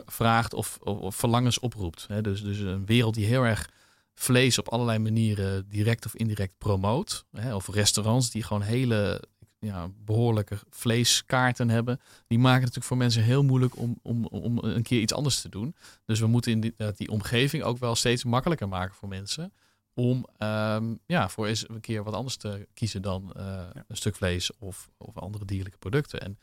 vraagt 0.07 0.55
of, 0.55 0.78
of, 0.82 0.99
of 0.99 1.16
verlangens 1.16 1.59
oproept. 1.59 2.05
Hè? 2.09 2.20
Dus, 2.20 2.43
dus 2.43 2.59
een 2.59 2.86
wereld 2.86 3.14
die 3.14 3.26
heel 3.26 3.45
erg 3.45 3.70
vlees 4.14 4.59
op 4.59 4.68
allerlei 4.68 4.99
manieren 4.99 5.68
direct 5.68 6.07
of 6.07 6.14
indirect 6.14 6.55
promoot. 6.59 7.24
Hè? 7.32 7.55
Of 7.55 7.68
restaurants 7.68 8.30
die 8.30 8.43
gewoon 8.43 8.62
hele 8.62 9.22
ja, 9.59 9.91
behoorlijke 10.05 10.59
vleeskaarten 10.71 11.71
hebben. 11.71 12.01
Die 12.27 12.39
maken 12.39 12.65
het 12.65 12.75
natuurlijk 12.75 12.87
voor 12.87 12.97
mensen 12.97 13.23
heel 13.23 13.45
moeilijk 13.45 13.77
om, 13.77 13.99
om, 14.03 14.25
om 14.25 14.59
een 14.59 14.83
keer 14.83 15.01
iets 15.01 15.15
anders 15.15 15.41
te 15.41 15.49
doen. 15.49 15.75
Dus 16.05 16.21
we 16.21 16.27
moeten 16.27 16.53
in 16.53 16.61
die, 16.61 16.75
die 16.97 17.11
omgeving 17.11 17.63
ook 17.63 17.79
wel 17.79 17.95
steeds 17.95 18.25
makkelijker 18.25 18.69
maken 18.69 18.95
voor 18.95 19.09
mensen. 19.09 19.53
Om 19.95 20.27
ehm, 20.37 20.95
ja, 21.07 21.29
voor 21.29 21.47
eens 21.47 21.69
een 21.69 21.81
keer 21.81 22.05
wat 22.05 22.15
anders 22.15 22.37
te 22.37 22.69
kiezen 22.75 23.03
dan 23.03 23.31
een 23.35 23.97
stuk 23.97 24.17
vlees 24.17 24.51
of, 24.59 24.91
of 24.97 25.17
andere 25.17 25.45
dierlijke 25.45 25.79
producten. 25.79 26.21
En 26.21 26.39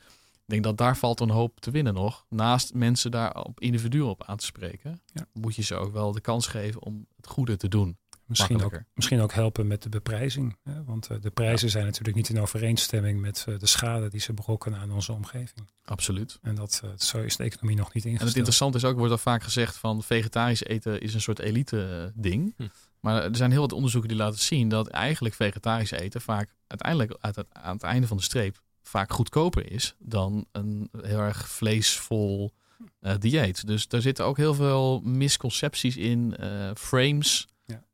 ik 0.45 0.51
denk 0.51 0.63
dat 0.63 0.77
daar 0.77 0.97
valt 0.97 1.19
een 1.19 1.29
hoop 1.29 1.59
te 1.59 1.71
winnen 1.71 1.93
nog. 1.93 2.25
Naast 2.29 2.73
mensen 2.73 3.11
daar 3.11 3.43
op 3.43 3.59
individuen 3.59 4.07
op 4.07 4.23
aan 4.23 4.37
te 4.37 4.45
spreken, 4.45 5.01
ja. 5.05 5.27
moet 5.33 5.55
je 5.55 5.61
ze 5.61 5.75
ook 5.75 5.93
wel 5.93 6.11
de 6.11 6.21
kans 6.21 6.47
geven 6.47 6.81
om 6.81 7.07
het 7.15 7.27
goede 7.27 7.57
te 7.57 7.67
doen. 7.67 7.97
Misschien 8.25 8.63
ook, 8.63 8.81
misschien 8.93 9.19
ook 9.19 9.33
helpen 9.33 9.67
met 9.67 9.83
de 9.83 9.89
beprijzing. 9.89 10.57
Hè? 10.63 10.83
Want 10.83 11.09
uh, 11.11 11.21
de 11.21 11.29
prijzen 11.29 11.69
zijn 11.69 11.85
natuurlijk 11.85 12.15
niet 12.15 12.29
in 12.29 12.39
overeenstemming 12.39 13.21
met 13.21 13.45
uh, 13.49 13.59
de 13.59 13.67
schade 13.67 14.09
die 14.09 14.19
ze 14.19 14.33
berokkenen 14.33 14.79
aan 14.79 14.91
onze 14.91 15.11
omgeving. 15.11 15.69
Absoluut. 15.85 16.39
En 16.41 16.55
dat, 16.55 16.81
uh, 16.85 16.91
zo 16.97 17.17
is 17.21 17.35
de 17.35 17.43
economie 17.43 17.75
nog 17.75 17.93
niet 17.93 18.05
ingesteld. 18.05 18.21
En 18.21 18.27
het 18.27 18.35
interessante 18.35 18.77
is 18.77 18.85
ook, 18.85 18.97
wordt 18.97 19.11
al 19.11 19.17
vaak 19.17 19.43
gezegd 19.43 19.77
van 19.77 20.03
vegetarisch 20.03 20.63
eten 20.63 21.01
is 21.01 21.13
een 21.13 21.21
soort 21.21 21.39
elite 21.39 22.11
ding. 22.15 22.53
Hm. 22.57 22.67
Maar 22.99 23.23
er 23.23 23.35
zijn 23.35 23.51
heel 23.51 23.61
wat 23.61 23.73
onderzoeken 23.73 24.09
die 24.09 24.17
laten 24.17 24.39
zien 24.39 24.69
dat 24.69 24.87
eigenlijk 24.87 25.35
vegetarisch 25.35 25.91
eten 25.91 26.21
vaak 26.21 26.55
uiteindelijk 26.67 27.17
uit 27.19 27.35
het, 27.35 27.47
aan 27.51 27.73
het 27.73 27.83
einde 27.83 28.07
van 28.07 28.17
de 28.17 28.23
streep 28.23 28.63
vaak 28.81 29.11
goedkoper 29.11 29.71
is 29.71 29.95
dan 29.99 30.45
een 30.51 30.89
heel 31.01 31.19
erg 31.19 31.49
vleesvol 31.49 32.53
uh, 33.01 33.13
dieet. 33.19 33.67
Dus 33.67 33.87
daar 33.87 34.01
zitten 34.01 34.25
ook 34.25 34.37
heel 34.37 34.53
veel 34.53 35.01
misconcepties 35.03 35.97
in, 35.97 36.35
uh, 36.39 36.71
frames. 36.75 37.47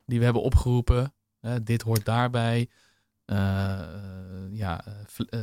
Die 0.06 0.18
we 0.18 0.24
hebben 0.24 0.42
opgeroepen. 0.42 1.14
Uh, 1.42 1.54
dit 1.64 1.82
hoort 1.82 2.06
daarbij. 2.06 2.70
ja, 4.52 4.84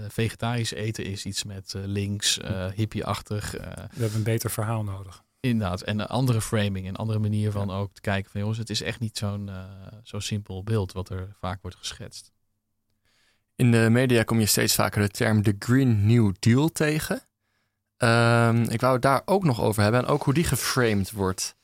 vegetarisch 0.09 0.72
eten 0.72 1.04
is 1.04 1.24
iets 1.24 1.44
met 1.44 1.74
links, 1.76 2.40
hippie-achtig. 2.74 3.50
we 3.50 3.59
hebben 3.90 4.14
een 4.14 4.22
beter 4.22 4.50
verhaal 4.50 4.84
nodig. 4.84 5.22
Inderdaad, 5.40 5.82
en 5.82 5.98
een 5.98 6.06
andere 6.06 6.40
framing, 6.40 6.88
een 6.88 6.96
andere 6.96 7.18
manier 7.18 7.50
van 7.50 7.70
ook 7.70 7.92
te 7.92 8.00
kijken 8.00 8.30
van 8.30 8.40
jongens, 8.40 8.59
het 8.59 8.70
is 8.70 8.82
echt 8.82 9.00
niet 9.00 9.18
zo'n 9.18 9.50
zo 10.02 10.18
simpel 10.18 10.62
beeld 10.62 10.92
wat 10.92 11.09
er 11.09 11.36
vaak 11.40 11.62
wordt 11.62 11.76
geschetst. 11.76 12.32
In 13.56 13.70
de 13.70 13.88
media 13.90 14.22
kom 14.22 14.40
je 14.40 14.46
steeds 14.46 14.74
vaker 14.74 15.02
de 15.02 15.09
term 15.09 15.42
de 15.42 15.56
Green 15.59 16.06
New 16.06 16.34
Deal 16.38 16.68
tegen. 16.68 17.22
Um, 17.98 18.62
ik 18.62 18.80
wou 18.80 18.92
het 18.92 19.02
daar 19.02 19.22
ook 19.24 19.44
nog 19.44 19.61
over 19.61 19.82
hebben 19.82 20.00
en 20.00 20.06
ook 20.06 20.22
hoe 20.22 20.34
die 20.34 20.44
geframed 20.44 21.11
wordt. 21.11 21.56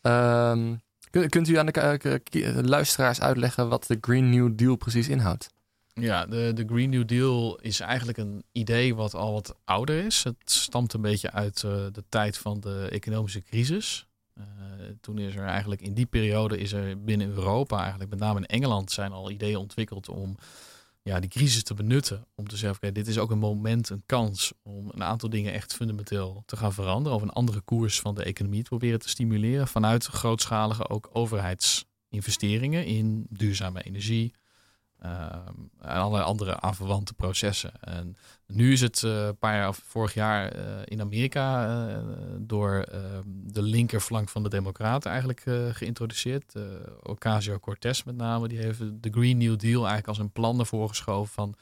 Um, 0.00 0.82
kunt, 1.10 1.48
u 1.48 1.56
aan 1.56 1.66
de 1.66 2.62
luisteraars 2.64 3.20
uitleggen 3.20 3.68
wat 3.68 3.86
de 3.86 3.98
Green 4.00 4.30
New 4.30 4.50
Deal 4.56 4.76
precies 4.76 5.08
inhoudt? 5.08 5.50
Ja, 5.94 6.26
de, 6.26 6.52
de 6.54 6.64
Green 6.66 6.90
New 6.90 7.06
Deal 7.06 7.58
is 7.60 7.80
eigenlijk 7.80 8.18
een 8.18 8.44
idee 8.52 8.94
wat 8.94 9.14
al 9.14 9.32
wat 9.32 9.54
ouder 9.64 10.04
is. 10.04 10.24
Het 10.24 10.36
stamt 10.44 10.92
een 10.92 11.00
beetje 11.00 11.32
uit 11.32 11.62
uh, 11.62 11.72
de 11.92 12.04
tijd 12.08 12.38
van 12.38 12.60
de 12.60 12.88
economische 12.90 13.42
crisis. 13.42 14.06
Toen 15.00 15.18
is 15.18 15.34
er 15.34 15.44
eigenlijk 15.44 15.80
in 15.80 15.94
die 15.94 16.06
periode 16.06 16.58
is 16.58 16.72
er 16.72 17.04
binnen 17.04 17.28
Europa, 17.28 17.80
eigenlijk 17.80 18.10
met 18.10 18.18
name 18.18 18.38
in 18.38 18.46
Engeland, 18.46 18.90
zijn 18.90 19.12
al 19.12 19.30
ideeën 19.30 19.56
ontwikkeld 19.56 20.08
om 20.08 20.36
ja, 21.08 21.20
die 21.20 21.30
crisis 21.30 21.62
te 21.62 21.74
benutten. 21.74 22.26
Om 22.34 22.48
te 22.48 22.56
zeggen, 22.56 22.94
dit 22.94 23.06
is 23.06 23.18
ook 23.18 23.30
een 23.30 23.38
moment, 23.38 23.88
een 23.88 24.02
kans 24.06 24.52
om 24.62 24.88
een 24.90 25.02
aantal 25.02 25.30
dingen 25.30 25.52
echt 25.52 25.74
fundamenteel 25.74 26.42
te 26.46 26.56
gaan 26.56 26.72
veranderen. 26.72 27.16
Of 27.16 27.22
een 27.22 27.30
andere 27.30 27.60
koers 27.60 28.00
van 28.00 28.14
de 28.14 28.22
economie 28.22 28.62
te 28.62 28.68
proberen 28.68 28.98
te 28.98 29.08
stimuleren. 29.08 29.68
Vanuit 29.68 30.04
grootschalige 30.04 30.88
ook 30.88 31.10
overheidsinvesteringen 31.12 32.84
in 32.84 33.26
duurzame 33.30 33.82
energie, 33.82 34.34
en 34.98 35.68
allerlei 35.78 36.24
andere 36.24 36.60
aanverwante 36.60 37.14
processen. 37.14 37.72
En 37.80 38.16
nu 38.46 38.72
is 38.72 38.80
het 38.80 39.02
uh, 39.02 39.26
een 39.26 39.36
paar 39.36 39.54
jaar 39.54 39.74
vorig 39.74 40.14
jaar 40.14 40.56
uh, 40.56 40.62
in 40.84 41.00
Amerika 41.00 41.78
uh, 41.88 41.96
door 42.38 42.72
ehm, 42.72 43.22
de 43.26 43.62
linkerflank 43.62 44.28
van 44.28 44.42
de 44.42 44.48
Democraten 44.48 45.10
eigenlijk 45.10 45.44
geïntroduceerd. 45.72 46.54
Ocasio-Cortez 47.02 48.02
met 48.02 48.16
name, 48.16 48.48
die 48.48 48.58
heeft 48.58 48.78
de 48.78 49.10
Green 49.10 49.38
New 49.38 49.58
Deal 49.58 49.78
eigenlijk 49.78 50.08
als 50.08 50.18
een 50.18 50.32
plan 50.32 50.58
ervoor 50.58 50.88
geschoven 50.88 51.32
van 51.32 51.54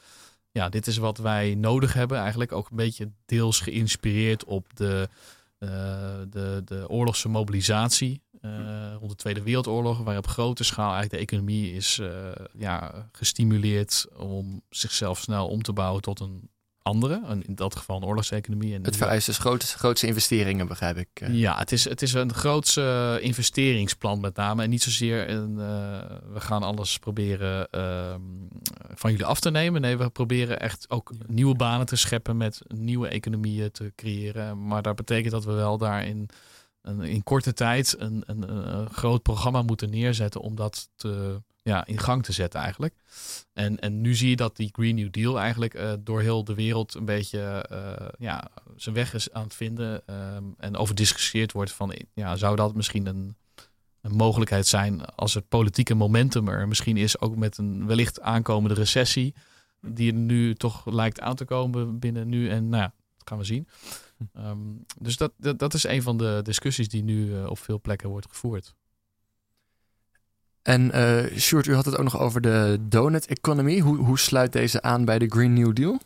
ja, 0.51 0.69
dit 0.69 0.87
is 0.87 0.97
wat 0.97 1.17
wij 1.17 1.55
nodig 1.55 1.93
hebben. 1.93 2.17
Eigenlijk 2.17 2.51
ook 2.51 2.69
een 2.69 2.75
beetje 2.75 3.11
deels 3.25 3.59
geïnspireerd 3.59 4.43
op 4.43 4.75
de, 4.75 5.09
de, 6.29 6.61
de 6.65 6.89
oorlogse 6.89 7.29
mobilisatie 7.29 8.21
uh, 8.41 8.93
rond 8.99 9.09
de 9.09 9.15
Tweede 9.15 9.41
Wereldoorlog, 9.41 9.99
waar 9.99 10.17
op 10.17 10.27
grote 10.27 10.63
schaal 10.63 10.93
eigenlijk 10.93 11.11
de 11.11 11.17
economie 11.17 11.73
is 11.73 11.97
uh, 11.97 12.09
ja, 12.53 13.09
gestimuleerd 13.11 14.05
om 14.15 14.61
zichzelf 14.69 15.19
snel 15.19 15.47
om 15.47 15.61
te 15.61 15.73
bouwen 15.73 16.01
tot 16.01 16.19
een 16.19 16.49
andere, 16.81 17.21
in 17.45 17.55
dat 17.55 17.75
geval 17.75 17.97
een 17.97 18.05
oorlogseconomie. 18.05 18.73
En 18.73 18.83
het 18.83 18.97
vereist 18.97 19.25
dus 19.25 19.37
grootste, 19.37 19.77
grootste 19.77 20.07
investeringen, 20.07 20.67
begrijp 20.67 20.97
ik. 20.97 21.07
Eh. 21.13 21.33
Ja, 21.33 21.57
het 21.57 21.71
is, 21.71 21.83
het 21.83 22.01
is 22.01 22.13
een 22.13 22.33
grootse 22.33 23.17
investeringsplan 23.21 24.19
met 24.19 24.35
name. 24.35 24.63
En 24.63 24.69
niet 24.69 24.83
zozeer 24.83 25.29
een, 25.29 25.55
we 26.33 26.39
gaan 26.39 26.63
alles 26.63 26.99
proberen 26.99 27.69
ehm, 27.69 28.21
van 28.93 29.11
jullie 29.11 29.25
af 29.25 29.39
te 29.39 29.51
nemen. 29.51 29.81
Nee, 29.81 29.97
we 29.97 30.09
proberen 30.09 30.59
echt 30.59 30.89
ook 30.89 31.11
nieuwe 31.25 31.55
banen 31.55 31.85
te 31.85 31.95
scheppen 31.95 32.37
met 32.37 32.61
nieuwe 32.67 33.07
economieën 33.07 33.71
te 33.71 33.91
creëren. 33.95 34.67
Maar 34.67 34.81
dat 34.81 34.95
betekent 34.95 35.31
dat 35.31 35.45
we 35.45 35.53
wel 35.53 35.77
daarin 35.77 36.29
in 36.87 37.23
korte 37.23 37.53
tijd 37.53 37.95
een, 37.99 38.23
een, 38.25 38.55
een, 38.55 38.89
groot 38.89 39.21
programma 39.21 39.61
moeten 39.61 39.89
neerzetten 39.89 40.41
om 40.41 40.55
dat 40.55 40.89
te, 40.95 41.41
ja, 41.61 41.85
in 41.85 41.99
gang 41.99 42.23
te 42.23 42.31
zetten 42.31 42.59
eigenlijk. 42.59 42.95
En, 43.53 43.79
en 43.79 44.01
nu 44.01 44.15
zie 44.15 44.29
je 44.29 44.35
dat 44.35 44.55
die 44.55 44.69
Green 44.71 44.95
New 44.95 45.11
Deal 45.11 45.39
eigenlijk 45.39 45.73
uh, 45.73 45.93
door 45.99 46.21
heel 46.21 46.43
de 46.43 46.53
wereld 46.53 46.93
een 46.93 47.05
beetje 47.05 47.65
uh, 47.71 48.07
ja, 48.17 48.49
zijn 48.75 48.95
weg 48.95 49.13
is 49.13 49.31
aan 49.31 49.43
het 49.43 49.55
vinden. 49.55 50.01
Um, 50.35 50.55
en 50.57 50.75
over 50.75 50.95
discussieerd 50.95 51.51
wordt 51.51 51.71
van 51.71 51.93
ja, 52.13 52.35
zou 52.35 52.55
dat 52.55 52.75
misschien 52.75 53.05
een, 53.05 53.35
een 54.01 54.15
mogelijkheid 54.15 54.67
zijn 54.67 55.05
als 55.05 55.33
het 55.33 55.47
politieke 55.47 55.95
momentum 55.95 56.47
er 56.47 56.67
misschien 56.67 56.97
is, 56.97 57.19
ook 57.19 57.35
met 57.35 57.57
een 57.57 57.85
wellicht 57.85 58.21
aankomende 58.21 58.75
recessie, 58.75 59.33
die 59.81 60.11
er 60.11 60.17
nu 60.17 60.55
toch 60.55 60.85
lijkt 60.85 61.19
aan 61.19 61.35
te 61.35 61.45
komen 61.45 61.99
binnen 61.99 62.27
nu 62.29 62.49
en 62.49 62.69
nou 62.69 62.83
ja, 62.83 62.93
dat 63.17 63.27
gaan 63.27 63.37
we 63.37 63.43
zien. 63.43 63.67
Um, 64.37 64.85
dus 64.99 65.17
dat, 65.17 65.31
dat, 65.37 65.59
dat, 65.59 65.73
is 65.73 65.83
een 65.83 66.01
van 66.01 66.17
de 66.17 66.39
discussies 66.43 66.89
die 66.89 67.03
nu 67.03 67.25
uh, 67.25 67.49
op 67.49 67.59
veel 67.59 67.81
plekken 67.81 68.09
wordt 68.09 68.27
gevoerd. 68.29 68.75
En 70.61 70.95
uh, 70.95 71.37
Sjoerd, 71.37 71.67
u 71.67 71.75
had 71.75 71.85
het 71.85 71.97
ook 71.97 72.03
nog 72.03 72.19
over 72.19 72.41
de 72.41 72.77
donut 72.81 73.25
economy. 73.25 73.79
Hoe, 73.79 73.97
hoe 73.97 74.19
sluit 74.19 74.53
deze 74.53 74.81
aan 74.81 75.05
bij 75.05 75.19
de 75.19 75.27
Green 75.27 75.53
New 75.53 75.75
Deal? 75.75 75.99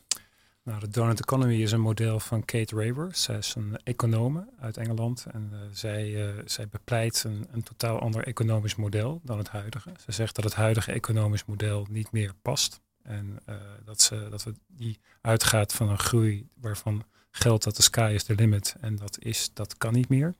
Nou, 0.63 0.79
de 0.79 0.87
donut 0.87 1.19
economy 1.19 1.61
is 1.61 1.71
een 1.71 1.81
model 1.81 2.19
van 2.19 2.45
Kate 2.45 2.75
Raver. 2.75 3.09
Zij 3.15 3.37
is 3.37 3.55
een 3.55 3.79
econome 3.83 4.47
uit 4.59 4.77
Engeland 4.77 5.25
en 5.31 5.49
uh, 5.53 5.59
zij, 5.71 6.09
uh, 6.09 6.41
zij 6.45 6.67
bepleit 6.67 7.23
een, 7.23 7.47
een, 7.51 7.63
totaal 7.63 7.99
ander 7.99 8.23
economisch 8.23 8.75
model 8.75 9.21
dan 9.23 9.37
het 9.37 9.49
huidige. 9.49 9.91
Ze 10.05 10.11
zegt 10.11 10.35
dat 10.35 10.43
het 10.43 10.53
huidige 10.53 10.91
economisch 10.91 11.45
model 11.45 11.87
niet 11.89 12.11
meer 12.11 12.33
past 12.41 12.81
en 13.03 13.39
uh, 13.49 13.55
dat, 13.85 14.01
ze, 14.01 14.27
dat 14.29 14.43
we 14.43 14.53
die 14.67 14.99
uitgaat 15.21 15.73
van 15.73 15.89
een 15.89 15.99
groei 15.99 16.47
waarvan 16.53 17.03
geldt 17.31 17.63
dat 17.63 17.75
de 17.75 17.81
sky 17.81 18.11
is 18.13 18.23
the 18.23 18.35
limit. 18.35 18.75
En 18.81 18.95
dat, 18.95 19.17
is, 19.19 19.49
dat 19.53 19.77
kan 19.77 19.93
niet 19.93 20.09
meer. 20.09 20.33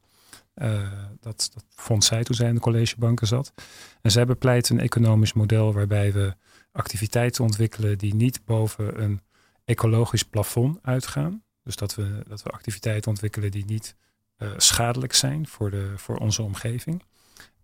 Uh, 0.55 0.91
dat, 1.19 1.49
dat 1.53 1.65
vond 1.69 2.03
zij 2.03 2.23
toen 2.23 2.35
zij 2.35 2.47
in 2.47 2.55
de 2.55 2.61
collegebanken 2.61 3.27
zat. 3.27 3.53
En 4.01 4.11
zij 4.11 4.25
bepleit 4.25 4.69
een 4.69 4.79
economisch 4.79 5.33
model 5.33 5.73
waarbij 5.73 6.13
we 6.13 6.35
activiteiten 6.71 7.43
ontwikkelen 7.43 7.97
die 7.97 8.15
niet 8.15 8.45
boven 8.45 9.01
een 9.01 9.21
ecologisch 9.65 10.23
plafond 10.23 10.79
uitgaan. 10.81 11.43
Dus 11.63 11.75
dat 11.75 11.95
we, 11.95 12.23
dat 12.27 12.43
we 12.43 12.49
activiteiten 12.49 13.09
ontwikkelen 13.09 13.51
die 13.51 13.65
niet 13.65 13.95
uh, 14.37 14.49
schadelijk 14.57 15.13
zijn 15.13 15.47
voor, 15.47 15.71
de, 15.71 15.93
voor 15.95 16.17
onze 16.17 16.41
omgeving. 16.41 17.03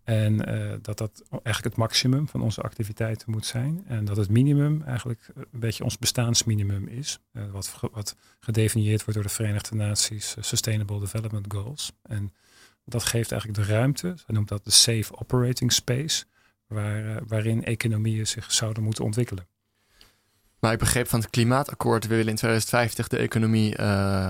En 0.08 0.50
uh, 0.50 0.74
dat 0.82 0.98
dat 0.98 1.24
eigenlijk 1.30 1.64
het 1.64 1.76
maximum 1.76 2.28
van 2.28 2.40
onze 2.40 2.60
activiteiten 2.60 3.30
moet 3.30 3.46
zijn. 3.46 3.84
En 3.86 4.04
dat 4.04 4.16
het 4.16 4.30
minimum 4.30 4.82
eigenlijk 4.82 5.20
een 5.34 5.60
beetje 5.60 5.84
ons 5.84 5.98
bestaansminimum 5.98 6.86
is. 6.86 7.18
Uh, 7.32 7.42
wat, 7.50 7.80
wat 7.92 8.16
gedefinieerd 8.40 8.98
wordt 9.04 9.14
door 9.14 9.22
de 9.22 9.34
Verenigde 9.34 9.74
Naties 9.74 10.36
Sustainable 10.40 11.00
Development 11.00 11.52
Goals. 11.52 11.92
En 12.02 12.32
dat 12.84 13.04
geeft 13.04 13.32
eigenlijk 13.32 13.60
de 13.60 13.72
ruimte, 13.74 14.14
ze 14.26 14.32
noemt 14.32 14.48
dat 14.48 14.64
de 14.64 14.70
safe 14.70 15.16
operating 15.18 15.72
space, 15.72 16.24
waar, 16.66 17.26
waarin 17.26 17.64
economieën 17.64 18.26
zich 18.26 18.52
zouden 18.52 18.82
moeten 18.82 19.04
ontwikkelen. 19.04 19.46
Maar 20.58 20.72
ik 20.72 20.78
begreep 20.78 21.08
van 21.08 21.20
het 21.20 21.30
klimaatakkoord, 21.30 22.06
we 22.06 22.14
willen 22.14 22.30
in 22.30 22.36
2050 22.36 23.08
de 23.08 23.16
economie, 23.16 23.76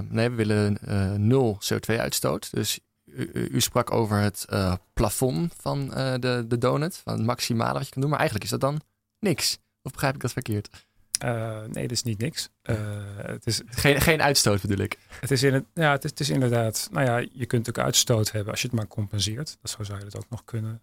nee, 0.08 0.30
we 0.30 0.34
willen 0.34 0.78
nul 1.26 1.58
CO2-uitstoot. 1.72 2.50
Dus 2.52 2.80
u, 3.16 3.48
u, 3.50 3.60
sprak 3.60 3.92
over 3.92 4.18
het 4.18 4.46
uh, 4.50 4.74
plafond 4.92 5.54
van 5.60 5.84
uh, 5.84 6.14
de, 6.18 6.44
de 6.48 6.58
donut, 6.58 6.96
van 6.96 7.12
het 7.12 7.26
maximale 7.26 7.72
wat 7.72 7.84
je 7.84 7.92
kan 7.92 8.00
doen. 8.00 8.10
Maar 8.10 8.18
eigenlijk 8.18 8.50
is 8.50 8.58
dat 8.58 8.70
dan 8.70 8.80
niks. 9.18 9.58
Of 9.82 9.92
begrijp 9.92 10.14
ik 10.14 10.20
dat 10.20 10.32
verkeerd? 10.32 10.86
Uh, 11.24 11.64
nee, 11.64 11.82
dat 11.82 11.90
is 11.90 12.02
niet 12.02 12.18
niks. 12.18 12.48
Het 12.62 13.46
is, 13.46 13.62
geen, 13.66 14.00
geen 14.00 14.22
uitstoot 14.22 14.60
bedoel 14.60 14.78
ik. 14.78 14.98
Het 15.20 15.30
is, 15.30 15.42
in 15.42 15.54
het, 15.54 15.64
ja, 15.74 15.92
het 15.92 16.04
is, 16.04 16.10
het 16.10 16.20
is 16.20 16.28
inderdaad, 16.30 16.88
nou 16.92 17.06
ja, 17.06 17.16
je 17.16 17.26
kunt 17.46 17.50
natuurlijk 17.50 17.78
uitstoot 17.78 18.30
hebben 18.30 18.52
als 18.52 18.62
je 18.62 18.68
het 18.68 18.76
maar 18.76 18.86
compenseert. 18.86 19.58
Dat 19.60 19.70
zo 19.70 19.82
zou 19.82 19.98
je 19.98 20.04
het 20.04 20.16
ook 20.16 20.30
nog 20.30 20.44
kunnen, 20.44 20.82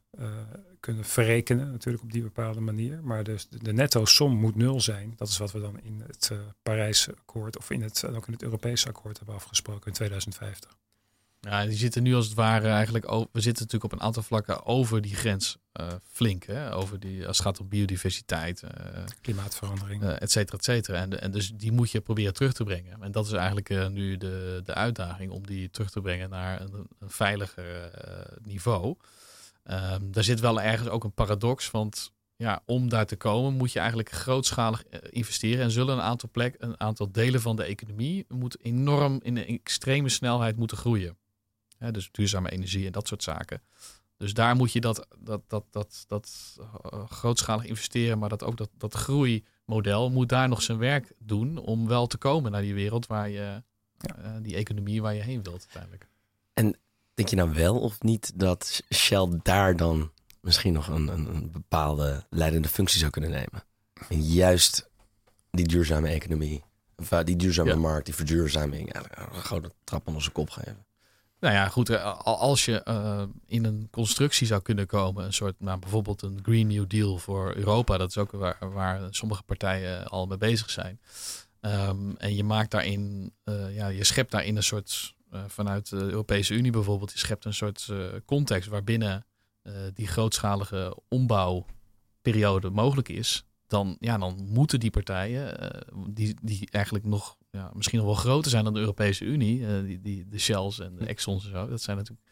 kunnen 0.79 1.05
verrekenen, 1.05 1.71
natuurlijk 1.71 2.03
op 2.03 2.11
die 2.11 2.21
bepaalde 2.21 2.59
manier. 2.59 2.99
Maar 3.03 3.23
dus 3.23 3.47
de, 3.49 3.63
de 3.63 3.73
netto 3.73 4.05
som 4.05 4.35
moet 4.35 4.55
nul 4.55 4.81
zijn. 4.81 5.13
Dat 5.15 5.27
is 5.27 5.37
wat 5.37 5.51
we 5.51 5.59
dan 5.59 5.79
in 5.81 6.03
het 6.07 6.31
Parijse 6.63 7.15
akkoord 7.17 7.57
of 7.57 7.69
in 7.69 7.81
het, 7.81 8.05
ook 8.07 8.27
in 8.27 8.33
het 8.33 8.43
Europese 8.43 8.87
akkoord 8.87 9.17
hebben 9.17 9.35
afgesproken 9.35 9.87
in 9.87 9.93
2050. 9.93 10.77
Ja, 11.45 11.65
die 11.65 11.77
zitten 11.77 12.03
nu 12.03 12.15
als 12.15 12.25
het 12.25 12.33
ware 12.33 12.67
eigenlijk. 12.67 13.05
We 13.05 13.41
zitten 13.41 13.63
natuurlijk 13.63 13.83
op 13.83 13.91
een 13.91 14.05
aantal 14.05 14.23
vlakken 14.23 14.65
over 14.65 15.01
die 15.01 15.15
grens 15.15 15.57
uh, 15.81 15.87
flink. 16.11 16.43
Hè? 16.43 16.73
Over 16.73 16.99
die, 16.99 17.27
als 17.27 17.37
het 17.37 17.45
gaat 17.45 17.59
om 17.59 17.67
biodiversiteit, 17.67 18.61
uh, 18.63 18.69
klimaatverandering, 19.21 20.03
uh, 20.03 20.21
et 20.21 20.31
cetera, 20.31 20.57
et 20.57 20.63
cetera. 20.63 20.97
En, 20.97 21.21
en 21.21 21.31
dus 21.31 21.51
die 21.53 21.71
moet 21.71 21.91
je 21.91 22.01
proberen 22.01 22.33
terug 22.33 22.53
te 22.53 22.63
brengen. 22.63 23.01
En 23.01 23.11
dat 23.11 23.25
is 23.25 23.31
eigenlijk 23.31 23.89
nu 23.89 24.17
de, 24.17 24.61
de 24.63 24.73
uitdaging 24.73 25.31
om 25.31 25.45
die 25.45 25.69
terug 25.69 25.89
te 25.91 26.01
brengen 26.01 26.29
naar 26.29 26.61
een, 26.61 26.87
een 26.99 27.09
veiliger 27.09 27.91
niveau. 28.43 28.95
Um, 29.71 30.11
daar 30.11 30.23
zit 30.23 30.39
wel 30.39 30.61
ergens 30.61 30.89
ook 30.89 31.03
een 31.03 31.13
paradox, 31.13 31.71
want 31.71 32.11
ja, 32.35 32.61
om 32.65 32.89
daar 32.89 33.05
te 33.05 33.15
komen 33.15 33.53
moet 33.53 33.71
je 33.71 33.79
eigenlijk 33.79 34.11
grootschalig 34.11 34.83
investeren 35.09 35.63
en 35.63 35.71
zullen 35.71 35.95
een 35.95 36.03
aantal 36.03 36.29
plek, 36.31 36.55
een 36.57 36.79
aantal 36.79 37.11
delen 37.11 37.41
van 37.41 37.55
de 37.55 37.63
economie 37.63 38.25
moet 38.27 38.57
enorm 38.63 39.19
in 39.21 39.37
een 39.37 39.47
extreme 39.47 40.09
snelheid 40.09 40.55
moeten 40.55 40.77
groeien 40.77 41.17
dus 41.77 42.09
duurzame 42.11 42.51
energie 42.51 42.85
en 42.85 42.91
dat 42.91 43.07
soort 43.07 43.23
zaken. 43.23 43.61
Dus 44.17 44.33
daar 44.33 44.55
moet 44.55 44.71
je 44.71 44.81
dat, 44.81 45.07
dat, 45.19 45.41
dat, 45.47 45.65
dat, 45.71 46.05
dat 46.07 46.57
uh, 46.59 47.05
grootschalig 47.09 47.65
investeren, 47.65 48.19
maar 48.19 48.29
dat 48.29 48.43
ook 48.43 48.57
dat, 48.57 48.69
dat 48.77 48.93
groeimodel 48.93 50.09
moet 50.09 50.29
daar 50.29 50.49
nog 50.49 50.61
zijn 50.61 50.77
werk 50.77 51.13
doen 51.17 51.57
om 51.57 51.87
wel 51.87 52.07
te 52.07 52.17
komen 52.17 52.51
naar 52.51 52.61
die 52.61 52.73
wereld 52.73 53.07
waar 53.07 53.29
je, 53.29 53.63
ja. 53.97 54.17
uh, 54.19 54.31
die 54.41 54.55
economie 54.55 55.01
waar 55.01 55.13
je 55.13 55.21
heen 55.21 55.43
wilt 55.43 55.59
uiteindelijk. 55.59 56.07
En 56.53 56.77
denk 57.13 57.29
je 57.29 57.35
nou 57.35 57.53
wel 57.53 57.79
of 57.79 58.01
niet 58.01 58.39
dat 58.39 58.83
Shell 58.93 59.39
daar 59.41 59.75
dan 59.75 60.11
misschien 60.41 60.73
nog 60.73 60.87
een, 60.87 61.07
een, 61.07 61.35
een 61.35 61.51
bepaalde 61.51 62.25
leidende 62.29 62.67
functie 62.67 62.99
zou 62.99 63.11
kunnen 63.11 63.29
nemen? 63.29 63.63
En 64.09 64.21
juist 64.21 64.89
die 65.51 65.67
duurzame 65.67 66.07
economie, 66.07 66.63
of, 66.95 67.11
uh, 67.11 67.19
die 67.23 67.35
duurzame 67.35 67.69
ja. 67.69 67.75
markt, 67.75 68.05
die 68.05 68.15
verduurzaming, 68.15 68.93
eigenlijk 68.93 69.33
een 69.35 69.41
grote 69.41 69.71
trap 69.83 70.07
onder 70.07 70.21
zijn 70.21 70.33
kop 70.33 70.49
geven. 70.49 70.85
Nou 71.39 71.53
ja, 71.53 71.67
goed. 71.67 71.89
eh, 71.89 72.19
Als 72.23 72.65
je 72.65 72.81
uh, 72.87 73.23
in 73.45 73.65
een 73.65 73.87
constructie 73.91 74.47
zou 74.47 74.61
kunnen 74.61 74.87
komen, 74.87 75.25
een 75.25 75.33
soort, 75.33 75.55
nou, 75.59 75.79
bijvoorbeeld 75.79 76.21
een 76.21 76.39
Green 76.41 76.67
New 76.67 76.87
Deal 76.87 77.17
voor 77.17 77.55
Europa, 77.55 77.97
dat 77.97 78.09
is 78.09 78.17
ook 78.17 78.31
waar, 78.31 78.71
waar 78.73 79.07
sommige 79.09 79.43
partijen 79.43 80.07
al 80.07 80.25
mee 80.27 80.37
bezig 80.37 80.69
zijn. 80.69 80.99
Um, 81.61 82.17
en 82.17 82.35
je 82.35 82.43
maakt 82.43 82.71
daarin, 82.71 83.33
uh, 83.45 83.75
ja, 83.75 83.87
je 83.87 84.03
schept 84.03 84.31
daarin 84.31 84.55
een 84.55 84.63
soort, 84.63 85.15
vanuit 85.47 85.89
de 85.89 85.95
Europese 85.95 86.53
Unie 86.53 86.71
bijvoorbeeld, 86.71 87.11
je 87.11 87.17
schept 87.17 87.45
een 87.45 87.53
soort 87.53 87.89
context 88.25 88.69
waarbinnen 88.69 89.25
die 89.93 90.07
grootschalige 90.07 90.97
ombouwperiode 91.07 92.69
mogelijk 92.69 93.09
is. 93.09 93.45
Dan, 93.67 93.97
ja, 93.99 94.17
dan 94.17 94.45
moeten 94.49 94.79
die 94.79 94.91
partijen, 94.91 95.57
die, 96.07 96.35
die 96.41 96.67
eigenlijk 96.71 97.05
nog 97.05 97.37
ja, 97.55 97.71
misschien 97.73 97.97
nog 97.97 98.07
wel 98.07 98.15
groter 98.15 98.51
zijn 98.51 98.63
dan 98.63 98.73
de 98.73 98.79
Europese 98.79 99.25
Unie. 99.25 99.59
Uh, 99.59 99.67
die, 99.83 100.01
die, 100.01 100.27
de 100.29 100.39
Shells 100.39 100.79
en 100.79 100.95
de. 100.95 101.05
Exxons 101.05 101.45
en 101.45 101.51
zo. 101.51 101.67
Dat 101.67 101.81
zijn 101.81 101.97
natuurlijk 101.97 102.27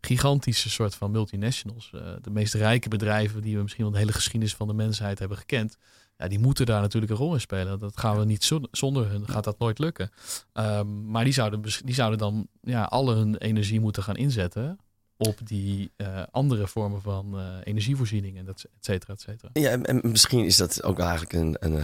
gigantische 0.00 0.70
soort 0.70 0.94
van 0.94 1.10
multinationals. 1.10 1.90
Uh, 1.94 2.00
de 2.20 2.30
meest 2.30 2.54
rijke 2.54 2.88
bedrijven 2.88 3.42
die 3.42 3.56
we 3.56 3.62
misschien 3.62 3.84
wel 3.84 3.92
de 3.92 3.98
hele 3.98 4.12
geschiedenis 4.12 4.54
van 4.54 4.66
de 4.66 4.74
mensheid 4.74 5.18
hebben 5.18 5.38
gekend. 5.38 5.76
Ja, 6.16 6.28
die 6.28 6.38
moeten 6.38 6.66
daar 6.66 6.80
natuurlijk 6.80 7.12
een 7.12 7.18
rol 7.18 7.34
in 7.34 7.40
spelen. 7.40 7.78
Dat 7.78 7.98
gaan 7.98 8.18
we 8.18 8.24
niet 8.24 8.52
zonder 8.70 9.10
hun, 9.10 9.28
gaat 9.28 9.44
dat 9.44 9.58
nooit 9.58 9.78
lukken. 9.78 10.10
Um, 10.52 11.10
maar 11.10 11.24
die 11.24 11.32
zouden, 11.32 11.62
die 11.84 11.94
zouden 11.94 12.18
dan 12.18 12.48
ja, 12.60 12.82
alle 12.82 13.14
hun 13.14 13.36
energie 13.36 13.80
moeten 13.80 14.02
gaan 14.02 14.16
inzetten 14.16 14.78
op 15.16 15.38
die 15.44 15.92
uh, 15.96 16.22
andere 16.30 16.66
vormen 16.66 17.02
van 17.02 17.38
uh, 17.38 17.46
energievoorziening 17.64 18.38
en 18.38 18.44
dat, 18.44 18.64
et 18.64 18.84
cetera, 18.84 19.12
et 19.12 19.20
cetera. 19.20 19.50
Ja, 19.52 19.70
en, 19.70 19.84
en, 19.84 20.00
misschien 20.02 20.44
is 20.44 20.56
dat 20.56 20.82
ook 20.82 20.98
eigenlijk 20.98 21.32
een, 21.32 21.56
een 21.60 21.82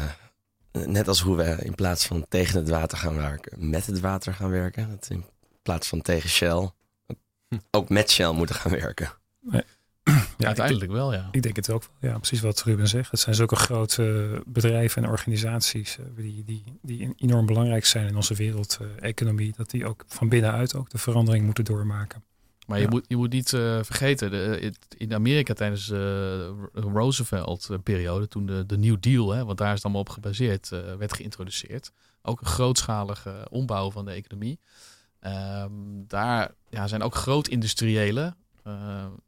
net 0.72 1.08
als 1.08 1.20
hoe 1.20 1.36
we 1.36 1.56
in 1.62 1.74
plaats 1.74 2.06
van 2.06 2.26
tegen 2.28 2.58
het 2.58 2.68
water 2.68 2.98
gaan 2.98 3.16
werken, 3.16 3.70
met 3.70 3.86
het 3.86 4.00
water 4.00 4.34
gaan 4.34 4.50
werken. 4.50 4.88
Dat 4.90 5.08
in 5.10 5.24
plaats 5.62 5.88
van 5.88 6.02
tegen 6.02 6.28
Shell 6.28 6.70
ook 7.70 7.88
met 7.88 8.10
Shell 8.10 8.32
moeten 8.32 8.54
gaan 8.54 8.72
werken. 8.72 9.12
Nee. 9.40 9.62
Ja, 10.38 10.46
uiteindelijk 10.46 10.90
wel, 10.90 11.12
ja. 11.12 11.28
Ik 11.30 11.42
denk 11.42 11.56
het 11.56 11.70
ook 11.70 11.84
wel. 12.00 12.10
Ja, 12.10 12.18
precies 12.18 12.40
wat 12.40 12.62
Ruben 12.62 12.88
zegt. 12.88 13.10
Het 13.10 13.20
zijn 13.20 13.34
zulke 13.34 13.56
grote 13.56 14.42
bedrijven 14.46 15.02
en 15.04 15.10
organisaties 15.10 15.98
uh, 15.98 16.06
die, 16.16 16.44
die, 16.44 16.64
die 16.82 17.14
enorm 17.16 17.46
belangrijk 17.46 17.84
zijn 17.84 18.06
in 18.06 18.16
onze 18.16 18.34
wereldeconomie. 18.34 19.52
dat 19.56 19.70
die 19.70 19.86
ook 19.86 20.04
van 20.06 20.28
binnenuit 20.28 20.74
ook 20.74 20.90
de 20.90 20.98
verandering 20.98 21.44
moeten 21.44 21.64
doormaken. 21.64 22.24
Maar 22.70 22.80
je, 22.80 22.88
moet, 22.88 23.04
je 23.08 23.16
moet 23.16 23.32
niet 23.32 23.52
uh, 23.52 23.78
vergeten, 23.82 24.30
de, 24.30 24.72
in 24.96 25.14
Amerika 25.14 25.54
tijdens 25.54 25.86
de 25.86 26.54
uh, 26.74 26.82
Roosevelt-periode, 26.92 28.28
toen 28.28 28.46
de, 28.46 28.66
de 28.66 28.78
New 28.78 28.96
Deal, 29.00 29.30
hè, 29.30 29.44
want 29.44 29.58
daar 29.58 29.68
is 29.68 29.74
het 29.74 29.84
allemaal 29.84 30.02
op 30.02 30.08
gebaseerd, 30.08 30.70
uh, 30.72 30.94
werd 30.94 31.12
geïntroduceerd. 31.12 31.92
Ook 32.22 32.40
een 32.40 32.46
grootschalige 32.46 33.46
ombouw 33.50 33.90
van 33.90 34.04
de 34.04 34.10
economie. 34.10 34.58
Um, 35.20 36.04
daar 36.06 36.54
ja, 36.68 36.86
zijn 36.86 37.02
ook 37.02 37.14
groot-industriëlen 37.14 38.36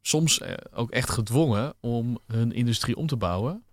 soms 0.02 0.40
ook 0.72 0.90
echt 0.90 1.10
gedwongen 1.10 1.74
om 1.80 2.18
hun 2.26 2.52
industrie 2.52 2.96
om 2.96 3.06
te 3.06 3.16
bouwen. 3.16 3.64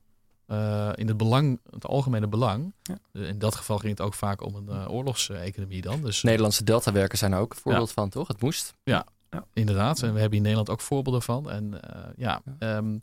in 0.96 1.08
het, 1.08 1.18
belang, 1.18 1.60
het 1.70 1.86
algemene 1.86 2.28
belang. 2.28 2.74
Ja. 2.82 2.98
In 3.12 3.40
dat 3.40 3.56
geval 3.56 3.78
ging 3.78 3.92
het 3.92 4.02
ook 4.02 4.14
vaak 4.14 4.42
om 4.42 4.56
een 4.56 4.90
oorlogseconomie 4.90 5.82
dan. 5.82 6.02
Dus, 6.02 6.24
Nederlandse 6.24 6.64
deltawerken 6.64 7.18
zijn 7.18 7.32
er 7.32 7.40
ook 7.40 7.52
een 7.52 7.60
voorbeeld 7.60 7.88
ja. 7.88 7.94
van, 7.94 8.10
toch? 8.10 8.28
Het 8.28 8.42
moest. 8.42 8.74
Ja, 8.84 9.06
ja. 9.30 9.46
Inderdaad, 9.54 10.02
en 10.02 10.14
we 10.14 10.20
hebben 10.20 10.38
in 10.38 10.44
Nederland 10.44 10.70
ook 10.70 10.82
voorbeelden 10.82 11.22
van. 11.22 11.50
En 11.50 11.72
uh, 11.74 11.80
ja, 12.16 12.42
um, 12.60 13.00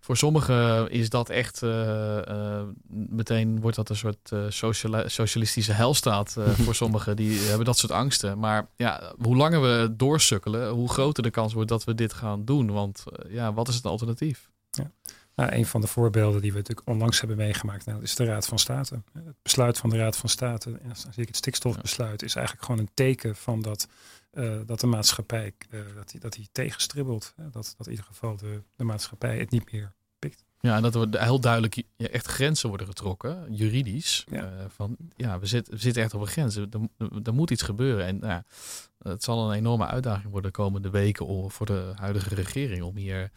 voor 0.00 0.16
sommigen 0.16 0.90
is 0.90 1.08
dat 1.08 1.28
echt 1.28 1.62
uh, 1.62 2.16
uh, 2.28 2.62
meteen 2.88 3.60
wordt 3.60 3.76
dat 3.76 3.88
een 3.88 3.96
soort 3.96 4.32
sociali 4.48 5.08
socialistische 5.08 5.72
helstaat 5.72 6.36
voor 6.64 6.74
sommigen. 6.74 7.16
Die 7.16 7.38
hebben 7.38 7.66
dat 7.66 7.78
soort 7.78 7.92
angsten. 7.92 8.38
Maar 8.38 8.68
ja, 8.76 9.12
hoe 9.22 9.36
langer 9.36 9.60
we 9.60 9.94
doorsukkelen, 9.96 10.70
hoe 10.70 10.88
groter 10.88 11.22
de 11.22 11.30
kans 11.30 11.52
wordt 11.52 11.68
dat 11.68 11.84
we 11.84 11.94
dit 11.94 12.12
gaan 12.12 12.44
doen. 12.44 12.70
Want 12.72 13.04
ja, 13.28 13.52
wat 13.52 13.68
is 13.68 13.74
het 13.74 13.86
alternatief? 13.86 14.50
Ja. 14.70 14.90
Nou, 15.34 15.52
een 15.52 15.66
van 15.66 15.80
de 15.80 15.86
voorbeelden 15.86 16.40
die 16.40 16.50
we 16.50 16.56
natuurlijk 16.58 16.88
onlangs 16.88 17.18
hebben 17.18 17.36
meegemaakt, 17.36 17.86
nou, 17.86 18.02
is 18.02 18.14
de 18.14 18.24
Raad 18.24 18.46
van 18.46 18.58
State. 18.58 19.02
Het 19.12 19.42
besluit 19.42 19.78
van 19.78 19.90
de 19.90 19.96
Raad 19.96 20.16
van 20.16 20.28
State, 20.28 20.70
en 20.82 20.96
zeker 20.96 21.26
het 21.26 21.36
stikstofbesluit, 21.36 22.22
is 22.22 22.34
eigenlijk 22.34 22.66
gewoon 22.66 22.80
een 22.80 22.90
teken 22.94 23.36
van 23.36 23.62
dat 23.62 23.88
uh, 24.34 24.60
dat 24.66 24.80
de 24.80 24.86
maatschappij 24.86 25.52
uh, 25.70 25.80
dat 25.94 26.10
die, 26.10 26.20
dat 26.20 26.32
die 26.32 26.48
tegenstribbelt. 26.52 27.34
Dat, 27.36 27.74
dat 27.76 27.86
in 27.86 27.90
ieder 27.90 28.06
geval 28.06 28.36
de, 28.36 28.62
de 28.76 28.84
maatschappij 28.84 29.38
het 29.38 29.50
niet 29.50 29.72
meer 29.72 29.92
pikt. 30.18 30.44
Ja, 30.60 30.76
en 30.76 30.82
dat 30.82 30.94
er 30.94 31.22
heel 31.22 31.40
duidelijk 31.40 31.82
ja, 31.96 32.08
echt 32.08 32.26
grenzen 32.26 32.68
worden 32.68 32.86
getrokken, 32.86 33.54
juridisch. 33.54 34.24
Ja. 34.30 34.68
van 34.68 34.96
ja, 35.16 35.38
we, 35.38 35.46
zit, 35.46 35.68
we 35.68 35.76
zitten 35.76 36.02
echt 36.02 36.14
op 36.14 36.20
een 36.20 36.26
grens. 36.26 36.56
Er, 36.56 36.68
er 37.22 37.34
moet 37.34 37.50
iets 37.50 37.62
gebeuren. 37.62 38.06
En 38.06 38.18
nou, 38.18 38.42
het 38.98 39.22
zal 39.22 39.50
een 39.50 39.56
enorme 39.56 39.86
uitdaging 39.86 40.30
worden 40.30 40.52
de 40.52 40.56
komende 40.56 40.90
weken 40.90 41.50
voor 41.50 41.66
de 41.66 41.92
huidige 41.94 42.34
regering 42.34 42.82
om 42.82 42.96
hier. 42.96 43.30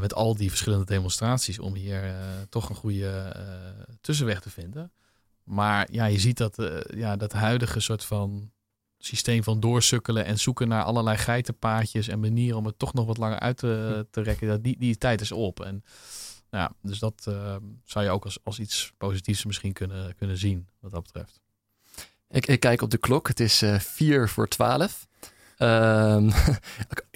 met 0.00 0.14
al 0.14 0.36
die 0.36 0.48
verschillende 0.48 0.84
demonstraties, 0.84 1.58
om 1.58 1.74
hier 1.74 2.14
toch 2.48 2.68
een 2.68 2.76
goede 2.76 3.36
tussenweg 4.00 4.40
te 4.40 4.50
vinden. 4.50 4.92
Maar 5.44 5.88
ja, 5.90 6.04
je 6.04 6.18
ziet 6.18 6.36
dat, 6.36 6.56
ja, 6.94 7.16
dat 7.16 7.32
huidige 7.32 7.80
soort 7.80 8.04
van 8.04 8.50
systeem 8.98 9.42
van 9.42 9.60
doorsukkelen 9.60 10.24
en 10.24 10.38
zoeken 10.38 10.68
naar 10.68 10.82
allerlei 10.82 11.16
geitenpaadjes 11.16 12.08
en 12.08 12.20
manieren 12.20 12.58
om 12.58 12.66
het 12.66 12.78
toch 12.78 12.94
nog 12.94 13.06
wat 13.06 13.18
langer 13.18 13.38
uit 13.38 13.56
te, 13.56 13.94
hm. 13.94 14.02
te 14.10 14.20
rekken. 14.20 14.62
Die, 14.62 14.78
die 14.78 14.98
tijd 14.98 15.20
is 15.20 15.32
op. 15.32 15.60
En 15.60 15.84
ja, 16.50 16.72
dus 16.82 16.98
dat 16.98 17.24
uh, 17.28 17.56
zou 17.84 18.04
je 18.04 18.10
ook 18.10 18.24
als, 18.24 18.38
als 18.42 18.58
iets 18.58 18.92
positiefs 18.98 19.44
misschien 19.44 19.72
kunnen, 19.72 20.14
kunnen 20.16 20.38
zien, 20.38 20.68
wat 20.80 20.90
dat 20.90 21.02
betreft. 21.02 21.40
Ik, 22.30 22.46
ik 22.46 22.60
kijk 22.60 22.82
op 22.82 22.90
de 22.90 22.98
klok. 22.98 23.28
Het 23.28 23.40
is 23.40 23.62
uh, 23.62 23.78
vier 23.78 24.28
voor 24.28 24.48
twaalf. 24.48 25.06
Um, 25.60 26.32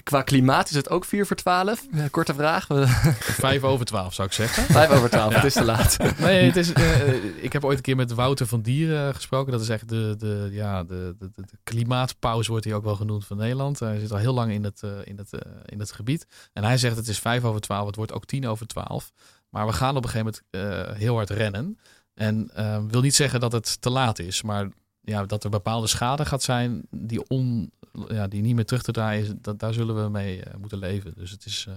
qua 0.02 0.22
klimaat 0.22 0.68
is 0.68 0.76
het 0.76 0.90
ook 0.90 1.04
4 1.04 1.26
voor 1.26 1.36
12. 1.36 1.86
Korte 2.10 2.34
vraag. 2.34 2.66
5 2.66 3.62
over 3.62 3.86
12 3.86 4.14
zou 4.14 4.28
ik 4.28 4.34
zeggen. 4.34 4.62
5 4.64 4.90
over 4.90 5.10
12, 5.10 5.30
ja. 5.30 5.36
het 5.36 5.44
is 5.44 5.52
te 5.52 5.64
laat. 5.64 5.96
Nee, 6.18 6.46
het 6.46 6.56
is, 6.56 6.72
uh, 6.72 7.44
ik 7.44 7.52
heb 7.52 7.64
ooit 7.64 7.76
een 7.76 7.82
keer 7.82 7.96
met 7.96 8.12
Wouter 8.12 8.46
van 8.46 8.62
Dieren 8.62 9.14
gesproken. 9.14 9.52
Dat 9.52 9.60
is 9.60 9.68
echt 9.68 9.88
de, 9.88 10.14
de, 10.18 10.48
ja, 10.50 10.84
de, 10.84 11.14
de, 11.18 11.30
de, 11.34 11.42
klimaatpauze, 11.62 12.50
wordt 12.50 12.64
hij 12.64 12.74
ook 12.74 12.84
wel 12.84 12.96
genoend 12.96 13.26
van 13.26 13.36
Nederland. 13.36 13.78
Hij 13.78 13.98
zit 13.98 14.12
al 14.12 14.18
heel 14.18 14.34
lang 14.34 14.52
in 14.52 14.64
het, 14.64 14.82
uh, 14.84 14.90
in, 15.04 15.18
het, 15.18 15.32
uh, 15.32 15.40
in 15.64 15.78
het 15.78 15.92
gebied. 15.92 16.26
En 16.52 16.64
hij 16.64 16.76
zegt 16.76 16.96
het 16.96 17.08
is 17.08 17.18
5 17.18 17.44
over 17.44 17.60
12, 17.60 17.86
het 17.86 17.96
wordt 17.96 18.12
ook 18.12 18.24
10 18.24 18.46
over 18.46 18.66
12. 18.66 19.12
Maar 19.48 19.66
we 19.66 19.72
gaan 19.72 19.96
op 19.96 20.04
een 20.04 20.10
gegeven 20.10 20.42
moment 20.50 20.98
heel 20.98 21.14
hard 21.14 21.30
rennen. 21.30 21.78
En 22.14 22.50
wil 22.88 23.00
niet 23.00 23.14
zeggen 23.14 23.40
dat 23.40 23.52
het 23.52 23.80
te 23.80 23.90
laat 23.90 24.18
is, 24.18 24.42
maar 24.42 24.68
ja, 25.00 25.26
dat 25.26 25.44
er 25.44 25.50
bepaalde 25.50 25.86
schade 25.86 26.24
gaat 26.24 26.42
zijn 26.42 26.86
die, 26.90 27.28
on, 27.28 27.72
ja, 28.08 28.28
die 28.28 28.42
niet 28.42 28.54
meer 28.54 28.64
terug 28.64 28.82
te 28.82 28.92
draaien 28.92 29.22
is, 29.22 29.32
dat, 29.40 29.58
daar 29.58 29.72
zullen 29.72 30.02
we 30.02 30.10
mee 30.10 30.36
uh, 30.36 30.44
moeten 30.60 30.78
leven. 30.78 31.12
Dus 31.16 31.30
het 31.30 31.44
is. 31.44 31.66
Uh, 31.68 31.74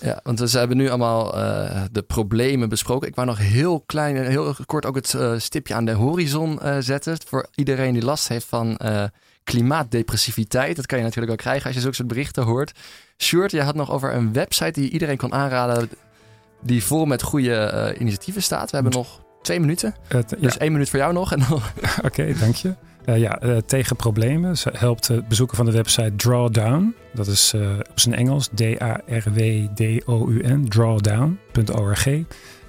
Ja, 0.00 0.20
want 0.22 0.38
we 0.38 0.58
hebben 0.58 0.76
nu 0.76 0.88
allemaal 0.88 1.38
uh, 1.38 1.82
de 1.92 2.02
problemen 2.02 2.68
besproken. 2.68 3.08
Ik 3.08 3.14
wou 3.14 3.26
nog 3.26 3.38
heel 3.38 3.80
klein 3.80 4.16
en 4.16 4.26
heel 4.26 4.54
kort 4.66 4.86
ook 4.86 4.94
het 4.94 5.12
uh, 5.12 5.38
stipje 5.38 5.74
aan 5.74 5.84
de 5.84 5.92
horizon 5.92 6.58
uh, 6.62 6.76
zetten. 6.78 7.16
Voor 7.26 7.46
iedereen 7.54 7.92
die 7.92 8.04
last 8.04 8.28
heeft 8.28 8.46
van 8.46 8.78
klimaatdepressiviteit. 9.44 10.76
Dat 10.76 10.86
kan 10.86 10.98
je 10.98 11.04
natuurlijk 11.04 11.42
wel 11.42 11.44
krijgen 11.44 11.66
als 11.66 11.74
je 11.74 11.80
zulke 11.80 11.96
soort 11.96 12.08
berichten 12.08 12.42
hoort. 12.42 12.78
Sjoerd, 13.18 13.50
je 13.50 13.62
had 13.62 13.74
nog 13.74 13.90
over 13.90 14.14
een 14.14 14.32
website 14.32 14.80
die 14.80 14.90
iedereen 14.90 15.16
kan 15.16 15.32
aanraden. 15.32 15.90
Die 16.62 16.84
vol 16.84 17.04
met 17.04 17.22
goede 17.22 17.94
initiatieven 17.98 18.42
staat. 18.42 18.70
We 18.70 18.76
hebben 18.76 18.94
nog 18.94 19.20
twee 19.42 19.60
minuten. 19.60 19.94
dus 20.38 20.56
één 20.56 20.72
minuut 20.72 20.90
voor 20.90 20.98
jou 20.98 21.12
nog. 21.12 21.32
Oké, 21.34 22.06
okay, 22.06 22.34
dank 22.38 22.54
je. 22.54 22.74
Uh, 23.06 23.18
ja, 23.18 23.42
uh, 23.42 23.56
tegen 23.56 23.96
problemen 23.96 24.56
Ze 24.58 24.72
helpt 24.76 25.08
het 25.08 25.28
bezoeken 25.28 25.56
van 25.56 25.66
de 25.66 25.72
website 25.72 26.12
Drawdown. 26.16 26.94
Dat 27.14 27.26
is 27.26 27.54
op 27.90 28.00
zijn 28.00 28.14
Engels 28.14 28.48
D-A-R-W-D-O-U-N, 28.54 29.86
drawdown.org. 30.68 32.08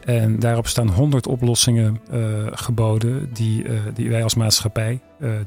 En 0.05 0.39
daarop 0.39 0.67
staan 0.67 0.89
100 0.89 1.27
oplossingen 1.27 2.01
geboden 2.51 3.29
die, 3.33 3.65
die 3.93 4.09
wij 4.09 4.23
als 4.23 4.35
maatschappij, 4.35 4.99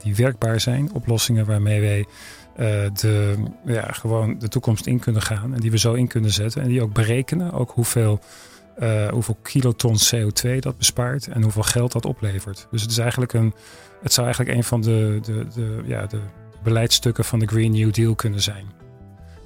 die 0.02 0.14
werkbaar 0.14 0.60
zijn. 0.60 0.92
Oplossingen 0.92 1.46
waarmee 1.46 1.80
wij 1.80 2.06
de, 2.92 3.34
ja, 3.66 3.92
gewoon 3.92 4.38
de 4.38 4.48
toekomst 4.48 4.86
in 4.86 4.98
kunnen 4.98 5.22
gaan 5.22 5.54
en 5.54 5.60
die 5.60 5.70
we 5.70 5.78
zo 5.78 5.92
in 5.92 6.06
kunnen 6.06 6.30
zetten. 6.30 6.62
En 6.62 6.68
die 6.68 6.82
ook 6.82 6.92
berekenen, 6.92 7.52
ook 7.52 7.70
hoeveel 7.70 8.20
uh, 8.82 9.08
hoeveel 9.08 9.38
kiloton 9.42 9.96
CO2 9.96 10.58
dat 10.58 10.78
bespaart 10.78 11.28
en 11.28 11.42
hoeveel 11.42 11.62
geld 11.62 11.92
dat 11.92 12.04
oplevert. 12.04 12.66
Dus 12.70 12.82
het 12.82 12.90
is 12.90 12.98
eigenlijk 12.98 13.32
een, 13.32 13.54
het 14.02 14.12
zou 14.12 14.26
eigenlijk 14.26 14.56
een 14.56 14.64
van 14.64 14.80
de, 14.80 15.18
de, 15.22 15.46
de, 15.54 15.82
ja, 15.84 16.06
de 16.06 16.20
beleidsstukken 16.62 17.24
van 17.24 17.38
de 17.38 17.46
Green 17.46 17.72
New 17.72 17.92
Deal 17.92 18.14
kunnen 18.14 18.42
zijn. 18.42 18.66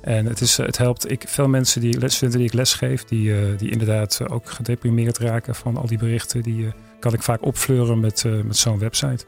En 0.01 0.26
het, 0.26 0.41
is, 0.41 0.57
het 0.57 0.78
helpt 0.78 1.11
ik, 1.11 1.24
veel 1.26 1.49
mensen 1.49 1.80
die 1.80 1.93
studenten 1.93 2.39
die 2.39 2.49
ik 2.49 2.55
lesgeef, 2.55 3.05
die, 3.05 3.28
uh, 3.28 3.59
die 3.59 3.70
inderdaad 3.70 4.30
ook 4.30 4.51
gedeprimeerd 4.51 5.18
raken 5.18 5.55
van 5.55 5.76
al 5.76 5.87
die 5.87 5.99
berichten, 5.99 6.43
die 6.43 6.62
uh, 6.62 6.72
kan 6.99 7.12
ik 7.12 7.22
vaak 7.22 7.45
opfleuren 7.45 8.01
met, 8.01 8.24
met 8.45 8.57
zo'n 8.57 8.78
website. 8.78 9.24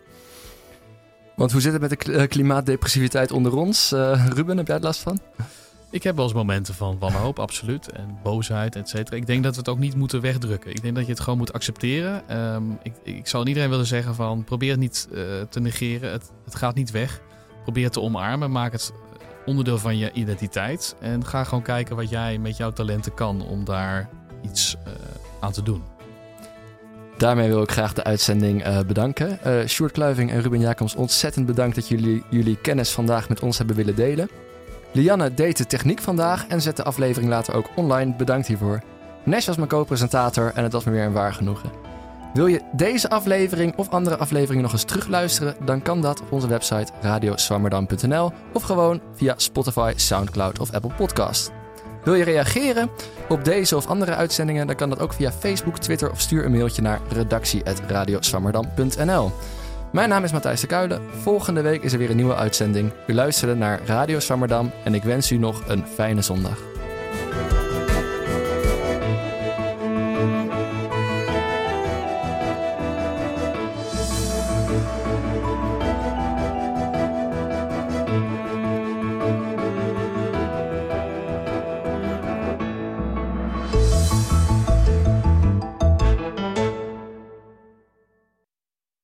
Want 1.37 1.53
hoe 1.53 1.61
zit 1.61 1.73
het 1.73 1.81
met 1.81 1.91
de 1.91 2.27
klimaatdepressiviteit 2.27 3.33
onder 3.33 3.57
ons? 3.57 3.91
Ruben, 4.35 4.57
heb 4.57 4.67
jij 4.67 4.77
het 4.77 4.85
last 4.85 5.01
van? 5.01 5.21
Ik 5.91 6.03
heb 6.03 6.17
wel 6.17 6.25
eens 6.25 6.35
momenten 6.35 6.75
van 6.75 6.99
wanhoop, 6.99 7.39
absoluut. 7.39 7.89
En 7.89 8.19
boosheid, 8.23 8.77
et 8.77 8.89
cetera. 8.89 9.17
Ik 9.17 9.27
denk 9.27 9.43
dat 9.43 9.53
we 9.53 9.59
het 9.59 9.69
ook 9.69 9.79
niet 9.79 9.95
moeten 9.95 10.21
wegdrukken. 10.21 10.71
Ik 10.71 10.83
denk 10.83 10.95
dat 10.95 11.05
je 11.05 11.11
het 11.11 11.21
gewoon 11.21 11.39
moet 11.39 11.53
accepteren. 11.53 12.39
Um, 12.55 12.79
ik, 12.83 12.93
ik 13.03 13.27
zou 13.27 13.47
iedereen 13.47 13.71
willen 13.71 13.87
zeggen 13.87 14.15
van 14.15 14.45
probeer 14.45 14.71
het 14.71 14.81
niet 14.81 15.09
uh, 15.13 15.23
te 15.49 15.61
negeren. 15.61 16.13
Het, 16.13 16.31
het 16.45 16.55
gaat 16.55 16.75
niet 16.75 16.91
weg. 16.91 17.21
Probeer 17.63 17.85
het 17.85 17.93
te 17.93 18.01
omarmen. 18.01 18.51
Maak 18.51 18.73
het 18.73 18.93
onderdeel 19.47 19.79
van 19.79 19.99
je 19.99 20.13
identiteit. 20.13 20.97
En 21.01 21.25
ga 21.25 21.45
gewoon 21.45 21.63
kijken 21.63 21.97
wat 21.97 22.11
jij 22.11 22.39
met 22.39 22.57
jouw 22.57 22.73
talenten 22.73 23.15
kan 23.15 23.47
om 23.47 23.65
daar 23.65 24.09
iets 24.43 24.77
uh, 24.87 24.93
aan 25.41 25.53
te 25.53 25.63
doen. 25.63 25.83
Daarmee 27.17 27.49
wil 27.49 27.63
ik 27.63 27.71
graag 27.71 27.93
de 27.93 28.05
uitzending 28.05 28.67
uh, 28.67 28.81
bedanken. 28.81 29.39
Uh, 29.47 29.67
Sjoerd 29.67 29.93
Kluiving 29.93 30.31
en 30.31 30.41
Ruben 30.41 30.61
Jacobs, 30.61 30.95
ontzettend 30.95 31.47
bedankt 31.47 31.75
dat 31.75 31.89
jullie 31.89 32.23
jullie 32.31 32.57
kennis 32.57 32.91
vandaag 32.91 33.29
met 33.29 33.41
ons 33.41 33.59
hebben 33.59 33.77
willen 33.77 33.95
delen. 33.95 34.29
Lianne 34.97 35.35
deed 35.35 35.57
de 35.57 35.67
techniek 35.67 36.01
vandaag 36.01 36.47
en 36.47 36.61
zet 36.61 36.77
de 36.77 36.83
aflevering 36.83 37.31
later 37.31 37.55
ook 37.55 37.71
online. 37.75 38.15
Bedankt 38.15 38.47
hiervoor. 38.47 38.83
Nash 39.25 39.47
was 39.47 39.57
mijn 39.57 39.69
co-presentator 39.69 40.53
en 40.55 40.63
het 40.63 40.73
was 40.73 40.85
me 40.85 40.91
weer 40.91 41.05
een 41.05 41.13
waar 41.13 41.35
genoegen. 41.35 41.71
Wil 42.35 42.47
je 42.47 42.61
deze 42.73 43.11
aflevering 43.11 43.77
of 43.77 43.89
andere 43.89 44.17
afleveringen 44.17 44.63
nog 44.63 44.73
eens 44.73 44.85
terugluisteren? 44.85 45.55
Dan 45.65 45.83
kan 45.83 46.01
dat 46.01 46.21
op 46.21 46.33
onze 46.33 46.49
website 46.49 46.93
radioswammerdam.nl 47.01 48.33
of 48.53 48.63
gewoon 48.63 49.01
via 49.15 49.35
Spotify, 49.37 49.93
Soundcloud 49.97 50.59
of 50.59 50.73
Apple 50.73 50.93
Podcast. 50.97 51.51
Wil 52.05 52.15
je 52.15 52.25
reageren 52.25 52.91
op 53.29 53.45
deze 53.45 53.77
of 53.77 53.87
andere 53.87 54.15
uitzendingen? 54.15 54.67
Dan 54.67 54.77
kan 54.77 54.89
dat 54.89 55.01
ook 55.01 55.13
via 55.13 55.33
Facebook, 55.33 55.79
Twitter 55.79 56.11
of 56.11 56.21
stuur 56.21 56.45
een 56.45 56.53
mailtje 56.53 56.83
naar 56.83 57.01
redactie.radioswammerdam.nl. 57.09 59.33
Mijn 59.97 60.09
naam 60.09 60.25
is 60.25 60.33
Matthijs 60.33 60.61
de 60.61 60.67
Kuilen. 60.67 61.03
Volgende 61.23 61.61
week 61.61 61.83
is 61.83 61.93
er 61.93 61.99
weer 61.99 62.11
een 62.11 62.17
nieuwe 62.17 62.35
uitzending. 62.35 62.93
U 63.07 63.15
luisterde 63.15 63.55
naar 63.55 63.81
Radio 63.85 64.19
Swammerdam 64.19 64.73
en 64.85 64.95
ik 64.95 65.03
wens 65.03 65.31
u 65.31 65.37
nog 65.37 65.69
een 65.69 65.87
fijne 65.87 66.23
zondag. 66.23 66.59